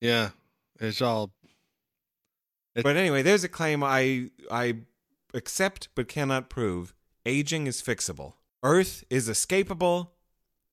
[0.00, 0.30] Yeah,
[0.80, 1.32] it's all.
[2.74, 4.76] It- But anyway, there's a claim I I
[5.34, 6.94] accept but cannot prove.
[7.26, 8.34] Aging is fixable.
[8.62, 10.10] Earth is escapable,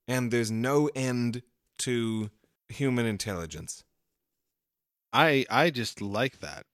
[0.08, 1.42] and there's no end
[1.80, 2.30] to
[2.70, 3.84] human intelligence.
[5.12, 6.66] I I just like that.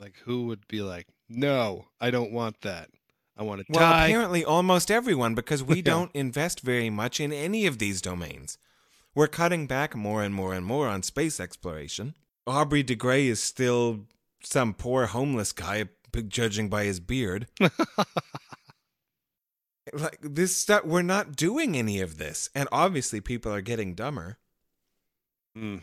[0.00, 2.88] Like, who would be like, no, I don't want that.
[3.36, 4.06] I want to Well, die.
[4.08, 5.82] apparently almost everyone, because we Yeah.
[5.82, 8.56] don't invest very much in any of these domains.
[9.14, 12.14] We're cutting back more and more and more on space exploration.
[12.46, 14.06] Aubrey de Grey is still
[14.42, 15.84] some poor homeless guy,
[16.28, 17.46] judging by his beard.
[19.92, 24.38] like this stuff, we're not doing any of this, and obviously people are getting dumber.
[25.56, 25.82] Mm.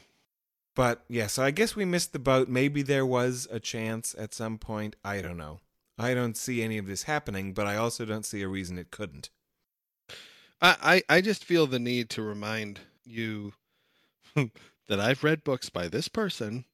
[0.77, 2.49] But yeah, so I guess we missed the boat.
[2.49, 4.95] Maybe there was a chance at some point.
[5.03, 5.59] I don't know.
[5.97, 8.91] I don't see any of this happening, but I also don't see a reason it
[8.91, 9.31] couldn't.
[10.61, 13.53] I, I I just feel the need to remind you
[14.35, 16.65] that I've read books by this person,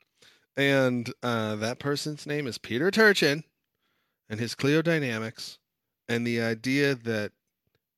[0.57, 3.45] and uh, that person's name is Peter Turchin,
[4.29, 5.59] and his Cliodynamics,
[6.09, 7.31] and the idea that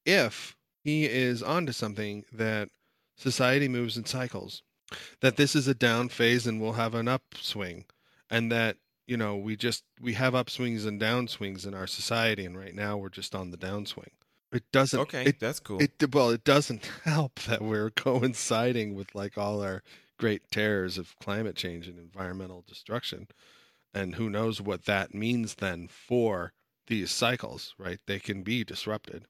[0.06, 2.69] if he is onto something, that
[3.18, 4.61] society moves in cycles,
[5.22, 7.86] that this is a down phase and we'll have an upswing,
[8.30, 12.57] and that you know we just we have upswings and downswings in our society, and
[12.57, 14.12] right now we're just on the downswing.
[14.52, 14.99] It doesn't.
[14.99, 15.80] Okay, It that's cool.
[15.82, 19.84] it well, it doesn't help that we're coinciding with like all our
[20.18, 23.28] great terrors of climate change and environmental destruction,
[23.94, 26.53] and who knows what that means then for
[26.88, 27.99] these cycles, right?
[28.07, 29.28] They can be disrupted.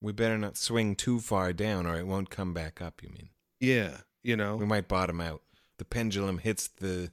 [0.00, 3.02] we better not swing too far down, or it won't come back up.
[3.02, 3.30] You mean?
[3.60, 3.98] Yeah,
[4.28, 5.42] you We might bottom out.
[5.78, 7.10] The pendulum hits the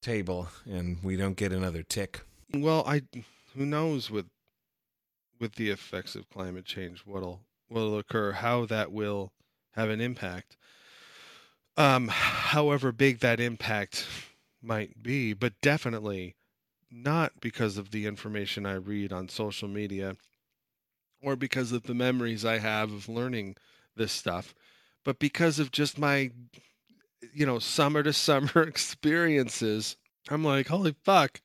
[0.00, 2.20] table, and we don't get another tick.
[2.54, 3.02] Well, I
[3.54, 4.26] who knows with
[5.40, 9.32] with the effects of climate change what'll what'll occur, how that will
[9.72, 10.56] have an impact.
[11.76, 14.06] Um, however big that impact
[14.60, 16.34] might be, but definitely
[16.90, 20.16] not because of the information I read on social media
[21.22, 23.56] or because of the memories I have of learning
[23.94, 24.54] this stuff,
[25.04, 26.30] but because of just my
[27.32, 29.96] you know, summer to summer experiences.
[30.30, 31.40] I'm like, holy fuck,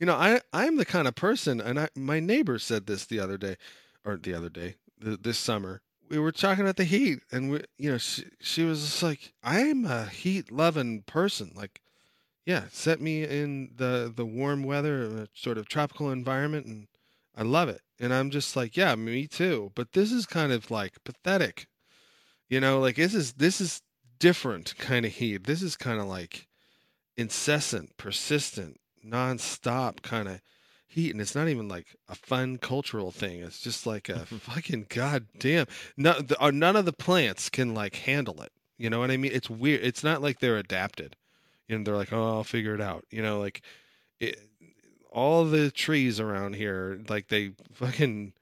[0.00, 3.20] You know, I I'm the kind of person, and I my neighbor said this the
[3.20, 3.56] other day,
[4.04, 5.82] or the other day, th- this summer.
[6.10, 9.32] We were talking about the heat, and we, you know, she she was just like,
[9.42, 11.52] I'm a heat loving person.
[11.54, 11.80] Like,
[12.46, 16.88] yeah, set me in the the warm weather, sort of tropical environment, and
[17.36, 17.82] I love it.
[18.00, 19.72] And I'm just like, yeah, me too.
[19.74, 21.68] But this is kind of like pathetic.
[22.48, 23.82] You know, like this is this is
[24.18, 25.44] different kind of heat.
[25.44, 26.46] This is kind of like
[27.16, 30.40] incessant, persistent, nonstop kind of
[30.86, 33.40] heat, and it's not even like a fun cultural thing.
[33.40, 35.66] It's just like a fucking goddamn.
[35.96, 38.52] No, the, uh, none of the plants can like handle it.
[38.78, 39.32] You know what I mean?
[39.34, 39.82] It's weird.
[39.82, 41.16] It's not like they're adapted.
[41.68, 43.04] You know, they're like, oh, I'll figure it out.
[43.10, 43.62] You know, like
[44.20, 44.38] it,
[45.10, 48.34] all the trees around here, like they fucking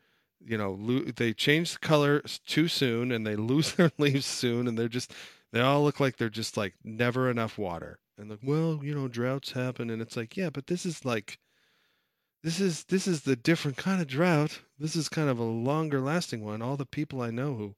[0.46, 4.68] you know, lo- they change the color too soon and they lose their leaves soon
[4.68, 5.12] and they're just
[5.52, 7.98] they all look like they're just like never enough water.
[8.18, 11.38] And like, well, you know, droughts happen and it's like, yeah, but this is like
[12.42, 14.60] this is this is the different kind of drought.
[14.78, 16.60] This is kind of a longer lasting one.
[16.60, 17.74] All the people I know who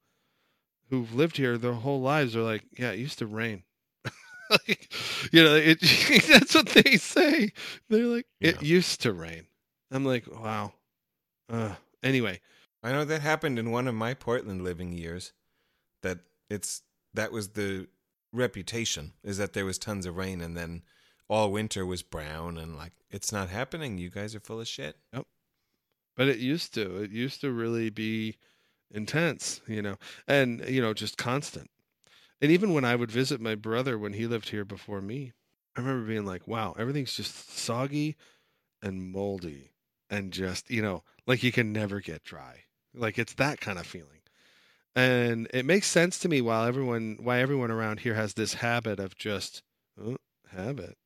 [0.90, 3.62] who've lived here their whole lives are like, yeah, it used to rain.
[4.50, 4.92] like,
[5.32, 5.80] you know, it,
[6.28, 7.52] that's what they say.
[7.88, 9.46] They're like, it used to rain.
[9.90, 10.72] I'm like, wow.
[11.48, 12.40] Uh, anyway,
[12.86, 15.32] I know that happened in one of my Portland living years.
[16.02, 16.82] That it's
[17.14, 17.88] that was the
[18.32, 20.82] reputation is that there was tons of rain and then
[21.28, 23.98] all winter was brown and like it's not happening.
[23.98, 24.98] You guys are full of shit.
[25.12, 27.02] but it used to.
[27.02, 28.36] It used to really be
[28.92, 29.96] intense, you know,
[30.28, 31.68] and you know, just constant.
[32.40, 35.32] And even when I would visit my brother when he lived here before me,
[35.74, 38.14] I remember being like, "Wow, everything's just soggy
[38.80, 39.72] and moldy,
[40.08, 42.65] and just you know, like you can never get dry.
[42.96, 44.20] Like it's that kind of feeling."
[44.94, 48.98] And it makes sense to me why everyone why everyone around here has this habit
[48.98, 49.62] of just
[50.02, 50.16] oh,
[50.48, 50.96] habit.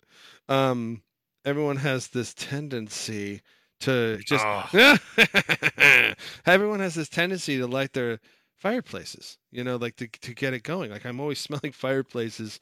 [0.49, 1.03] Um,
[1.45, 3.43] everyone has this tendency
[3.81, 4.45] to just
[6.47, 8.21] everyone has this tendency to light their
[8.57, 12.61] fireplaces you know like to, to get it going like i'm always smelling fireplaces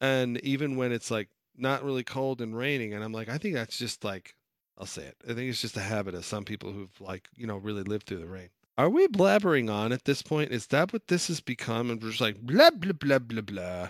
[0.00, 3.54] and even when it's like not really cold and raining and i'm like i think
[3.54, 4.34] that's just like
[4.76, 7.46] i'll say it i think it's just a habit of some people who've like you
[7.46, 8.48] know really lived through the rain
[8.78, 12.10] are we blabbering on at this point is that what this has become and we're
[12.10, 13.88] just like blah blah blah blah blah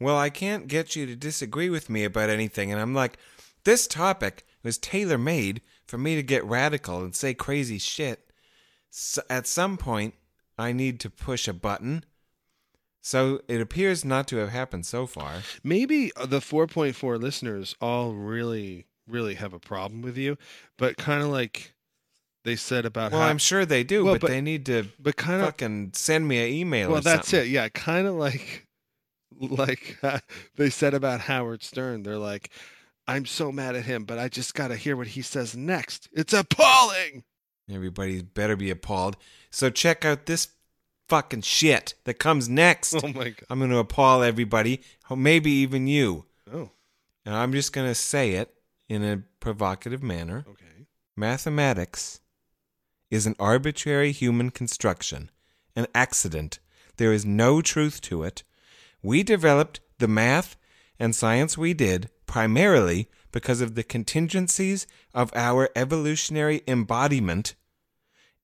[0.00, 3.18] Well, I can't get you to disagree with me about anything, and I'm like,
[3.64, 8.30] this topic was tailor made for me to get radical and say crazy shit.
[8.90, 10.14] So at some point,
[10.58, 12.04] I need to push a button.
[13.00, 15.42] So it appears not to have happened so far.
[15.64, 20.36] maybe uh, the 4.4 listeners all really really have a problem with you
[20.76, 21.72] but kind of like
[22.48, 24.88] they said about Well, how I'm sure they do, Well, but, but- they need to
[24.98, 26.90] but kind of fucking send me an email.
[26.90, 27.48] well that's something.
[27.48, 28.66] it yeah kind of like
[29.40, 30.18] like uh,
[30.56, 32.50] they said about howard stern they're like
[33.06, 36.32] i'm so mad at him but i just gotta hear what he says next it's
[36.32, 37.22] appalling
[37.70, 39.18] Everybody better be appalled.
[39.50, 40.48] So check out this
[41.10, 42.94] fucking shit that comes next.
[42.94, 44.80] oh my god I'm going to appall everybody,
[45.14, 46.24] maybe even you.
[46.50, 46.70] oh
[47.26, 48.54] And I'm just going to say it
[48.88, 50.46] in a provocative manner.
[50.48, 52.20] okay Mathematics
[53.10, 55.30] is an arbitrary human construction,
[55.74, 56.58] an accident.
[56.96, 58.42] There is no truth to it.
[59.02, 60.56] We developed the math
[60.98, 67.54] and science we did primarily because of the contingencies of our evolutionary embodiment,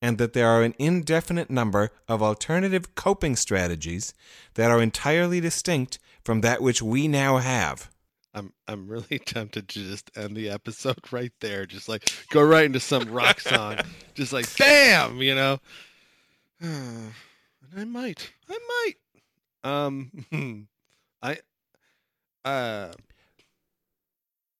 [0.01, 4.13] and that there are an indefinite number of alternative coping strategies
[4.55, 7.91] that are entirely distinct from that which we now have.
[8.35, 12.65] I'm I'm really tempted to just end the episode right there, just like go right
[12.65, 13.79] into some rock song,
[14.15, 15.59] just like bam, you know.
[16.61, 17.13] and
[17.77, 18.59] I might, I
[19.65, 19.71] might.
[19.71, 20.11] Um,
[21.23, 21.39] I,
[22.45, 22.93] uh,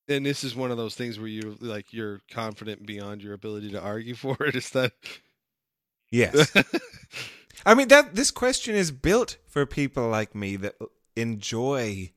[0.09, 3.73] and this is one of those things where you like you're confident beyond your ability
[3.73, 4.55] to argue for it.
[4.55, 4.93] Is that?
[6.11, 6.55] Yes.
[7.67, 10.75] I mean that this question is built for people like me that
[11.17, 12.13] enjoy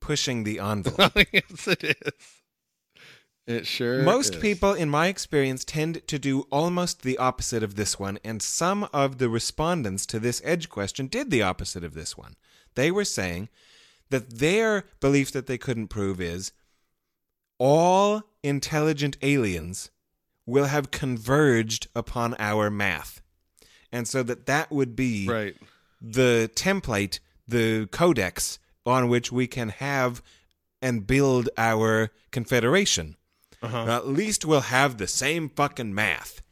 [0.00, 1.12] pushing the envelope.
[1.32, 2.12] yes, it is.
[3.46, 4.02] It sure.
[4.02, 4.40] Most is.
[4.40, 8.88] people in my experience tend to do almost the opposite of this one and some
[8.92, 12.34] of the respondents to this edge question did the opposite of this one.
[12.74, 13.48] They were saying
[14.10, 16.52] that their belief that they couldn't prove is
[17.58, 19.90] all intelligent aliens
[20.44, 23.20] will have converged upon our math.
[23.92, 25.56] And so that that would be right.
[26.00, 30.22] the template, the codex on which we can have
[30.80, 33.16] and build our confederation.
[33.62, 33.86] Uh-huh.
[33.86, 36.42] At least we'll have the same fucking math.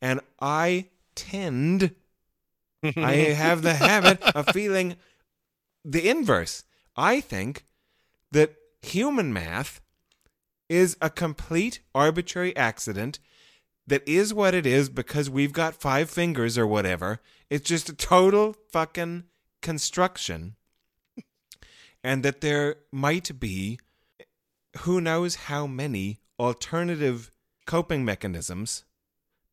[0.00, 1.94] And I tend,
[2.82, 4.96] I have the habit of feeling
[5.84, 6.64] the inverse.
[6.96, 7.64] I think
[8.32, 9.80] that human math
[10.68, 13.18] is a complete arbitrary accident
[13.86, 17.20] that is what it is because we've got five fingers or whatever.
[17.48, 19.24] It's just a total fucking
[19.62, 20.56] construction.
[22.06, 23.80] And that there might be
[24.82, 27.32] who knows how many alternative
[27.66, 28.84] coping mechanisms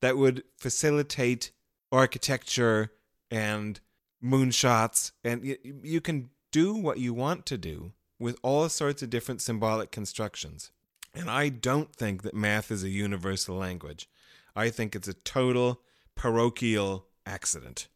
[0.01, 1.51] that would facilitate
[1.91, 2.91] architecture
[3.31, 3.79] and
[4.23, 9.09] moonshots and you, you can do what you want to do with all sorts of
[9.09, 10.69] different symbolic constructions.
[11.15, 14.07] And i don't think that math is a universal language.
[14.55, 15.81] I think it's a total
[16.13, 17.87] parochial accident.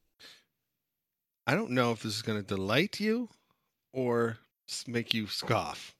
[1.45, 3.29] I don't know if this is going to delight you
[3.93, 4.39] or
[4.88, 5.95] make you scoff.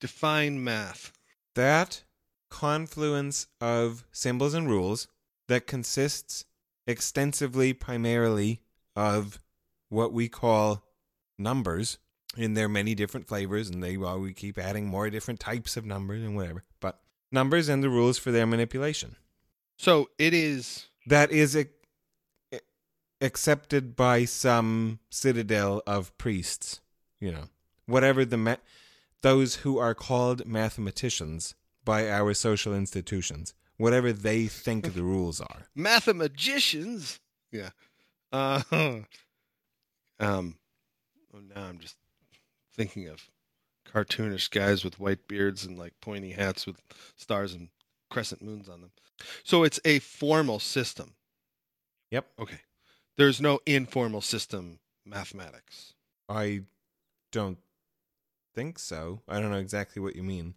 [0.00, 1.12] Define math.
[1.54, 2.04] that
[2.50, 5.06] confluence of symbols and rules
[5.48, 6.44] that consists
[6.86, 8.60] extensively primarily
[8.96, 9.38] of
[9.90, 10.82] what we call
[11.38, 11.98] numbers
[12.36, 15.84] in their many different flavors and they well we keep adding more different types of
[15.84, 17.00] numbers and whatever but
[17.30, 19.16] numbers and the rules for their manipulation
[19.76, 21.68] So it is that is ac-
[23.20, 26.80] accepted by some citadel of priests
[27.20, 27.44] you know
[27.88, 28.56] whatever the ma-
[29.22, 31.54] those who are called mathematicians
[31.84, 37.20] by our social institutions whatever they think the rules are mathematicians.
[37.50, 37.70] Yeah.
[38.30, 38.62] Uh,
[40.20, 40.56] um.
[41.34, 41.96] Oh, now I'm just
[42.74, 43.30] thinking of
[43.90, 46.80] cartoonish guys with white beards and like pointy hats with
[47.16, 47.68] stars and
[48.10, 48.90] crescent moons on them.
[49.44, 51.14] So it's a formal system.
[52.10, 52.26] Yep.
[52.40, 52.60] Okay.
[53.16, 55.94] There's no informal system mathematics.
[56.28, 56.60] i
[57.32, 57.58] don't
[58.58, 60.54] think so i don't know exactly what you mean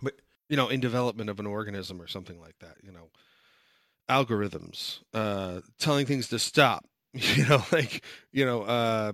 [0.00, 0.14] But
[0.48, 3.08] you know, in development of an organism or something like that, you know,
[4.08, 6.84] algorithms, uh, telling things to stop,
[7.14, 9.12] you know, like, you know, uh,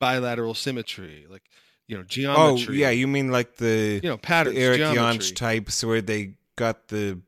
[0.00, 1.44] bilateral symmetry, like,
[1.88, 2.74] you know, geometry.
[2.74, 5.02] oh yeah you mean like the you know, the patterns, Eric geometry.
[5.02, 7.20] Yonch types where they got the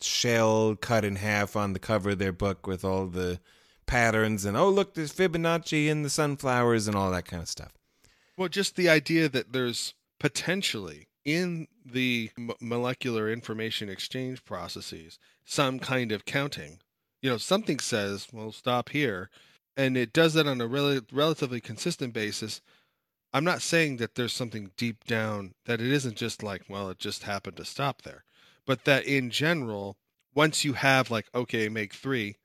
[0.00, 3.40] shell cut in half on the cover of their book with all the
[3.86, 7.72] patterns and oh look there's Fibonacci in the sunflowers and all that kind of stuff.
[8.36, 15.78] Well, just the idea that there's potentially in the m- molecular information exchange processes some
[15.78, 16.80] kind of counting.
[17.20, 19.30] You know, something says, well, stop here.
[19.76, 22.60] And it does that on a rel- relatively consistent basis.
[23.32, 26.98] I'm not saying that there's something deep down that it isn't just like, well, it
[26.98, 28.24] just happened to stop there.
[28.66, 29.96] But that in general,
[30.34, 32.36] once you have like, okay, make three,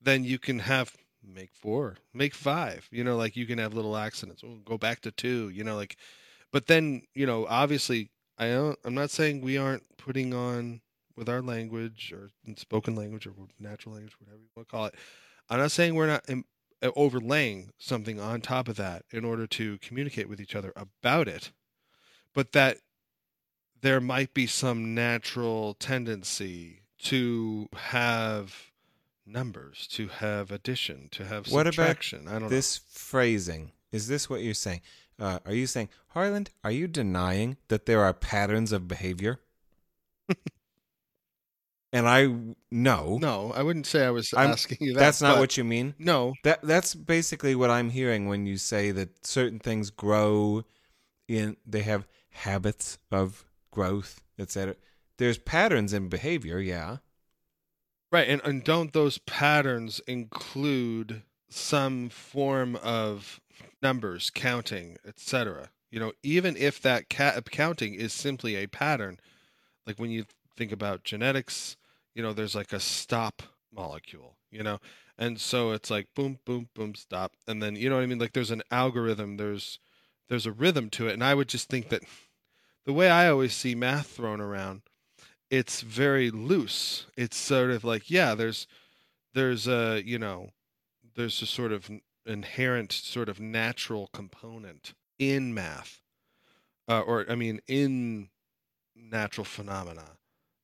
[0.00, 2.88] then you can have make four, make five.
[2.90, 4.42] You know, like you can have little accidents.
[4.42, 5.48] We'll go back to two.
[5.50, 5.96] You know, like,
[6.52, 8.78] but then you know, obviously, I don't.
[8.84, 10.80] I'm not saying we aren't putting on
[11.16, 14.86] with our language or in spoken language or natural language, whatever you want to call
[14.86, 14.94] it.
[15.48, 16.44] I'm not saying we're not um,
[16.82, 21.28] uh, overlaying something on top of that in order to communicate with each other about
[21.28, 21.52] it,
[22.34, 22.78] but that
[23.82, 28.69] there might be some natural tendency to have
[29.30, 32.28] numbers, to have addition, to have What about subtraction.
[32.28, 32.48] I don't know.
[32.48, 34.80] This phrasing is this what you're saying?
[35.18, 36.50] Uh, are you saying Harland?
[36.64, 39.40] Are you denying that there are patterns of behavior?
[41.92, 42.28] and I
[42.70, 43.18] no.
[43.20, 45.00] No, I wouldn't say I was I'm- asking you that.
[45.00, 45.94] that's not what you mean.
[45.98, 50.64] No, That that's basically what I'm hearing when you say that certain things grow
[51.28, 54.76] in they have habits of growth, etc.
[55.18, 56.98] There's patterns in behavior, yeah.
[58.12, 63.40] Right, and, and don't those patterns include some form of
[63.82, 65.70] numbers, counting, etc.?
[65.90, 69.18] You know, even if that ca- uh, counting is simply a pattern,
[69.86, 70.26] like when you
[70.56, 71.76] think about genetics,
[72.14, 73.42] you know, there's like a stop
[73.72, 74.80] molecule, you know,
[75.18, 78.18] and so it's like boom, boom, boom, stop, and then you know what I mean?
[78.20, 79.78] Like there's an algorithm, there's
[80.28, 82.02] there's a rhythm to it, and I would just think that
[82.86, 84.82] the way I always see math thrown around
[85.50, 87.06] it's very loose.
[87.16, 88.66] It's sort of like yeah, there's
[89.34, 90.50] there's a you know
[91.16, 91.90] there's a sort of
[92.26, 96.00] inherent sort of natural component in math,
[96.88, 98.30] uh, or I mean in
[98.96, 100.18] natural phenomena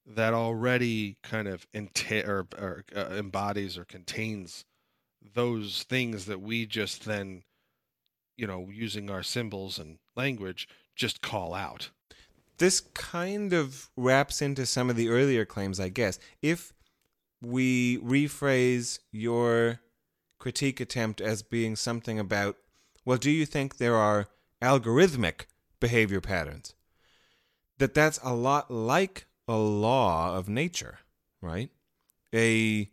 [0.06, 4.64] that already kind of enta- or, or uh, embodies or contains
[5.34, 7.42] those things that we just then
[8.36, 11.90] you know using our symbols and language just call out.
[12.59, 16.19] This kind of wraps into some of the earlier claims, I guess.
[16.43, 16.73] If
[17.43, 19.81] we rephrase your
[20.39, 22.57] critique attempt as being something about,
[23.05, 24.28] well, do you think there are
[24.62, 25.47] algorithmic
[25.81, 26.74] behavior patterns?
[27.78, 31.01] That that's a lot like a law of nature,
[31.43, 31.70] right?
[32.35, 32.91] A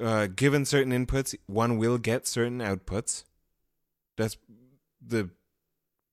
[0.00, 3.24] uh, given certain inputs, one will get certain outputs.
[4.16, 4.36] That's
[5.04, 5.30] the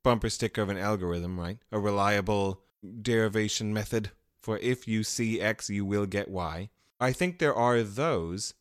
[0.05, 1.57] bumper sticker of an algorithm, right?
[1.71, 2.61] A reliable
[3.01, 6.69] derivation method for if you see X, you will get Y.
[6.99, 8.53] I think there are those,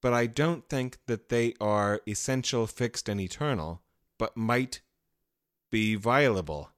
[0.00, 3.82] but I don't think that they are essential, fixed, and eternal,
[4.18, 4.80] but might
[5.70, 6.70] be violable.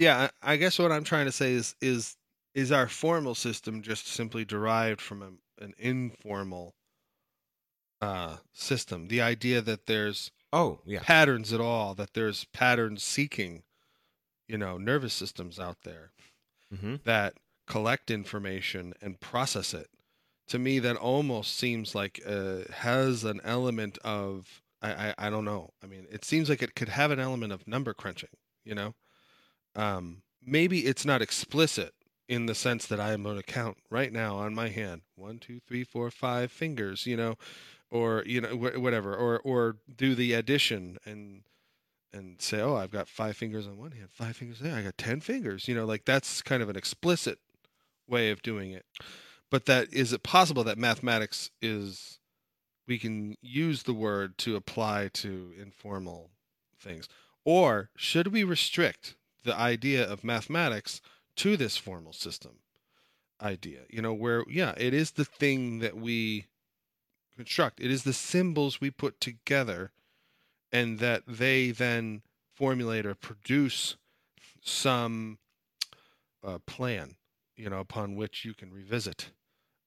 [0.00, 2.16] Yeah, I guess what I'm trying to say is is
[2.54, 6.74] is our formal system just simply derived from a, an informal
[8.00, 9.06] uh, system?
[9.06, 11.04] The idea that there's Oh, yeah.
[11.04, 13.64] patterns at all, that there's pattern seeking,
[14.48, 16.12] you know, nervous systems out there
[16.70, 17.34] hmm that
[17.66, 19.88] collect information and process it.
[20.48, 25.44] To me, that almost seems like uh, has an element of I, I I don't
[25.44, 25.70] know.
[25.82, 28.30] I mean, it seems like it could have an element of number crunching.
[28.64, 28.94] You know,
[29.74, 31.94] um, maybe it's not explicit
[32.28, 35.38] in the sense that I am going to count right now on my hand one,
[35.38, 37.06] two, three, four, five fingers.
[37.06, 37.36] You know,
[37.90, 41.42] or you know wh- whatever, or or do the addition and
[42.12, 44.74] and say, oh, I've got five fingers on one hand, five fingers there.
[44.74, 45.68] I got ten fingers.
[45.68, 47.38] You know, like that's kind of an explicit
[48.08, 48.84] way of doing it.
[49.50, 52.18] But that is it possible that mathematics is
[52.86, 56.30] we can use the word to apply to informal
[56.78, 57.08] things,
[57.44, 61.00] or should we restrict the idea of mathematics
[61.36, 62.58] to this formal system
[63.40, 63.80] idea?
[63.88, 66.46] You know, where yeah, it is the thing that we
[67.38, 67.80] construct.
[67.80, 69.92] It is the symbols we put together
[70.72, 72.22] and that they then
[72.54, 73.96] formulate or produce
[74.62, 75.38] some
[76.42, 77.16] uh, plan,
[77.56, 79.32] you know, upon which you can revisit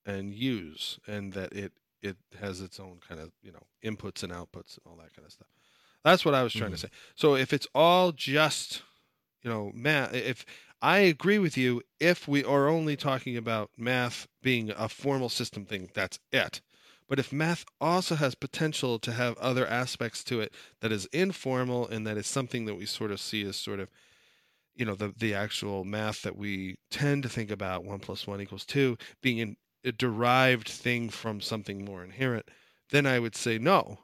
[0.06, 4.34] and use, and that it it has its own kind of you know inputs and
[4.34, 5.48] outputs and all that kind of stuff.
[6.04, 6.76] That's what I was trying Mhm.
[6.76, 6.90] to say.
[7.16, 8.84] So if it's all just
[9.44, 10.46] you know math, if
[10.82, 15.66] I agree with you, if we are only talking about math being a formal system
[15.66, 16.62] thing, that's it.
[17.12, 21.86] But if math also has potential to have other aspects to it that is informal
[21.86, 23.90] and that is something that we sort of see as sort of,
[24.78, 28.40] you know, the the actual math that we tend to think about one plus one
[28.40, 32.50] equals two being in, a derived thing from something more inherent,
[32.92, 34.00] then I would say no.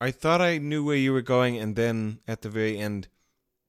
[0.00, 3.08] I thought I knew where you were going, and then at the very end,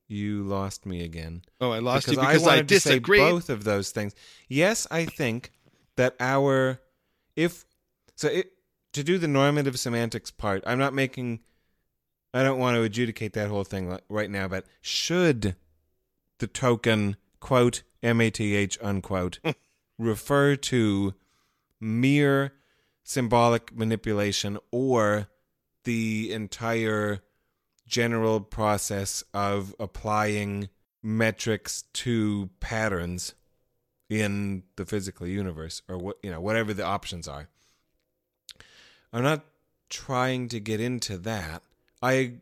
[0.07, 1.41] you lost me again.
[1.59, 3.19] Oh, I lost because you because I, wanted to say disagree.
[3.19, 4.15] both of those things.
[4.47, 5.51] Yes, I think
[5.97, 6.79] that our
[7.35, 7.65] if
[8.15, 8.53] so it
[8.93, 11.39] to do the normative semantics part, I'm not making.
[12.33, 15.55] I don't want to adjudicate that whole thing right now, but should
[16.39, 19.39] the token quote math unquote
[19.99, 21.13] refer to
[21.79, 22.53] mere
[23.03, 25.27] symbolic manipulation or
[25.83, 27.21] the entire
[27.85, 30.69] general process of applying
[31.03, 33.35] metrics to patterns
[34.13, 37.49] in the physical universe or what you know whatever the options are.
[39.11, 39.43] I'm not
[39.89, 41.63] trying to get into that.
[42.01, 42.33] I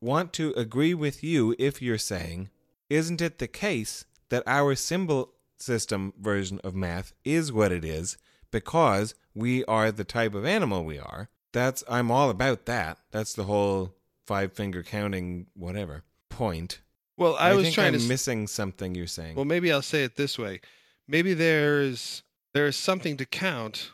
[0.00, 2.50] want to agree with you if you're saying
[2.90, 8.18] isn't it the case that our symbol system version of math is what it is
[8.50, 11.30] because we are the type of animal we are?
[11.52, 12.98] That's i'm all about that.
[13.10, 13.94] That's the whole
[14.26, 16.80] five finger counting whatever point.
[17.16, 19.36] Well, I, was think trying I'm to missing something you're saying.
[19.36, 20.60] Well, maybe I'll say it this way.
[21.06, 22.22] Maybe there's
[22.52, 23.90] there is something to count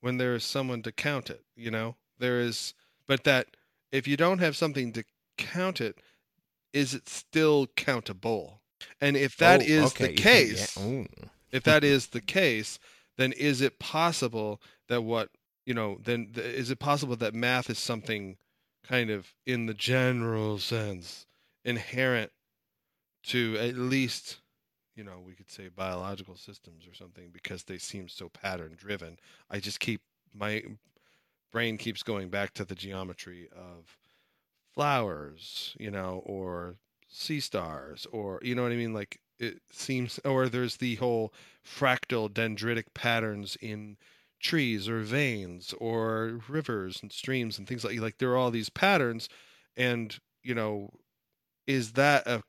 [0.00, 1.96] when there is someone to count it, you know?
[2.18, 2.74] There is
[3.06, 3.56] but that
[3.92, 5.04] if you don't have something to
[5.36, 5.98] count it,
[6.72, 8.60] is it still countable?
[9.00, 11.06] And if that Oh, is okay, the case, ooh.
[11.50, 12.78] if that is the case,
[13.16, 15.30] then is it possible that what,
[15.64, 18.36] you know, then th- is it possible that math is something
[18.84, 21.26] kind of in the general sense
[21.64, 22.30] inherent
[23.24, 24.38] to at least
[24.96, 29.18] you know we could say biological systems or something because they seem so pattern driven.
[29.50, 30.00] I just keep
[30.34, 30.62] my
[31.52, 33.96] brain keeps going back to the geometry of
[34.74, 36.76] flowers you know or
[37.08, 38.94] sea stars or you know what i mean?
[38.94, 41.32] Like it seems or there's the whole
[41.64, 43.96] fractal dendritic patterns in
[44.40, 48.70] trees or veins or rivers and streams and things like like there are all these
[48.70, 49.28] patterns.
[49.76, 50.90] And you know
[51.66, 52.42] is that a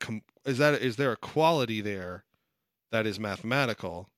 [0.46, 2.24] is that is there a quality there
[2.90, 4.08] that is mathematical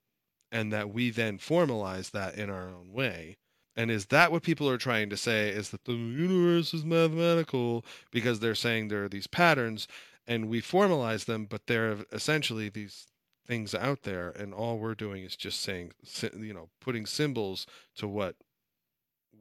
[0.53, 3.37] and that we then formalize that in our own way
[3.77, 7.85] and is that what people are trying to say is that the universe is mathematical
[8.11, 9.87] because they're saying there are these patterns
[10.27, 13.07] and we formalize them but they're essentially these
[13.47, 15.93] things out there and all we're doing is just saying
[16.39, 17.67] you know putting symbols
[17.97, 18.37] to what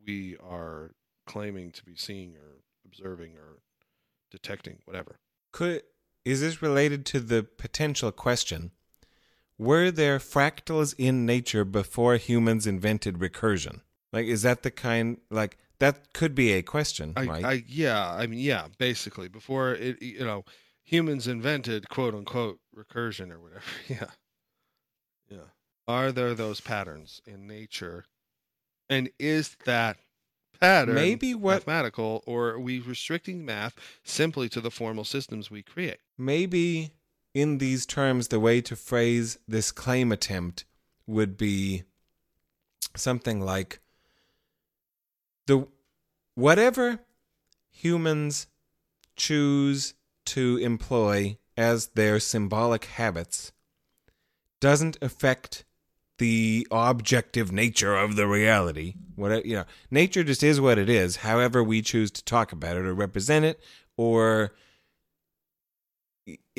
[0.06, 0.92] we are
[1.28, 3.60] claiming to be seeing or observing or
[4.32, 5.20] detecting whatever
[5.52, 5.84] Could
[6.26, 8.72] is this related to the potential question?
[9.60, 13.82] Were there fractals in nature before humans invented recursion?
[14.14, 17.46] Like, is that the kind like that could be a question, I, right?
[17.46, 20.46] I yeah, I mean yeah, basically before it you know
[20.84, 23.62] humans invented quote unquote recursion or whatever.
[23.88, 24.10] Yeah.
[25.30, 25.50] Yeah.
[25.88, 28.06] Are there those patterns in nature?
[28.90, 29.98] And is that
[30.60, 35.62] pattern Maybe what- mathematical or are we restricting math simply to the formal systems we
[35.64, 36.00] create?
[36.18, 36.92] Maybe
[37.34, 40.66] in these terms, the way to phrase this claim attempt
[41.06, 41.84] would be
[42.96, 43.80] something like
[45.46, 45.68] the
[46.36, 47.00] whatever
[47.72, 48.48] humans
[49.16, 49.94] choose
[50.26, 53.52] to employ as their symbolic habits
[54.60, 55.66] doesn't affect
[56.20, 58.94] the objective nature of the reality.
[59.16, 61.18] What you know, nature just is what it is.
[61.18, 63.60] However, we choose to talk about it or represent it,
[63.98, 64.54] or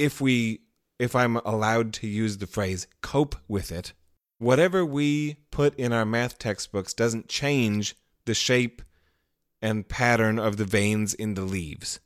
[0.01, 0.62] if we,
[0.98, 3.93] if I'm allowed to use the phrase cope with it,
[4.39, 7.94] whatever we put in our math textbooks doesn't change
[8.24, 8.81] the shape
[9.60, 12.01] and pattern of the veins in the leaves,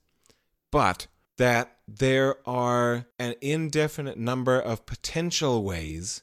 [0.72, 1.06] but
[1.36, 6.22] that there are an indefinite number of potential ways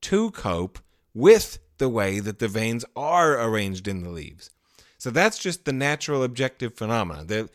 [0.00, 0.80] to cope
[1.14, 4.50] with the way that the veins are arranged in the leaves.
[4.98, 7.24] So that's just the natural objective phenomena.
[7.24, 7.48] The,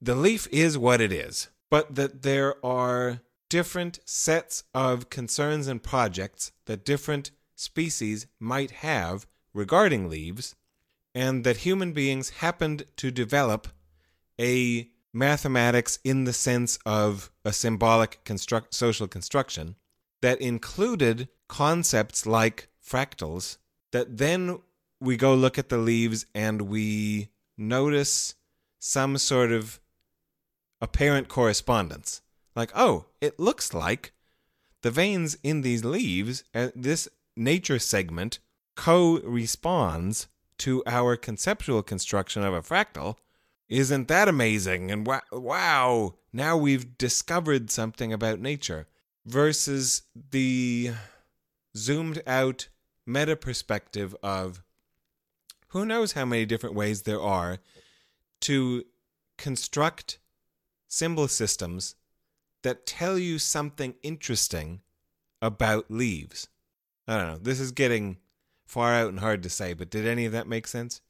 [0.00, 5.82] the leaf is what it is, but that there are different sets of concerns and
[5.82, 10.54] projects that different species might have regarding leaves,
[11.14, 13.68] and that human beings happened to develop
[14.38, 19.74] a mathematics in the sense of a symbolic construct, social construction
[20.20, 23.56] that included concepts like fractals
[23.92, 24.58] that then
[25.00, 28.34] we go look at the leaves and we notice
[28.78, 29.80] some sort of
[30.82, 32.20] apparent correspondence
[32.54, 34.12] like oh it looks like
[34.82, 38.38] the veins in these leaves uh, this nature segment
[38.76, 40.26] co-responds
[40.58, 43.16] to our conceptual construction of a fractal
[43.72, 44.90] isn't that amazing?
[44.90, 48.86] And wow, wow, now we've discovered something about nature
[49.24, 50.90] versus the
[51.74, 52.68] zoomed out
[53.06, 54.62] meta perspective of
[55.68, 57.60] who knows how many different ways there are
[58.42, 58.84] to
[59.38, 60.18] construct
[60.92, 61.94] symbol systems
[62.62, 64.82] that tell you something interesting
[65.40, 66.48] about leaves.
[67.08, 67.38] I don't know.
[67.38, 68.18] This is getting
[68.66, 71.00] far out and hard to say, but did any of that make sense?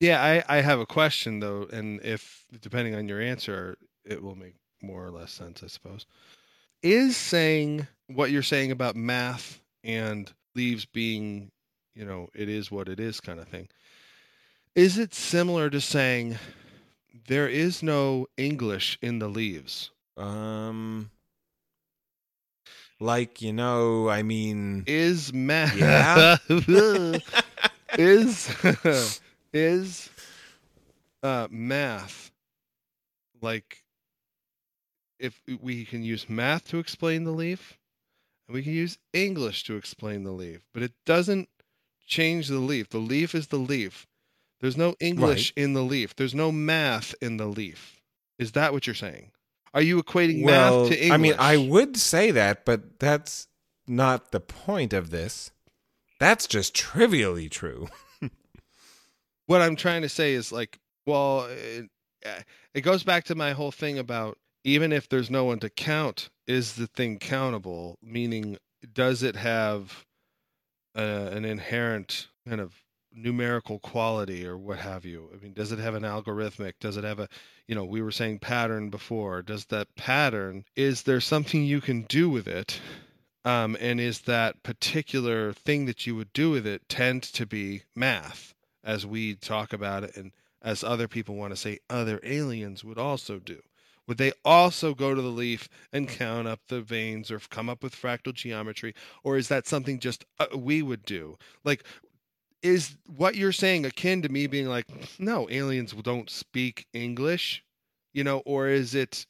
[0.00, 4.36] Yeah, I, I have a question though, and if depending on your answer, it will
[4.36, 6.04] make more or less sense, I suppose.
[6.82, 11.50] Is saying what you're saying about math and leaves being,
[11.94, 13.68] you know, it is what it is kind of thing.
[14.74, 16.36] Is it similar to saying
[17.26, 19.90] there is no English in the leaves?
[20.16, 21.10] Um,
[23.00, 26.36] like you know, I mean, Is math Yeah.
[27.98, 28.48] is
[29.52, 30.10] is
[31.22, 32.32] uh math
[33.40, 33.82] like
[35.18, 37.78] if we can use math to explain the leaf
[38.48, 41.48] and we can use english to explain the leaf but it doesn't
[42.06, 44.06] change the leaf the leaf is the leaf
[44.64, 48.00] there's no english in the leaf there's no math in the leaf
[48.38, 49.30] is that what you're saying
[49.74, 53.48] are you equating well, math to english I mean, I would say that, but that's
[53.86, 55.50] not the point of this.
[56.20, 57.88] That's just trivially true.
[59.46, 61.88] what I'm trying to say is like, well, it,
[62.72, 66.30] it goes back to my whole thing about even if there's no one to count,
[66.46, 67.98] is the thing countable?
[68.02, 68.56] Meaning,
[68.92, 70.04] does it have
[70.96, 71.00] uh,
[71.32, 72.74] an inherent kind of
[73.14, 75.30] numerical quality or what have you?
[75.32, 76.74] I mean, does it have an algorithmic?
[76.80, 77.28] Does it have a,
[77.66, 79.42] you know, we were saying pattern before.
[79.42, 82.80] Does that pattern, is there something you can do with it?
[83.44, 87.82] Um, and is that particular thing that you would do with it tend to be
[87.94, 88.54] math?
[88.84, 90.32] as we talk about it and
[90.62, 93.60] as other people want to say other aliens would also do
[94.06, 97.82] would they also go to the leaf and count up the veins or come up
[97.82, 101.82] with fractal geometry or is that something just uh, we would do like
[102.64, 104.86] is what you're saying akin to me being like
[105.20, 107.62] no aliens don't speak english
[108.14, 109.26] you know or is it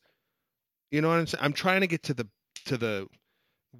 [0.90, 2.26] you know what i'm saying i'm trying to get to the
[2.64, 3.06] to the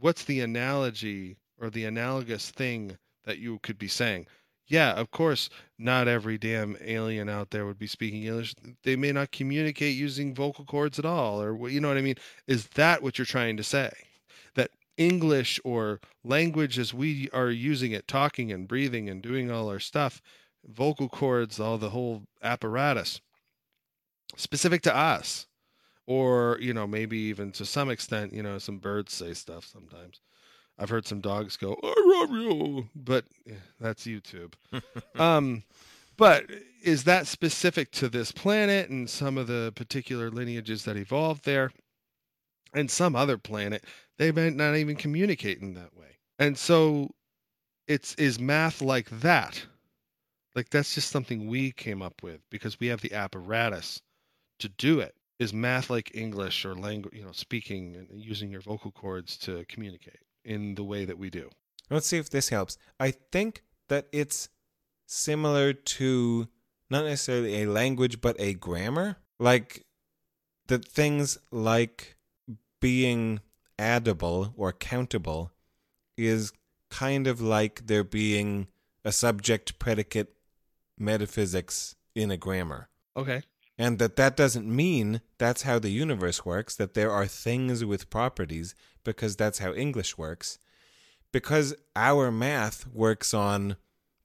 [0.01, 4.27] what's the analogy or the analogous thing that you could be saying
[4.67, 8.55] yeah, of course, not every damn alien out there would be speaking English.
[8.83, 12.17] They may not communicate using vocal cords at all, or you know what I mean?
[12.47, 13.93] Is that what you're trying to say?
[14.97, 19.81] English or language as we are using it, talking and breathing and doing all our
[19.81, 20.23] stuff,
[20.67, 23.21] vocal cords, all the whole apparatus,
[24.37, 25.47] specific to us,
[26.07, 30.21] or you know maybe even to some extent, you know, some birds say stuff sometimes.
[30.79, 34.55] I've heard some dogs go, "I love you," but eh, that's YouTube.
[35.21, 35.65] um,
[36.17, 36.47] But
[36.83, 41.73] is that specific to this planet and some of the particular lineages that evolved there?
[42.75, 43.85] And some other planet,
[44.19, 46.19] they might not even communicate in that way.
[46.39, 47.15] And so
[47.87, 49.65] it's is math like that.
[50.55, 54.01] Like that's just something we came up with because we have the apparatus
[54.61, 55.15] to do it.
[55.41, 59.65] Is math like English or language, you know, speaking and using your vocal cords to
[59.69, 61.51] communicate in the way that we do?
[61.91, 62.79] Let's see if this helps.
[63.01, 64.49] I think that it's
[65.07, 66.49] similar to
[66.89, 69.17] not necessarily a language, but a grammar.
[69.41, 69.85] Like
[70.69, 72.14] that things like
[72.81, 73.41] being
[73.79, 75.53] addable or countable
[76.17, 76.53] is
[76.91, 78.69] kind of like there being
[79.05, 80.35] a subject predicate
[80.99, 82.89] metaphysics in a grammar.
[83.17, 83.43] Okay.
[83.77, 88.11] And that that doesn't mean that's how the universe works, that there are things with
[88.11, 90.59] properties, because that's how English works.
[91.33, 93.77] Because our math works on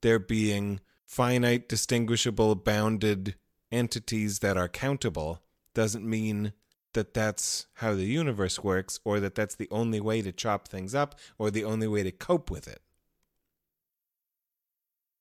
[0.02, 3.36] there being finite, distinguishable, bounded
[3.72, 5.42] entities that are countable,
[5.74, 6.54] doesn't mean
[6.94, 10.96] that that's how the universe works or that that's the only way to chop things
[10.96, 12.82] up or the only way to cope with it.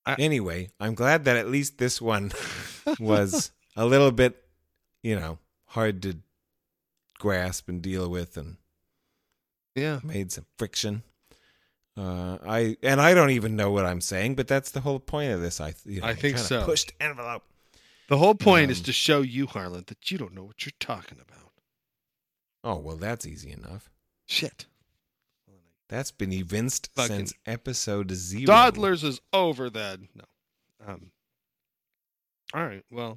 [0.07, 2.33] I- anyway, I'm glad that at least this one
[2.99, 4.43] was a little bit,
[5.03, 6.17] you know, hard to
[7.19, 8.57] grasp and deal with and
[9.75, 10.01] Yeah.
[10.03, 11.03] made some friction.
[11.97, 15.33] Uh, I and I don't even know what I'm saying, but that's the whole point
[15.33, 15.61] of this.
[15.61, 16.65] I you know, I think so.
[16.65, 17.43] Pushed envelope.
[18.09, 20.73] The whole point is Um, to show you, Harland, that you don't know what you're
[20.79, 21.48] talking about.
[22.65, 23.91] Oh well, that's easy enough.
[24.27, 24.67] Shit.
[25.89, 28.45] That's been evinced Fucking- since episode zero.
[28.47, 30.09] Dawdlers is over then.
[30.15, 30.25] No.
[30.87, 31.11] Um.
[32.53, 32.85] All right.
[32.91, 33.17] Well,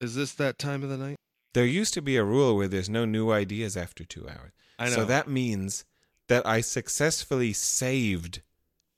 [0.00, 1.16] is this that time of the night?
[1.52, 4.52] There used to be a rule where there's no new ideas after two hours.
[4.78, 4.94] I know.
[4.96, 5.84] So that means
[6.28, 8.40] that I successfully saved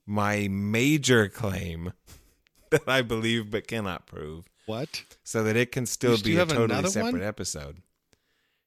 [0.06, 1.92] my major claim
[2.70, 5.02] that I believe but cannot prove, what?
[5.24, 7.22] so that it can still You be a totally separate one?
[7.22, 7.82] episode.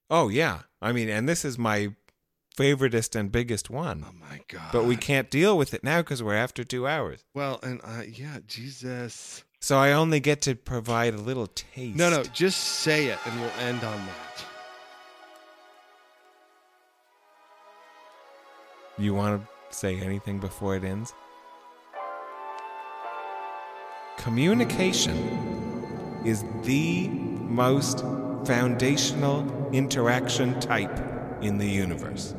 [0.10, 1.94] Oh yeah, I mean, and this is my
[2.58, 4.06] favoritist and biggest one.
[4.08, 4.72] Oh my god.
[4.72, 7.24] But we can't deal with it now because we're after two hours.
[7.34, 9.44] Well, and uh, yeah, Jesus.
[9.62, 11.98] So I only get to provide a little taste.
[11.98, 14.46] No, no, just say it, and we'll end on that.
[18.98, 21.14] You want to say anything before it ends?
[24.18, 25.16] Communication
[26.26, 28.04] is the most
[28.50, 30.98] foundational interaction type
[31.44, 32.34] in the universe.